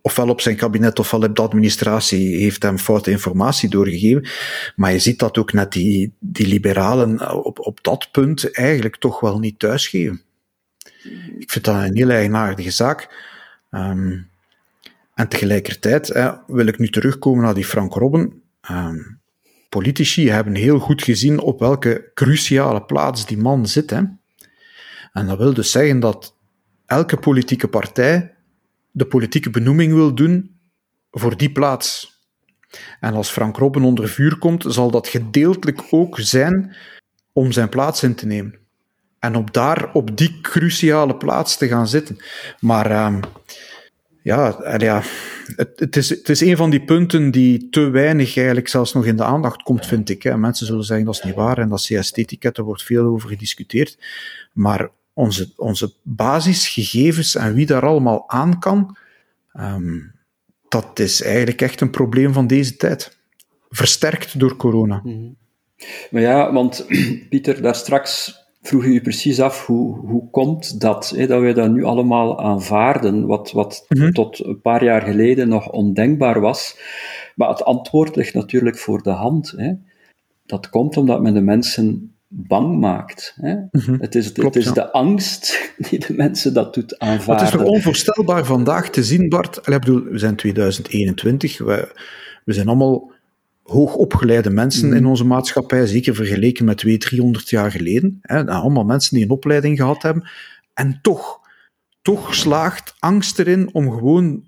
ofwel 0.00 0.28
op 0.28 0.40
zijn 0.40 0.56
kabinet 0.56 0.98
ofwel 0.98 1.22
op 1.22 1.36
de 1.36 1.42
administratie 1.42 2.36
heeft 2.36 2.62
hem 2.62 2.78
foute 2.78 3.10
informatie 3.10 3.68
doorgegeven. 3.68 4.28
Maar 4.76 4.92
je 4.92 4.98
ziet 4.98 5.18
dat 5.18 5.38
ook 5.38 5.52
net 5.52 5.72
die, 5.72 6.12
die 6.18 6.46
liberalen 6.46 7.44
op, 7.44 7.58
op 7.58 7.78
dat 7.82 8.08
punt 8.12 8.50
eigenlijk 8.52 8.96
toch 8.96 9.20
wel 9.20 9.38
niet 9.38 9.58
thuisgeven. 9.58 10.22
Ik 11.38 11.50
vind 11.50 11.64
dat 11.64 11.74
een 11.74 11.96
heel 11.96 12.10
eigenaardige 12.10 12.70
zaak. 12.70 13.30
Um, 13.70 14.30
en 15.14 15.28
tegelijkertijd 15.28 16.08
wil 16.46 16.66
ik 16.66 16.78
nu 16.78 16.88
terugkomen 16.88 17.44
naar 17.44 17.54
die 17.54 17.64
Frank 17.64 17.94
Robben. 17.94 18.42
Um, 18.70 19.20
politici 19.72 20.30
hebben 20.30 20.54
heel 20.54 20.78
goed 20.78 21.02
gezien 21.02 21.40
op 21.40 21.60
welke 21.60 22.10
cruciale 22.14 22.82
plaats 22.82 23.26
die 23.26 23.38
man 23.38 23.66
zit. 23.66 23.90
Hè. 23.90 24.02
En 25.12 25.26
dat 25.26 25.38
wil 25.38 25.54
dus 25.54 25.70
zeggen 25.70 26.00
dat 26.00 26.36
elke 26.86 27.16
politieke 27.16 27.68
partij 27.68 28.34
de 28.90 29.06
politieke 29.06 29.50
benoeming 29.50 29.92
wil 29.92 30.14
doen 30.14 30.60
voor 31.10 31.36
die 31.36 31.52
plaats. 31.52 32.20
En 33.00 33.14
als 33.14 33.30
Frank 33.30 33.56
Robben 33.56 33.82
onder 33.82 34.08
vuur 34.08 34.38
komt, 34.38 34.64
zal 34.68 34.90
dat 34.90 35.08
gedeeltelijk 35.08 35.82
ook 35.90 36.18
zijn 36.18 36.76
om 37.32 37.52
zijn 37.52 37.68
plaats 37.68 38.02
in 38.02 38.14
te 38.14 38.26
nemen. 38.26 38.58
En 39.18 39.36
op 39.36 39.52
daar, 39.52 39.92
op 39.92 40.16
die 40.16 40.40
cruciale 40.40 41.16
plaats 41.16 41.56
te 41.56 41.68
gaan 41.68 41.88
zitten. 41.88 42.16
Maar 42.60 42.90
uh, 42.90 43.16
ja, 44.22 44.74
ja 44.76 45.02
het, 45.56 45.96
is, 45.96 46.08
het 46.08 46.28
is 46.28 46.40
een 46.40 46.56
van 46.56 46.70
die 46.70 46.84
punten 46.84 47.30
die 47.30 47.68
te 47.68 47.90
weinig 47.90 48.36
eigenlijk 48.36 48.68
zelfs 48.68 48.92
nog 48.92 49.06
in 49.06 49.16
de 49.16 49.24
aandacht 49.24 49.62
komt, 49.62 49.86
vind 49.86 50.08
ik. 50.08 50.22
Hè. 50.22 50.36
Mensen 50.36 50.66
zullen 50.66 50.84
zeggen 50.84 51.06
dat 51.06 51.14
is 51.14 51.22
niet 51.22 51.34
waar 51.34 51.58
en 51.58 51.68
dat 51.68 51.80
CS-etiketten 51.80 52.64
wordt 52.64 52.82
veel 52.82 53.04
over 53.04 53.28
gediscuteerd. 53.28 53.98
Maar 54.52 54.88
onze, 55.12 55.52
onze 55.56 55.92
basisgegevens 56.02 57.34
en 57.34 57.54
wie 57.54 57.66
daar 57.66 57.86
allemaal 57.86 58.28
aan 58.28 58.58
kan, 58.58 58.96
ehm, 59.52 59.98
dat 60.68 60.98
is 60.98 61.22
eigenlijk 61.22 61.62
echt 61.62 61.80
een 61.80 61.90
probleem 61.90 62.32
van 62.32 62.46
deze 62.46 62.76
tijd. 62.76 63.18
Versterkt 63.70 64.38
door 64.38 64.56
corona. 64.56 65.00
Mhm. 65.04 65.28
Maar 66.10 66.22
ja, 66.22 66.52
want 66.52 66.86
Pieter, 67.28 67.62
daar 67.62 67.74
straks 67.74 68.41
vroeg 68.62 68.84
je 68.84 68.92
je 68.92 69.00
precies 69.00 69.40
af 69.40 69.66
hoe, 69.66 69.98
hoe 69.98 70.30
komt 70.30 70.80
dat, 70.80 71.12
hè, 71.16 71.26
dat 71.26 71.40
wij 71.40 71.52
dat 71.52 71.70
nu 71.70 71.84
allemaal 71.84 72.40
aanvaarden, 72.40 73.26
wat, 73.26 73.52
wat 73.52 73.84
mhm. 73.88 74.10
tot 74.10 74.44
een 74.44 74.60
paar 74.60 74.84
jaar 74.84 75.02
geleden 75.02 75.48
nog 75.48 75.70
ondenkbaar 75.70 76.40
was. 76.40 76.78
Maar 77.34 77.48
het 77.48 77.64
antwoord 77.64 78.16
ligt 78.16 78.34
natuurlijk 78.34 78.78
voor 78.78 79.02
de 79.02 79.10
hand. 79.10 79.54
Hè. 79.56 79.72
Dat 80.46 80.68
komt 80.68 80.96
omdat 80.96 81.22
men 81.22 81.34
de 81.34 81.40
mensen 81.40 82.14
bang 82.28 82.80
maakt. 82.80 83.34
Hè? 83.40 83.54
Mhm. 83.70 83.96
Het 84.00 84.14
is, 84.14 84.36
het 84.36 84.56
is 84.56 84.72
de 84.72 84.92
angst 84.92 85.58
die 85.88 85.98
de 85.98 86.14
mensen 86.14 86.54
dat 86.54 86.74
doet 86.74 86.98
aanvaarden. 86.98 87.44
Het 87.44 87.54
is 87.54 87.60
toch 87.60 87.68
onvoorstelbaar 87.68 88.44
vandaag 88.44 88.90
te 88.90 89.04
zien, 89.04 89.28
Bart. 89.28 89.56
Ik 89.56 89.64
bedoel, 89.64 90.02
we 90.02 90.18
zijn 90.18 90.36
2021, 90.36 91.58
we, 91.58 91.92
we 92.44 92.52
zijn 92.52 92.68
allemaal 92.68 93.11
hoogopgeleide 93.72 94.50
mensen 94.50 94.92
in 94.92 95.06
onze 95.06 95.24
maatschappij, 95.24 95.86
zeker 95.86 96.14
vergeleken 96.14 96.64
met 96.64 96.78
200, 96.78 97.10
300 97.10 97.50
jaar 97.50 97.70
geleden. 97.70 98.18
Hè? 98.22 98.46
Allemaal 98.46 98.84
mensen 98.84 99.14
die 99.14 99.24
een 99.24 99.30
opleiding 99.30 99.76
gehad 99.76 100.02
hebben. 100.02 100.28
En 100.74 100.98
toch, 101.02 101.40
toch 102.02 102.34
slaagt 102.34 102.94
angst 102.98 103.38
erin 103.38 103.74
om 103.74 103.90
gewoon 103.90 104.44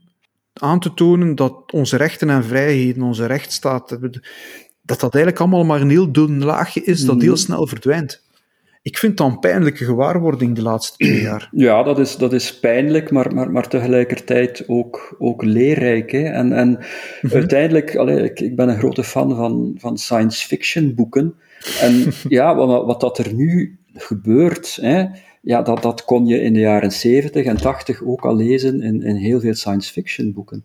aan 0.53 0.81
te 0.81 0.95
tonen 0.95 1.35
dat 1.35 1.73
onze 1.73 1.97
rechten 1.97 2.31
en 2.31 2.45
vrijheden, 2.45 3.03
onze 3.03 3.27
rechtsstaat, 3.27 3.89
dat 4.83 5.01
dat 5.01 5.15
eigenlijk 5.15 5.39
allemaal 5.39 5.65
maar 5.65 5.81
een 5.81 5.91
heel 5.91 6.13
dun 6.13 6.45
laagje 6.45 6.85
is 6.85 7.05
dat 7.05 7.21
heel 7.21 7.33
mhm. 7.33 7.41
snel 7.41 7.67
verdwijnt. 7.67 8.23
Ik 8.85 8.99
vind 8.99 9.17
dat 9.17 9.27
een 9.27 9.39
pijnlijke 9.39 9.85
gewaarwording 9.85 10.55
de 10.55 10.63
laatste 10.63 10.97
twee 10.97 11.21
jaar. 11.21 11.49
Ja, 11.67 11.83
dat 11.83 11.99
is, 11.99 12.17
dat 12.17 12.33
is 12.33 12.59
pijnlijk, 12.59 13.11
maar, 13.11 13.35
maar, 13.35 13.51
maar 13.51 13.69
tegelijkertijd 13.69 14.65
ook, 14.67 15.17
ook 15.19 15.43
leerrijk. 15.43 16.13
Hè? 16.13 16.23
En, 16.23 16.53
en 16.53 16.79
mhm. 17.23 17.35
uiteindelijk, 17.35 17.97
allee, 17.97 18.23
ik, 18.23 18.41
ik 18.41 18.57
ben 18.57 18.69
een 18.69 18.79
grote 18.79 19.05
fan 19.05 19.37
van, 19.37 19.75
van 19.79 19.99
science 19.99 20.47
fiction 20.47 20.95
boeken. 20.95 21.35
En 21.81 22.13
ja, 22.29 22.55
wat, 22.55 22.85
wat 22.87 23.01
dat 23.01 23.19
er 23.19 23.35
nu 23.35 23.79
gebeurt, 23.95 24.79
hè, 24.81 25.05
ja, 25.41 25.63
dat, 25.63 25.83
dat 25.83 26.05
kon 26.05 26.27
je 26.27 26.41
in 26.41 26.53
de 26.53 26.61
jaren 26.61 26.93
70 26.93 27.45
en 27.45 27.57
80 27.57 28.03
ook 28.03 28.25
al 28.25 28.37
lezen 28.37 28.83
in, 28.83 29.03
in 29.03 29.17
heel 29.17 29.41
veel 29.41 29.55
science 29.55 29.93
fiction 29.93 30.33
boeken. 30.33 30.65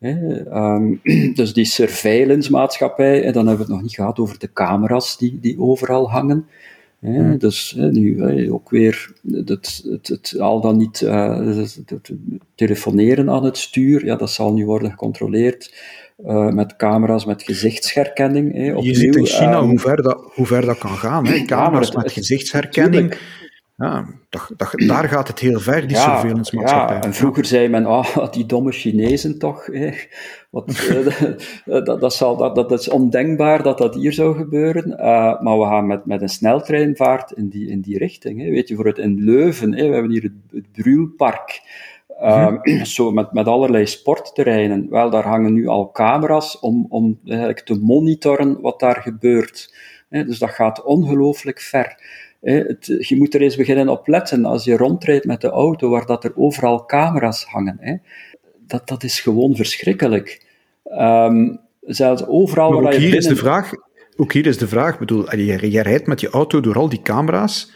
Ehm, 0.00 0.94
dus 1.34 1.52
die 1.52 1.64
surveillance 1.64 2.50
maatschappij, 2.50 3.24
en 3.24 3.32
dan 3.32 3.46
hebben 3.46 3.66
we 3.66 3.72
het 3.72 3.80
nog 3.80 3.82
niet 3.82 3.94
gehad 3.94 4.18
over 4.18 4.38
de 4.38 4.52
camera's 4.52 5.18
die, 5.18 5.38
die 5.40 5.58
overal 5.58 6.10
hangen. 6.10 6.46
Dus 7.38 7.74
nu 7.76 8.50
ook 8.50 8.70
weer 8.70 9.12
het, 9.32 9.82
het, 9.84 10.08
het, 10.08 10.36
al 10.38 10.60
dan 10.60 10.76
niet 10.76 11.00
uh, 11.00 11.56
het, 11.56 12.12
telefoneren 12.54 13.30
aan 13.30 13.44
het 13.44 13.58
stuur, 13.58 14.04
ja, 14.04 14.16
dat 14.16 14.30
zal 14.30 14.52
nu 14.52 14.64
worden 14.64 14.90
gecontroleerd 14.90 15.74
uh, 16.24 16.48
met 16.48 16.76
camera's 16.76 17.24
met 17.24 17.42
gezichtsherkenning. 17.42 18.52
Hè, 18.52 18.72
Je 18.72 18.94
ziet 18.94 19.16
in 19.16 19.26
China 19.26 19.58
um, 19.58 19.68
hoe, 19.68 19.78
ver 19.78 20.02
dat, 20.02 20.30
hoe 20.34 20.46
ver 20.46 20.66
dat 20.66 20.78
kan 20.78 20.96
gaan. 20.96 21.26
Hè. 21.26 21.44
Camera's 21.44 21.94
met 21.94 22.12
gezichtsherkenning. 22.12 23.18
Ja, 23.76 24.06
dat, 24.28 24.72
daar 24.86 25.08
gaat 25.08 25.28
het 25.28 25.38
heel 25.38 25.60
ver, 25.60 25.86
die 25.86 25.96
ja, 25.96 26.02
surveillance 26.02 26.56
maatschappij. 26.56 26.96
Ja, 26.96 27.02
en 27.02 27.14
vroeger 27.14 27.44
zei 27.44 27.68
men, 27.68 27.86
oh, 27.86 28.32
die 28.32 28.46
domme 28.46 28.72
Chinezen 28.72 29.38
toch. 29.38 29.68
Wat, 30.56 30.68
eh, 31.64 31.84
dat, 31.84 32.00
dat, 32.00 32.14
zal, 32.14 32.36
dat, 32.36 32.54
dat 32.54 32.72
is 32.72 32.88
ondenkbaar 32.88 33.62
dat 33.62 33.78
dat 33.78 33.94
hier 33.94 34.12
zou 34.12 34.36
gebeuren. 34.36 34.90
Uh, 34.90 35.40
maar 35.40 35.58
we 35.58 35.64
gaan 35.64 35.86
met, 35.86 36.06
met 36.06 36.22
een 36.22 36.28
sneltreinvaart 36.28 37.30
in 37.30 37.48
die, 37.48 37.68
in 37.68 37.80
die 37.80 37.98
richting. 37.98 38.40
Hè. 38.40 38.50
Weet 38.50 38.68
je, 38.68 38.74
voor 38.74 38.86
het 38.86 38.98
in 38.98 39.24
Leuven, 39.24 39.74
hè, 39.74 39.86
we 39.86 39.92
hebben 39.92 40.10
hier 40.10 40.22
het, 40.22 40.32
het 40.50 40.72
Bruulpark. 40.72 41.60
Uh, 42.20 42.54
zo 42.82 43.12
met, 43.12 43.32
met 43.32 43.46
allerlei 43.46 43.86
sportterreinen. 43.86 44.90
Wel, 44.90 45.10
daar 45.10 45.26
hangen 45.26 45.52
nu 45.52 45.66
al 45.66 45.90
camera's 45.90 46.60
om, 46.60 46.86
om 46.88 47.18
eigenlijk 47.24 47.60
te 47.60 47.74
monitoren 47.74 48.60
wat 48.60 48.80
daar 48.80 49.00
gebeurt. 49.02 49.74
Dus 50.08 50.38
dat 50.38 50.50
gaat 50.50 50.84
ongelooflijk 50.84 51.60
ver 51.60 51.96
je 52.98 53.14
moet 53.16 53.34
er 53.34 53.40
eens 53.40 53.56
beginnen 53.56 53.88
op 53.88 54.06
letten 54.06 54.44
als 54.44 54.64
je 54.64 54.76
rondrijdt 54.76 55.24
met 55.24 55.40
de 55.40 55.48
auto, 55.48 55.88
waar 55.88 56.06
dat 56.06 56.24
er 56.24 56.36
overal 56.36 56.84
camera's 56.84 57.44
hangen. 57.44 58.02
Dat, 58.66 58.88
dat 58.88 59.02
is 59.02 59.20
gewoon 59.20 59.56
verschrikkelijk. 59.56 60.45
Um, 60.88 61.60
zelfs 61.80 62.26
overal 62.26 62.70
maar 62.70 62.82
waar 62.82 62.92
je 62.92 62.98
hier 62.98 63.10
binnen... 63.10 63.30
is 63.30 63.36
de 63.36 63.42
vraag, 63.44 63.70
ook 64.16 64.32
hier 64.32 64.46
is 64.46 64.58
de 64.58 64.68
vraag, 64.68 64.98
bedoel, 64.98 65.36
je, 65.36 65.70
je 65.70 65.82
rijdt 65.82 66.06
met 66.06 66.20
je 66.20 66.30
auto 66.30 66.60
door 66.60 66.78
al 66.78 66.88
die 66.88 67.02
camera's. 67.02 67.72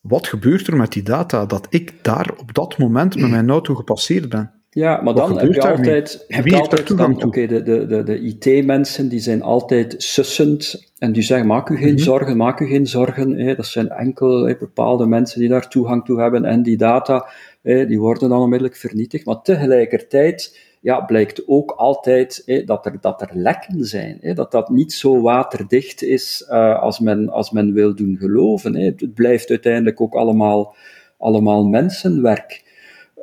Wat 0.00 0.26
gebeurt 0.26 0.66
er 0.66 0.76
met 0.76 0.92
die 0.92 1.02
data 1.02 1.46
dat 1.46 1.66
ik 1.70 2.04
daar 2.04 2.30
op 2.36 2.54
dat 2.54 2.78
moment 2.78 3.16
met 3.16 3.30
mijn 3.30 3.50
auto 3.50 3.74
gepasseerd 3.74 4.28
ben? 4.28 4.60
Ja, 4.72 5.02
maar 5.02 5.14
dan 5.14 5.38
heb 5.38 5.52
je 5.52 5.62
altijd, 5.62 6.24
heb 6.28 6.46
je 6.46 6.56
altijd 6.56 6.96
dan, 6.96 7.24
oké, 7.24 7.46
de, 7.46 7.62
de, 7.62 7.86
de, 7.86 8.02
de 8.02 8.20
IT-mensen 8.20 9.08
die 9.08 9.18
zijn 9.18 9.42
altijd 9.42 9.94
sussend 9.98 10.92
en 10.98 11.12
die 11.12 11.22
zeggen, 11.22 11.46
maak 11.46 11.68
u 11.68 11.76
geen 11.76 11.94
mhm. 11.94 12.02
zorgen, 12.02 12.36
maak 12.36 12.60
u 12.60 12.66
geen 12.66 12.86
zorgen. 12.86 13.38
Hè. 13.38 13.54
Dat 13.54 13.66
zijn 13.66 13.88
enkel 13.88 14.46
hè, 14.46 14.56
bepaalde 14.56 15.06
mensen 15.06 15.40
die 15.40 15.48
daar 15.48 15.68
toegang 15.68 16.04
toe 16.04 16.20
hebben 16.20 16.44
en 16.44 16.62
die 16.62 16.76
data, 16.76 17.28
hè, 17.62 17.86
die 17.86 18.00
worden 18.00 18.28
dan 18.28 18.40
onmiddellijk 18.40 18.76
vernietigd. 18.76 19.26
Maar 19.26 19.42
tegelijkertijd 19.42 20.58
ja, 20.80 21.00
blijkt 21.00 21.42
ook 21.46 21.70
altijd 21.70 22.42
hè, 22.46 22.64
dat, 22.64 22.86
er, 22.86 23.00
dat 23.00 23.20
er 23.22 23.30
lekken 23.32 23.84
zijn. 23.84 24.18
Hè, 24.20 24.34
dat 24.34 24.50
dat 24.50 24.68
niet 24.68 24.92
zo 24.92 25.20
waterdicht 25.20 26.02
is 26.02 26.46
uh, 26.50 26.80
als, 26.80 26.98
men, 26.98 27.28
als 27.28 27.50
men 27.50 27.72
wil 27.72 27.94
doen 27.94 28.16
geloven. 28.16 28.74
Hè. 28.74 28.84
Het 28.84 29.14
blijft 29.14 29.50
uiteindelijk 29.50 30.00
ook 30.00 30.14
allemaal, 30.14 30.76
allemaal 31.18 31.64
mensenwerk. 31.64 32.64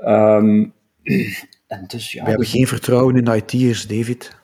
Um, 0.05 0.73
en 1.67 1.83
dus, 1.87 2.11
ja, 2.11 2.23
We 2.23 2.29
hebben 2.29 2.47
geen 2.47 2.67
vertrouwen 2.67 3.15
in 3.15 3.35
IT'ers, 3.35 3.87
David. 3.87 4.35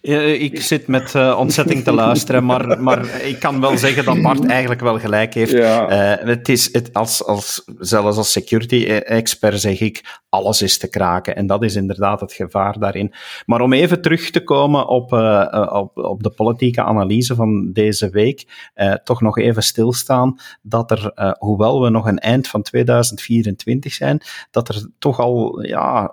Ik 0.00 0.60
zit 0.60 0.86
met 0.86 1.14
uh, 1.14 1.36
ontzetting 1.38 1.84
te 1.84 1.92
luisteren, 1.92 2.44
maar, 2.44 2.80
maar 2.82 3.20
ik 3.20 3.38
kan 3.38 3.60
wel 3.60 3.76
zeggen 3.78 4.04
dat 4.04 4.22
Bart 4.22 4.46
eigenlijk 4.46 4.80
wel 4.80 4.98
gelijk 4.98 5.34
heeft. 5.34 5.52
Ja. 5.52 5.90
Uh, 6.18 6.26
het 6.26 6.48
is 6.48 6.72
het, 6.72 6.92
als, 6.92 7.24
als, 7.24 7.64
zelfs 7.78 8.16
als 8.16 8.32
security-expert 8.32 9.60
zeg 9.60 9.80
ik, 9.80 10.20
alles 10.28 10.62
is 10.62 10.78
te 10.78 10.88
kraken. 10.88 11.36
En 11.36 11.46
dat 11.46 11.62
is 11.62 11.74
inderdaad 11.74 12.20
het 12.20 12.32
gevaar 12.32 12.78
daarin. 12.78 13.12
Maar 13.46 13.60
om 13.60 13.72
even 13.72 14.02
terug 14.02 14.30
te 14.30 14.44
komen 14.44 14.88
op, 14.88 15.12
uh, 15.12 15.68
op, 15.72 15.96
op 15.98 16.22
de 16.22 16.30
politieke 16.30 16.82
analyse 16.82 17.34
van 17.34 17.72
deze 17.72 18.10
week, 18.10 18.70
toch 19.04 19.20
nog 19.20 19.38
even 19.38 19.62
stilstaan 19.62 20.38
dat 20.62 20.90
er, 20.90 21.34
hoewel 21.38 21.82
we 21.82 21.90
nog 21.90 22.06
een 22.06 22.18
eind 22.18 22.48
van 22.48 22.62
2024 22.62 23.92
zijn, 23.92 24.22
dat 24.50 24.68
er 24.68 24.88
toch 24.98 25.20
al 25.20 25.62
ja, 25.62 26.12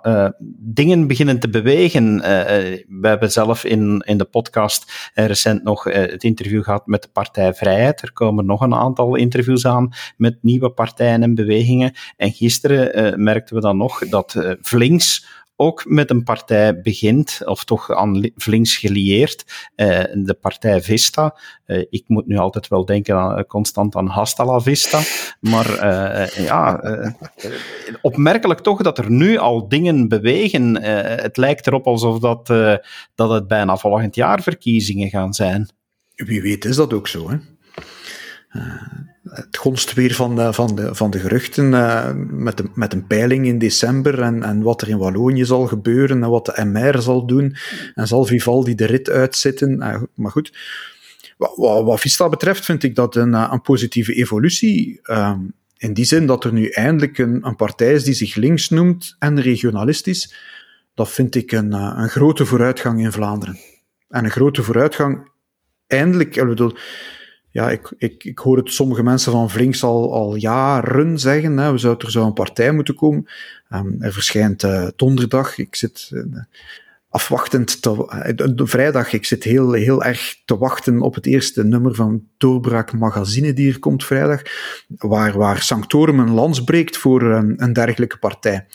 dingen 0.58 1.06
beginnen 1.06 1.40
te 1.40 1.48
bewegen. 1.48 2.16
we 2.88 3.08
hebben 3.08 3.32
zelf 3.32 3.59
in, 3.64 4.02
in 4.06 4.18
de 4.18 4.24
podcast 4.24 5.10
uh, 5.14 5.26
recent 5.26 5.62
nog 5.62 5.86
uh, 5.86 5.94
het 5.94 6.24
interview 6.24 6.62
gehad 6.62 6.86
met 6.86 7.02
de 7.02 7.08
Partij 7.12 7.54
Vrijheid. 7.54 8.02
Er 8.02 8.12
komen 8.12 8.46
nog 8.46 8.60
een 8.60 8.74
aantal 8.74 9.14
interviews 9.14 9.66
aan 9.66 9.92
met 10.16 10.38
nieuwe 10.40 10.70
partijen 10.70 11.22
en 11.22 11.34
bewegingen. 11.34 11.92
En 12.16 12.32
gisteren 12.32 12.98
uh, 12.98 13.14
merkten 13.16 13.54
we 13.54 13.60
dan 13.60 13.76
nog 13.76 14.08
dat 14.08 14.56
Vlinks 14.60 15.26
ook 15.60 15.84
met 15.88 16.10
een 16.10 16.22
partij 16.22 16.80
begint, 16.80 17.40
of 17.44 17.64
toch 17.64 17.90
aan 17.90 18.32
links 18.44 18.76
gelieerd, 18.76 19.68
uh, 19.76 20.02
de 20.12 20.36
partij 20.40 20.82
Vista. 20.82 21.38
Uh, 21.66 21.84
ik 21.90 22.04
moet 22.06 22.26
nu 22.26 22.36
altijd 22.36 22.68
wel 22.68 22.84
denken 22.84 23.16
aan, 23.16 23.46
constant 23.46 23.96
aan 23.96 24.06
Hasta 24.06 24.44
la 24.44 24.60
Vista. 24.60 25.00
Maar 25.40 25.66
uh, 25.66 26.26
ja, 26.46 26.80
opmerkelijk 28.02 28.60
toch 28.60 28.82
dat 28.82 28.98
er 28.98 29.10
nu 29.10 29.36
al 29.36 29.68
dingen 29.68 30.08
bewegen. 30.08 30.82
het 31.22 31.36
lijkt 31.36 31.66
erop 31.66 31.86
alsof 31.86 32.18
dat, 32.18 32.46
dat 33.14 33.30
het 33.30 33.48
bijna 33.48 33.76
volgend 33.76 34.14
jaar 34.14 34.42
verkiezingen 34.42 35.08
gaan 35.08 35.32
zijn. 35.32 35.68
Wie 36.14 36.42
weet 36.42 36.64
is 36.64 36.76
dat 36.76 36.92
ook 36.92 37.08
zo, 37.08 37.30
hè? 37.30 37.36
Het 39.22 39.56
gonst 39.56 39.94
weer 39.94 40.14
van 40.14 40.36
de, 40.36 40.52
van 40.52 40.74
de, 40.74 40.94
van 40.94 41.10
de 41.10 41.18
geruchten 41.18 41.72
uh, 41.72 42.10
met, 42.28 42.56
de, 42.56 42.64
met 42.74 42.92
een 42.92 43.06
peiling 43.06 43.46
in 43.46 43.58
december 43.58 44.22
en, 44.22 44.42
en 44.42 44.62
wat 44.62 44.82
er 44.82 44.88
in 44.88 44.98
Wallonië 44.98 45.44
zal 45.44 45.66
gebeuren 45.66 46.22
en 46.22 46.30
wat 46.30 46.46
de 46.46 46.64
MR 46.64 47.02
zal 47.02 47.26
doen. 47.26 47.56
En 47.94 48.06
zal 48.06 48.24
Vivaldi 48.24 48.74
de 48.74 48.84
rit 48.84 49.10
uitzitten. 49.10 49.70
Uh, 49.82 50.02
maar 50.14 50.30
goed, 50.30 50.52
wat, 51.36 51.52
wat, 51.56 51.84
wat, 51.84 52.00
Vista 52.00 52.28
betreft 52.28 52.64
vind 52.64 52.82
ik 52.82 52.94
dat 52.94 53.16
een, 53.16 53.34
eh, 53.34 53.48
een 53.52 53.62
positieve 53.62 54.12
evolutie. 54.12 55.00
In 55.76 55.92
die 55.92 56.04
zin 56.04 56.26
dat 56.26 56.44
er 56.44 56.52
nu 56.52 56.68
eindelijk 56.68 57.18
een, 57.18 57.46
een 57.46 57.56
partij 57.56 57.92
is 57.92 58.04
die 58.04 58.14
zich 58.14 58.34
links 58.34 58.68
noemt 58.68 59.16
en 59.18 59.40
regionalistisch. 59.40 60.34
Dat 60.94 61.10
vind 61.10 61.34
ik 61.34 61.52
een, 61.52 61.72
een 61.72 62.08
grote 62.08 62.46
vooruitgang 62.46 63.00
in 63.00 63.12
Vlaanderen. 63.12 63.58
En 64.08 64.24
een 64.24 64.30
grote 64.30 64.62
vooruitgang, 64.62 65.30
eindelijk, 65.86 66.36
ik 66.36 66.46
bedoel, 66.46 66.76
ja, 67.50 67.70
ik, 67.70 67.92
ik, 67.98 68.24
ik 68.24 68.38
hoor 68.38 68.56
het 68.56 68.72
sommige 68.72 69.02
mensen 69.02 69.32
van 69.32 69.50
Vlinks 69.50 69.82
al, 69.82 70.14
al 70.14 70.34
jaren 70.34 71.18
zeggen. 71.18 71.56
Hè, 71.56 71.72
we 71.72 71.78
zouden, 71.78 72.06
er 72.06 72.12
zou 72.12 72.26
een 72.26 72.32
partij 72.32 72.72
moeten 72.72 72.94
komen. 72.94 73.28
Um, 73.72 73.96
er 73.98 74.12
verschijnt 74.12 74.62
uh, 74.62 74.88
donderdag, 74.96 75.58
ik 75.58 75.76
zit 75.76 76.10
uh, 76.12 76.22
afwachtend 77.08 77.82
te, 77.82 78.52
de 78.54 78.66
vrijdag, 78.66 79.12
ik 79.12 79.24
zit 79.24 79.44
heel, 79.44 79.72
heel 79.72 80.04
erg 80.04 80.36
te 80.44 80.58
wachten 80.58 81.00
op 81.00 81.14
het 81.14 81.26
eerste 81.26 81.64
nummer 81.64 81.94
van 81.94 82.22
Doorbraak 82.38 82.92
Magazine 82.92 83.52
die 83.52 83.72
er 83.72 83.78
komt 83.78 84.04
vrijdag, 84.04 84.42
waar, 84.88 85.38
waar 85.38 85.62
Sanctorum 85.62 86.18
een 86.18 86.30
lans 86.30 86.64
breekt 86.64 86.96
voor 86.96 87.22
een, 87.22 87.62
een 87.62 87.72
dergelijke 87.72 88.18
partij. 88.18 88.66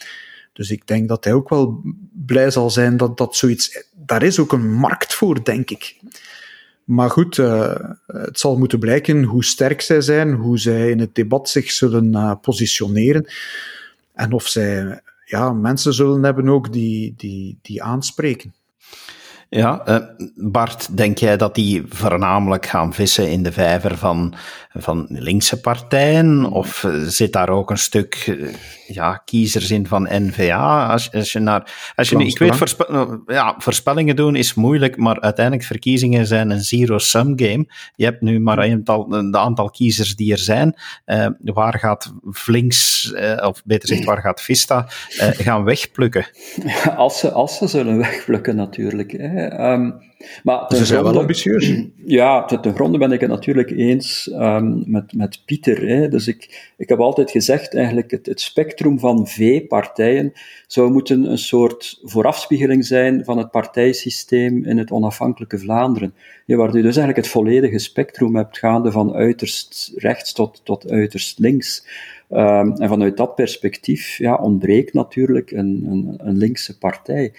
Dus 0.53 0.69
ik 0.71 0.87
denk 0.87 1.07
dat 1.07 1.23
hij 1.23 1.33
ook 1.33 1.49
wel 1.49 1.81
blij 2.25 2.51
zal 2.51 2.69
zijn 2.69 2.97
dat 2.97 3.17
dat 3.17 3.35
zoiets. 3.35 3.85
Daar 3.93 4.23
is 4.23 4.39
ook 4.39 4.51
een 4.51 4.73
markt 4.73 5.13
voor, 5.13 5.43
denk 5.43 5.69
ik. 5.69 5.95
Maar 6.85 7.09
goed, 7.09 7.37
uh, 7.37 7.75
het 8.07 8.39
zal 8.39 8.57
moeten 8.57 8.79
blijken 8.79 9.23
hoe 9.23 9.43
sterk 9.43 9.81
zij 9.81 10.01
zijn, 10.01 10.33
hoe 10.33 10.59
zij 10.59 10.89
in 10.89 10.99
het 10.99 11.15
debat 11.15 11.49
zich 11.49 11.71
zullen 11.71 12.11
uh, 12.11 12.31
positioneren. 12.41 13.25
En 14.13 14.33
of 14.33 14.47
zij 14.47 15.01
ja, 15.25 15.53
mensen 15.53 15.93
zullen 15.93 16.23
hebben 16.23 16.49
ook 16.49 16.73
die, 16.73 17.13
die, 17.17 17.59
die 17.61 17.83
aanspreken. 17.83 18.53
Ja, 19.49 19.81
uh, 19.87 19.97
Bart, 20.35 20.97
denk 20.97 21.17
jij 21.17 21.37
dat 21.37 21.55
die 21.55 21.83
voornamelijk 21.89 22.65
gaan 22.65 22.93
vissen 22.93 23.31
in 23.31 23.43
de 23.43 23.51
vijver 23.51 23.97
van, 23.97 24.33
van 24.73 25.05
linkse 25.09 25.59
partijen? 25.59 26.45
Of 26.45 26.83
eh, 26.83 26.91
zit 26.93 27.33
daar 27.33 27.49
ook 27.49 27.69
een 27.69 27.77
stuk 27.77 28.27
uh, 28.27 28.53
ja, 28.87 29.21
kiezers 29.25 29.71
in 29.71 29.87
van 29.87 30.07
NVA? 30.11 30.87
Als, 30.91 31.11
als 31.11 31.31
je 31.31 31.39
naar, 31.39 31.91
als 31.95 32.09
je, 32.09 32.25
ik 32.25 32.37
weet, 32.37 32.55
voorspe 32.55 33.21
ja, 33.25 33.55
voorspellingen 33.57 34.15
doen 34.15 34.35
is 34.35 34.53
moeilijk, 34.53 34.97
maar 34.97 35.21
uiteindelijk 35.21 35.65
verkiezingen 35.65 36.25
zijn 36.25 36.49
een 36.49 36.63
zero-sum 36.63 37.33
game. 37.35 37.65
Je 37.95 38.05
hebt 38.05 38.21
nu 38.21 38.39
maar 38.39 38.57
een 38.57 38.71
aantal, 38.71 39.07
de 39.07 39.37
aantal 39.37 39.69
kiezers 39.69 40.15
die 40.15 40.31
er 40.31 40.37
zijn. 40.37 40.75
Uh, 41.05 41.27
waar 41.39 41.79
gaat 41.79 42.13
Flinks, 42.31 43.13
of 43.41 43.61
beter 43.65 43.87
gezegd, 43.87 44.07
waar 44.07 44.21
gaat 44.21 44.41
Vista 44.41 44.85
gaan 45.17 45.63
wegplukken? 45.63 46.27
Ja, 46.83 46.93
als, 46.93 47.19
ze, 47.19 47.31
als 47.31 47.57
ze 47.57 47.67
zullen 47.67 47.97
wegplukken 47.97 48.55
natuurlijk. 48.55 49.11
Hè. 49.11 49.34
Um, 49.37 49.93
maar 50.43 50.65
Ze 50.67 50.85
zijn 50.85 51.03
wel 51.03 51.19
ambitieus. 51.19 51.73
Ja, 52.07 52.45
ten 52.45 52.73
gronde 52.73 52.97
ben 52.97 53.11
ik 53.11 53.19
het 53.19 53.29
natuurlijk 53.29 53.71
eens 53.71 54.31
um, 54.33 54.83
met, 54.87 55.13
met 55.13 55.41
Pieter. 55.45 55.87
Hè. 55.87 56.07
Dus 56.07 56.27
ik, 56.27 56.71
ik 56.77 56.89
heb 56.89 56.99
altijd 56.99 57.31
gezegd, 57.31 57.75
eigenlijk 57.75 58.11
het, 58.11 58.25
het 58.25 58.41
spectrum 58.41 58.99
van 58.99 59.27
V-partijen 59.27 60.33
zou 60.67 60.91
moeten 60.91 61.31
een 61.31 61.37
soort 61.37 61.99
voorafspiegeling 62.03 62.85
zijn 62.85 63.23
van 63.23 63.37
het 63.37 63.51
partijsysteem 63.51 64.63
in 64.65 64.77
het 64.77 64.91
onafhankelijke 64.91 65.59
Vlaanderen. 65.59 66.13
Ja, 66.45 66.55
waar 66.55 66.67
je 66.67 66.73
dus 66.73 66.83
eigenlijk 66.83 67.17
het 67.17 67.27
volledige 67.27 67.79
spectrum 67.79 68.35
hebt, 68.35 68.57
gaande 68.57 68.91
van 68.91 69.13
uiterst 69.13 69.91
rechts 69.95 70.33
tot, 70.33 70.61
tot 70.63 70.89
uiterst 70.89 71.39
links. 71.39 71.87
Um, 72.29 72.71
en 72.71 72.87
vanuit 72.87 73.17
dat 73.17 73.35
perspectief 73.35 74.17
ja, 74.17 74.35
ontbreekt 74.35 74.93
natuurlijk 74.93 75.51
een, 75.51 75.85
een, 75.89 76.15
een 76.17 76.37
linkse 76.37 76.77
partij. 76.77 77.33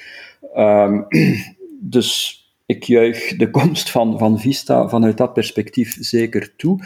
Um, 0.56 1.06
dus 1.90 2.40
ik 2.66 2.84
juich 2.84 3.36
de 3.36 3.50
komst 3.50 3.90
van, 3.90 4.18
van 4.18 4.40
Vista 4.40 4.88
vanuit 4.88 5.16
dat 5.16 5.32
perspectief 5.32 5.96
zeker 6.00 6.56
toe. 6.56 6.78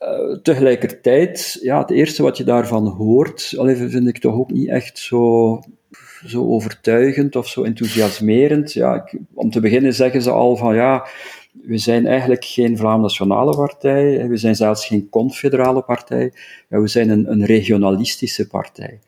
Uh, 0.00 0.38
tegelijkertijd, 0.42 1.58
ja, 1.62 1.78
het 1.78 1.90
eerste 1.90 2.22
wat 2.22 2.36
je 2.36 2.44
daarvan 2.44 2.86
hoort, 2.86 3.54
even 3.58 3.90
vind 3.90 4.08
ik 4.08 4.18
toch 4.18 4.34
ook 4.34 4.50
niet 4.50 4.68
echt 4.68 4.98
zo, 4.98 5.60
zo 6.26 6.46
overtuigend 6.46 7.36
of 7.36 7.48
zo 7.48 7.62
enthousiasmerend. 7.62 8.72
Ja, 8.72 8.94
ik, 8.94 9.18
om 9.34 9.50
te 9.50 9.60
beginnen 9.60 9.94
zeggen 9.94 10.22
ze 10.22 10.30
al 10.30 10.56
van 10.56 10.74
ja, 10.74 11.06
we 11.62 11.78
zijn 11.78 12.06
eigenlijk 12.06 12.44
geen 12.44 12.76
Vlaam-nationale 12.76 13.56
partij, 13.56 14.28
we 14.28 14.36
zijn 14.36 14.56
zelfs 14.56 14.86
geen 14.86 15.08
confederale 15.08 15.82
partij, 15.82 16.32
we 16.68 16.88
zijn 16.88 17.10
een, 17.10 17.30
een 17.30 17.44
regionalistische 17.44 18.46
partij 18.46 19.00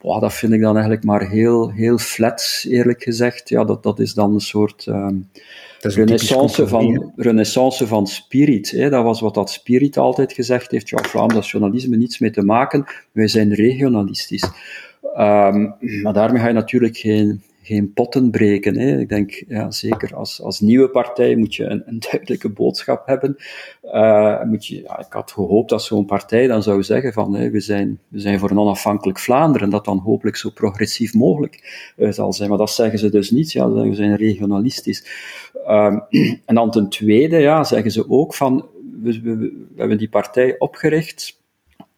boah, 0.00 0.20
dat 0.20 0.34
vind 0.34 0.52
ik 0.52 0.60
dan 0.60 0.74
eigenlijk 0.74 1.04
maar 1.04 1.28
heel, 1.28 1.70
heel 1.70 1.98
flats, 1.98 2.66
eerlijk 2.66 3.02
gezegd. 3.02 3.48
Ja, 3.48 3.64
dat, 3.64 3.82
dat 3.82 3.98
is 3.98 4.14
dan 4.14 4.34
een 4.34 4.40
soort 4.40 4.86
um, 4.86 5.28
renaissance, 5.80 6.68
van, 6.68 7.12
renaissance 7.16 7.86
van 7.86 8.06
spirit. 8.06 8.70
Hè. 8.70 8.90
Dat 8.90 9.04
was 9.04 9.20
wat 9.20 9.34
dat 9.34 9.50
spirit 9.50 9.96
altijd 9.96 10.32
gezegd 10.32 10.70
heeft. 10.70 10.88
Ja, 10.88 11.02
Vlaams 11.02 11.34
nationalisme 11.34 11.96
niets 11.96 12.18
mee 12.18 12.30
te 12.30 12.42
maken. 12.42 12.84
Wij 13.12 13.28
zijn 13.28 13.54
regionalistisch. 13.54 14.50
Um, 15.16 15.74
maar 16.02 16.12
daarmee 16.12 16.40
ga 16.40 16.48
je 16.48 16.54
natuurlijk 16.54 16.96
geen, 16.96 17.42
geen 17.70 17.92
potten 17.92 18.30
breken. 18.30 18.78
Hè. 18.78 18.98
Ik 18.98 19.08
denk, 19.08 19.44
ja, 19.48 19.70
zeker 19.70 20.14
als, 20.14 20.42
als 20.42 20.60
nieuwe 20.60 20.88
partij 20.88 21.36
moet 21.36 21.54
je 21.54 21.64
een, 21.64 21.82
een 21.86 21.98
duidelijke 22.10 22.48
boodschap 22.48 23.06
hebben. 23.06 23.36
Uh, 23.84 24.42
moet 24.42 24.66
je, 24.66 24.76
ik 24.76 25.06
had 25.08 25.32
gehoopt 25.32 25.70
dat 25.70 25.82
zo'n 25.82 26.04
partij 26.04 26.46
dan 26.46 26.62
zou 26.62 26.82
zeggen 26.82 27.12
van 27.12 27.34
hè, 27.34 27.50
we, 27.50 27.60
zijn, 27.60 27.98
we 28.08 28.18
zijn 28.18 28.38
voor 28.38 28.50
een 28.50 28.58
onafhankelijk 28.58 29.18
Vlaanderen, 29.18 29.70
dat 29.70 29.84
dan 29.84 29.98
hopelijk 29.98 30.36
zo 30.36 30.50
progressief 30.50 31.14
mogelijk 31.14 31.92
uh, 31.96 32.10
zal 32.12 32.32
zijn. 32.32 32.48
Maar 32.48 32.58
dat 32.58 32.70
zeggen 32.70 32.98
ze 32.98 33.10
dus 33.10 33.30
niet, 33.30 33.52
ja, 33.52 33.70
we 33.70 33.94
zijn 33.94 34.16
regionalistisch. 34.16 35.04
Uh, 35.66 35.96
en 36.46 36.54
dan 36.54 36.70
ten 36.70 36.88
tweede 36.88 37.38
ja, 37.38 37.64
zeggen 37.64 37.90
ze 37.90 38.10
ook 38.10 38.34
van 38.34 38.66
we, 39.02 39.20
we, 39.20 39.36
we 39.36 39.76
hebben 39.76 39.98
die 39.98 40.08
partij 40.08 40.58
opgericht 40.58 41.38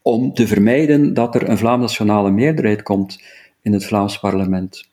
om 0.03 0.35
te 0.35 0.47
vermijden 0.47 1.15
dat 1.15 1.35
er 1.35 1.49
een 1.49 1.59
Vlaams-nationale 1.59 2.31
meerderheid 2.31 2.83
komt 2.83 3.23
in 3.63 3.73
het 3.73 3.85
Vlaams 3.85 4.19
parlement. 4.19 4.91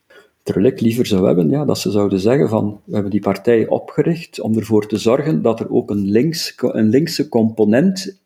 Liever 0.56 1.06
zou 1.06 1.26
hebben 1.26 1.50
ja, 1.50 1.66
dat 1.66 1.80
ze 1.80 1.91
zouden 1.91 2.20
zeggen 2.20 2.50
van 2.50 2.82
we 2.86 2.93
hebben 2.93 3.12
die 3.12 3.22
partij 3.22 3.68
opgericht 3.68 4.39
om 4.39 4.58
ervoor 4.58 4.88
te 4.88 4.97
zorgen 4.97 5.41
dat 5.41 5.60
er 5.60 5.72
ook 5.72 5.89
een, 5.89 6.10
links, 6.10 6.54
een 6.58 6.89
linkse 6.89 7.30
component 7.30 8.22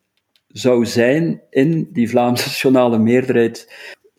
zou 0.47 0.85
zijn 0.85 1.41
in 1.49 1.89
die 1.93 2.09
Vlaamse 2.09 2.45
nationale 2.45 2.97
meerderheid 2.97 3.67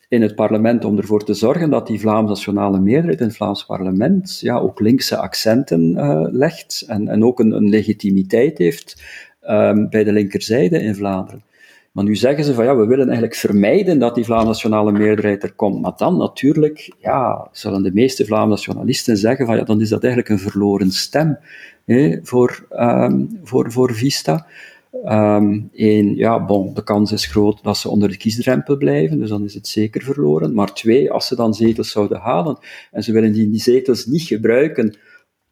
in 0.09 0.23
het 0.23 0.35
parlement, 0.35 0.85
om 0.85 0.97
ervoor 0.97 1.25
te 1.25 1.35
zorgen 1.35 1.71
dat 1.71 1.87
die 1.87 2.01
Vlaamse 2.01 2.29
nationale 2.29 2.81
meerderheid 2.81 3.21
in 3.21 3.27
het 3.27 3.37
Vlaams 3.37 3.65
parlement 3.65 4.41
ja, 4.41 4.59
ook 4.59 4.81
linkse 4.81 5.17
accenten 5.17 5.91
uh, 5.91 6.27
legt 6.31 6.85
en, 6.87 7.09
en 7.09 7.25
ook 7.25 7.41
een, 7.41 7.53
een 7.53 7.69
legitimiteit 7.69 8.59
heeft 8.59 9.03
um, 9.49 9.89
bij 9.89 10.05
de 10.05 10.13
linkerzijde 10.13 10.81
in 10.81 10.95
Vlaanderen. 10.95 11.43
Maar 11.95 12.05
nu 12.05 12.17
zeggen 12.17 12.45
ze 12.45 12.55
van 12.55 12.65
ja, 12.65 12.77
we 12.77 12.87
willen 12.87 13.07
eigenlijk 13.07 13.37
vermijden 13.37 13.99
dat 13.99 14.15
die 14.15 14.25
Vlaamse 14.25 14.47
nationale 14.47 14.93
meerderheid 14.93 15.43
er 15.43 15.53
komt. 15.53 15.81
Maar 15.81 15.93
dan 15.97 16.17
natuurlijk, 16.17 16.93
ja, 16.99 17.49
zullen 17.53 17.83
de 17.83 17.93
meeste 17.93 18.25
Vlaamse 18.25 18.49
nationalisten 18.49 19.17
zeggen 19.17 19.47
van 19.47 19.57
ja, 19.57 19.65
dan 19.65 19.81
is 19.81 19.89
dat 19.89 20.03
eigenlijk 20.03 20.33
een 20.33 20.51
verloren 20.51 20.91
stem 20.91 21.39
hè, 21.85 22.19
voor, 22.23 22.67
um, 22.71 23.41
voor, 23.43 23.73
voor 23.73 23.95
Vista. 23.95 24.47
Um, 25.05 25.71
en 25.75 26.17
ja, 26.17 26.45
bon, 26.45 26.75
de 26.75 26.85
kans 26.85 27.13
is 27.13 27.27
groot 27.27 27.63
dat 27.63 27.77
ze 27.77 27.89
onder 27.89 28.09
de 28.09 28.17
kiesdrempel 28.17 28.77
blijven, 28.77 29.19
dus 29.19 29.29
dan 29.29 29.45
is 29.45 29.55
het 29.55 29.69
zeker 29.69 30.03
verloren. 30.03 30.55
Maar 30.55 30.73
twee, 30.73 31.11
als 31.11 31.27
ze 31.27 31.37
dan 31.37 31.55
zetels 31.55 31.91
zouden 31.91 32.19
halen 32.19 32.59
en 32.91 33.03
ze 33.03 33.13
willen 33.13 33.33
die, 33.33 33.51
die 33.51 33.61
zetels 33.61 34.07
niet 34.07 34.23
gebruiken 34.23 34.97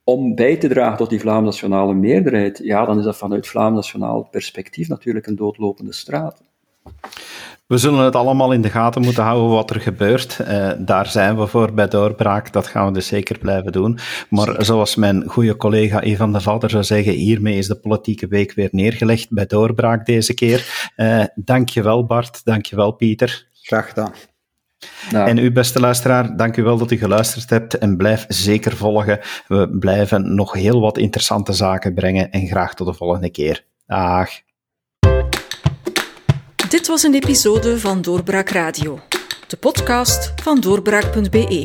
om 0.05 0.35
bij 0.35 0.57
te 0.57 0.69
dragen 0.69 0.97
tot 0.97 1.11
die 1.11 1.21
Vlaam-nationale 1.21 1.95
meerderheid, 1.95 2.61
ja, 2.63 2.85
dan 2.85 2.99
is 2.99 3.05
dat 3.05 3.17
vanuit 3.17 3.47
Vlaam-nationaal 3.47 4.29
perspectief 4.31 4.89
natuurlijk 4.89 5.27
een 5.27 5.37
doodlopende 5.37 5.93
straat. 5.93 6.43
We 7.67 7.79
zullen 7.79 8.05
het 8.05 8.17
allemaal 8.17 8.53
in 8.53 8.63
de 8.63 8.71
gaten 8.71 9.03
moeten 9.03 9.23
houden 9.23 9.51
wat 9.51 9.71
er 9.71 9.81
gebeurt. 9.81 10.39
Uh, 10.41 10.71
daar 10.79 11.07
zijn 11.07 11.39
we 11.39 11.47
voor 11.47 11.73
bij 11.73 11.89
Doorbraak. 11.89 12.53
Dat 12.53 12.67
gaan 12.67 12.87
we 12.87 12.93
dus 12.93 13.07
zeker 13.07 13.39
blijven 13.39 13.73
doen. 13.73 13.99
Maar 14.29 14.65
zoals 14.65 14.97
mijn 14.97 15.29
goede 15.29 15.57
collega 15.57 16.03
Ivan 16.03 16.33
de 16.33 16.41
Valder 16.41 16.71
zou 16.71 16.85
zeggen, 16.85 17.13
hiermee 17.13 17.59
is 17.59 17.67
de 17.67 17.81
politieke 17.81 18.27
week 18.27 18.53
weer 18.53 18.69
neergelegd 18.73 19.31
bij 19.31 19.47
Doorbraak 19.47 20.07
deze 20.07 20.35
keer. 20.35 20.91
Uh, 20.97 21.25
dankjewel 21.35 22.07
Bart, 22.07 22.45
dankjewel 22.45 22.93
Pieter. 22.93 23.49
Graag 23.53 23.89
gedaan. 23.89 24.13
Nou. 25.11 25.29
En 25.29 25.39
u, 25.39 25.53
beste 25.53 25.81
luisteraar, 25.81 26.37
dank 26.37 26.57
u 26.57 26.63
wel 26.63 26.77
dat 26.77 26.91
u 26.91 26.97
geluisterd 26.97 27.51
hebt 27.51 27.79
en 27.79 27.97
blijf 27.97 28.25
zeker 28.29 28.77
volgen. 28.77 29.21
We 29.49 29.77
blijven 29.79 30.35
nog 30.35 30.53
heel 30.53 30.81
wat 30.81 30.99
interessante 30.99 31.53
zaken 31.53 31.95
brengen 31.95 32.31
en 32.31 32.47
graag 32.47 32.75
tot 32.75 32.87
de 32.87 32.95
volgende 32.95 33.31
keer. 33.31 33.65
Dag. 33.87 34.31
Dit 36.69 36.87
was 36.87 37.03
een 37.03 37.15
episode 37.15 37.79
van 37.79 38.03
Doorbraak 38.03 38.49
Radio, 38.49 39.01
de 39.47 39.57
podcast 39.57 40.33
van 40.43 40.61
doorbraak.be. 40.61 41.65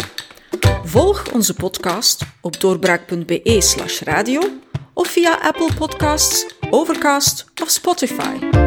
Volg 0.84 1.32
onze 1.34 1.54
podcast 1.54 2.26
op 2.42 2.60
doorbraak.be/slash 2.60 4.02
radio 4.02 4.42
of 4.94 5.08
via 5.08 5.40
Apple 5.42 5.70
Podcasts, 5.78 6.56
Overcast 6.70 7.46
of 7.62 7.70
Spotify. 7.70 8.67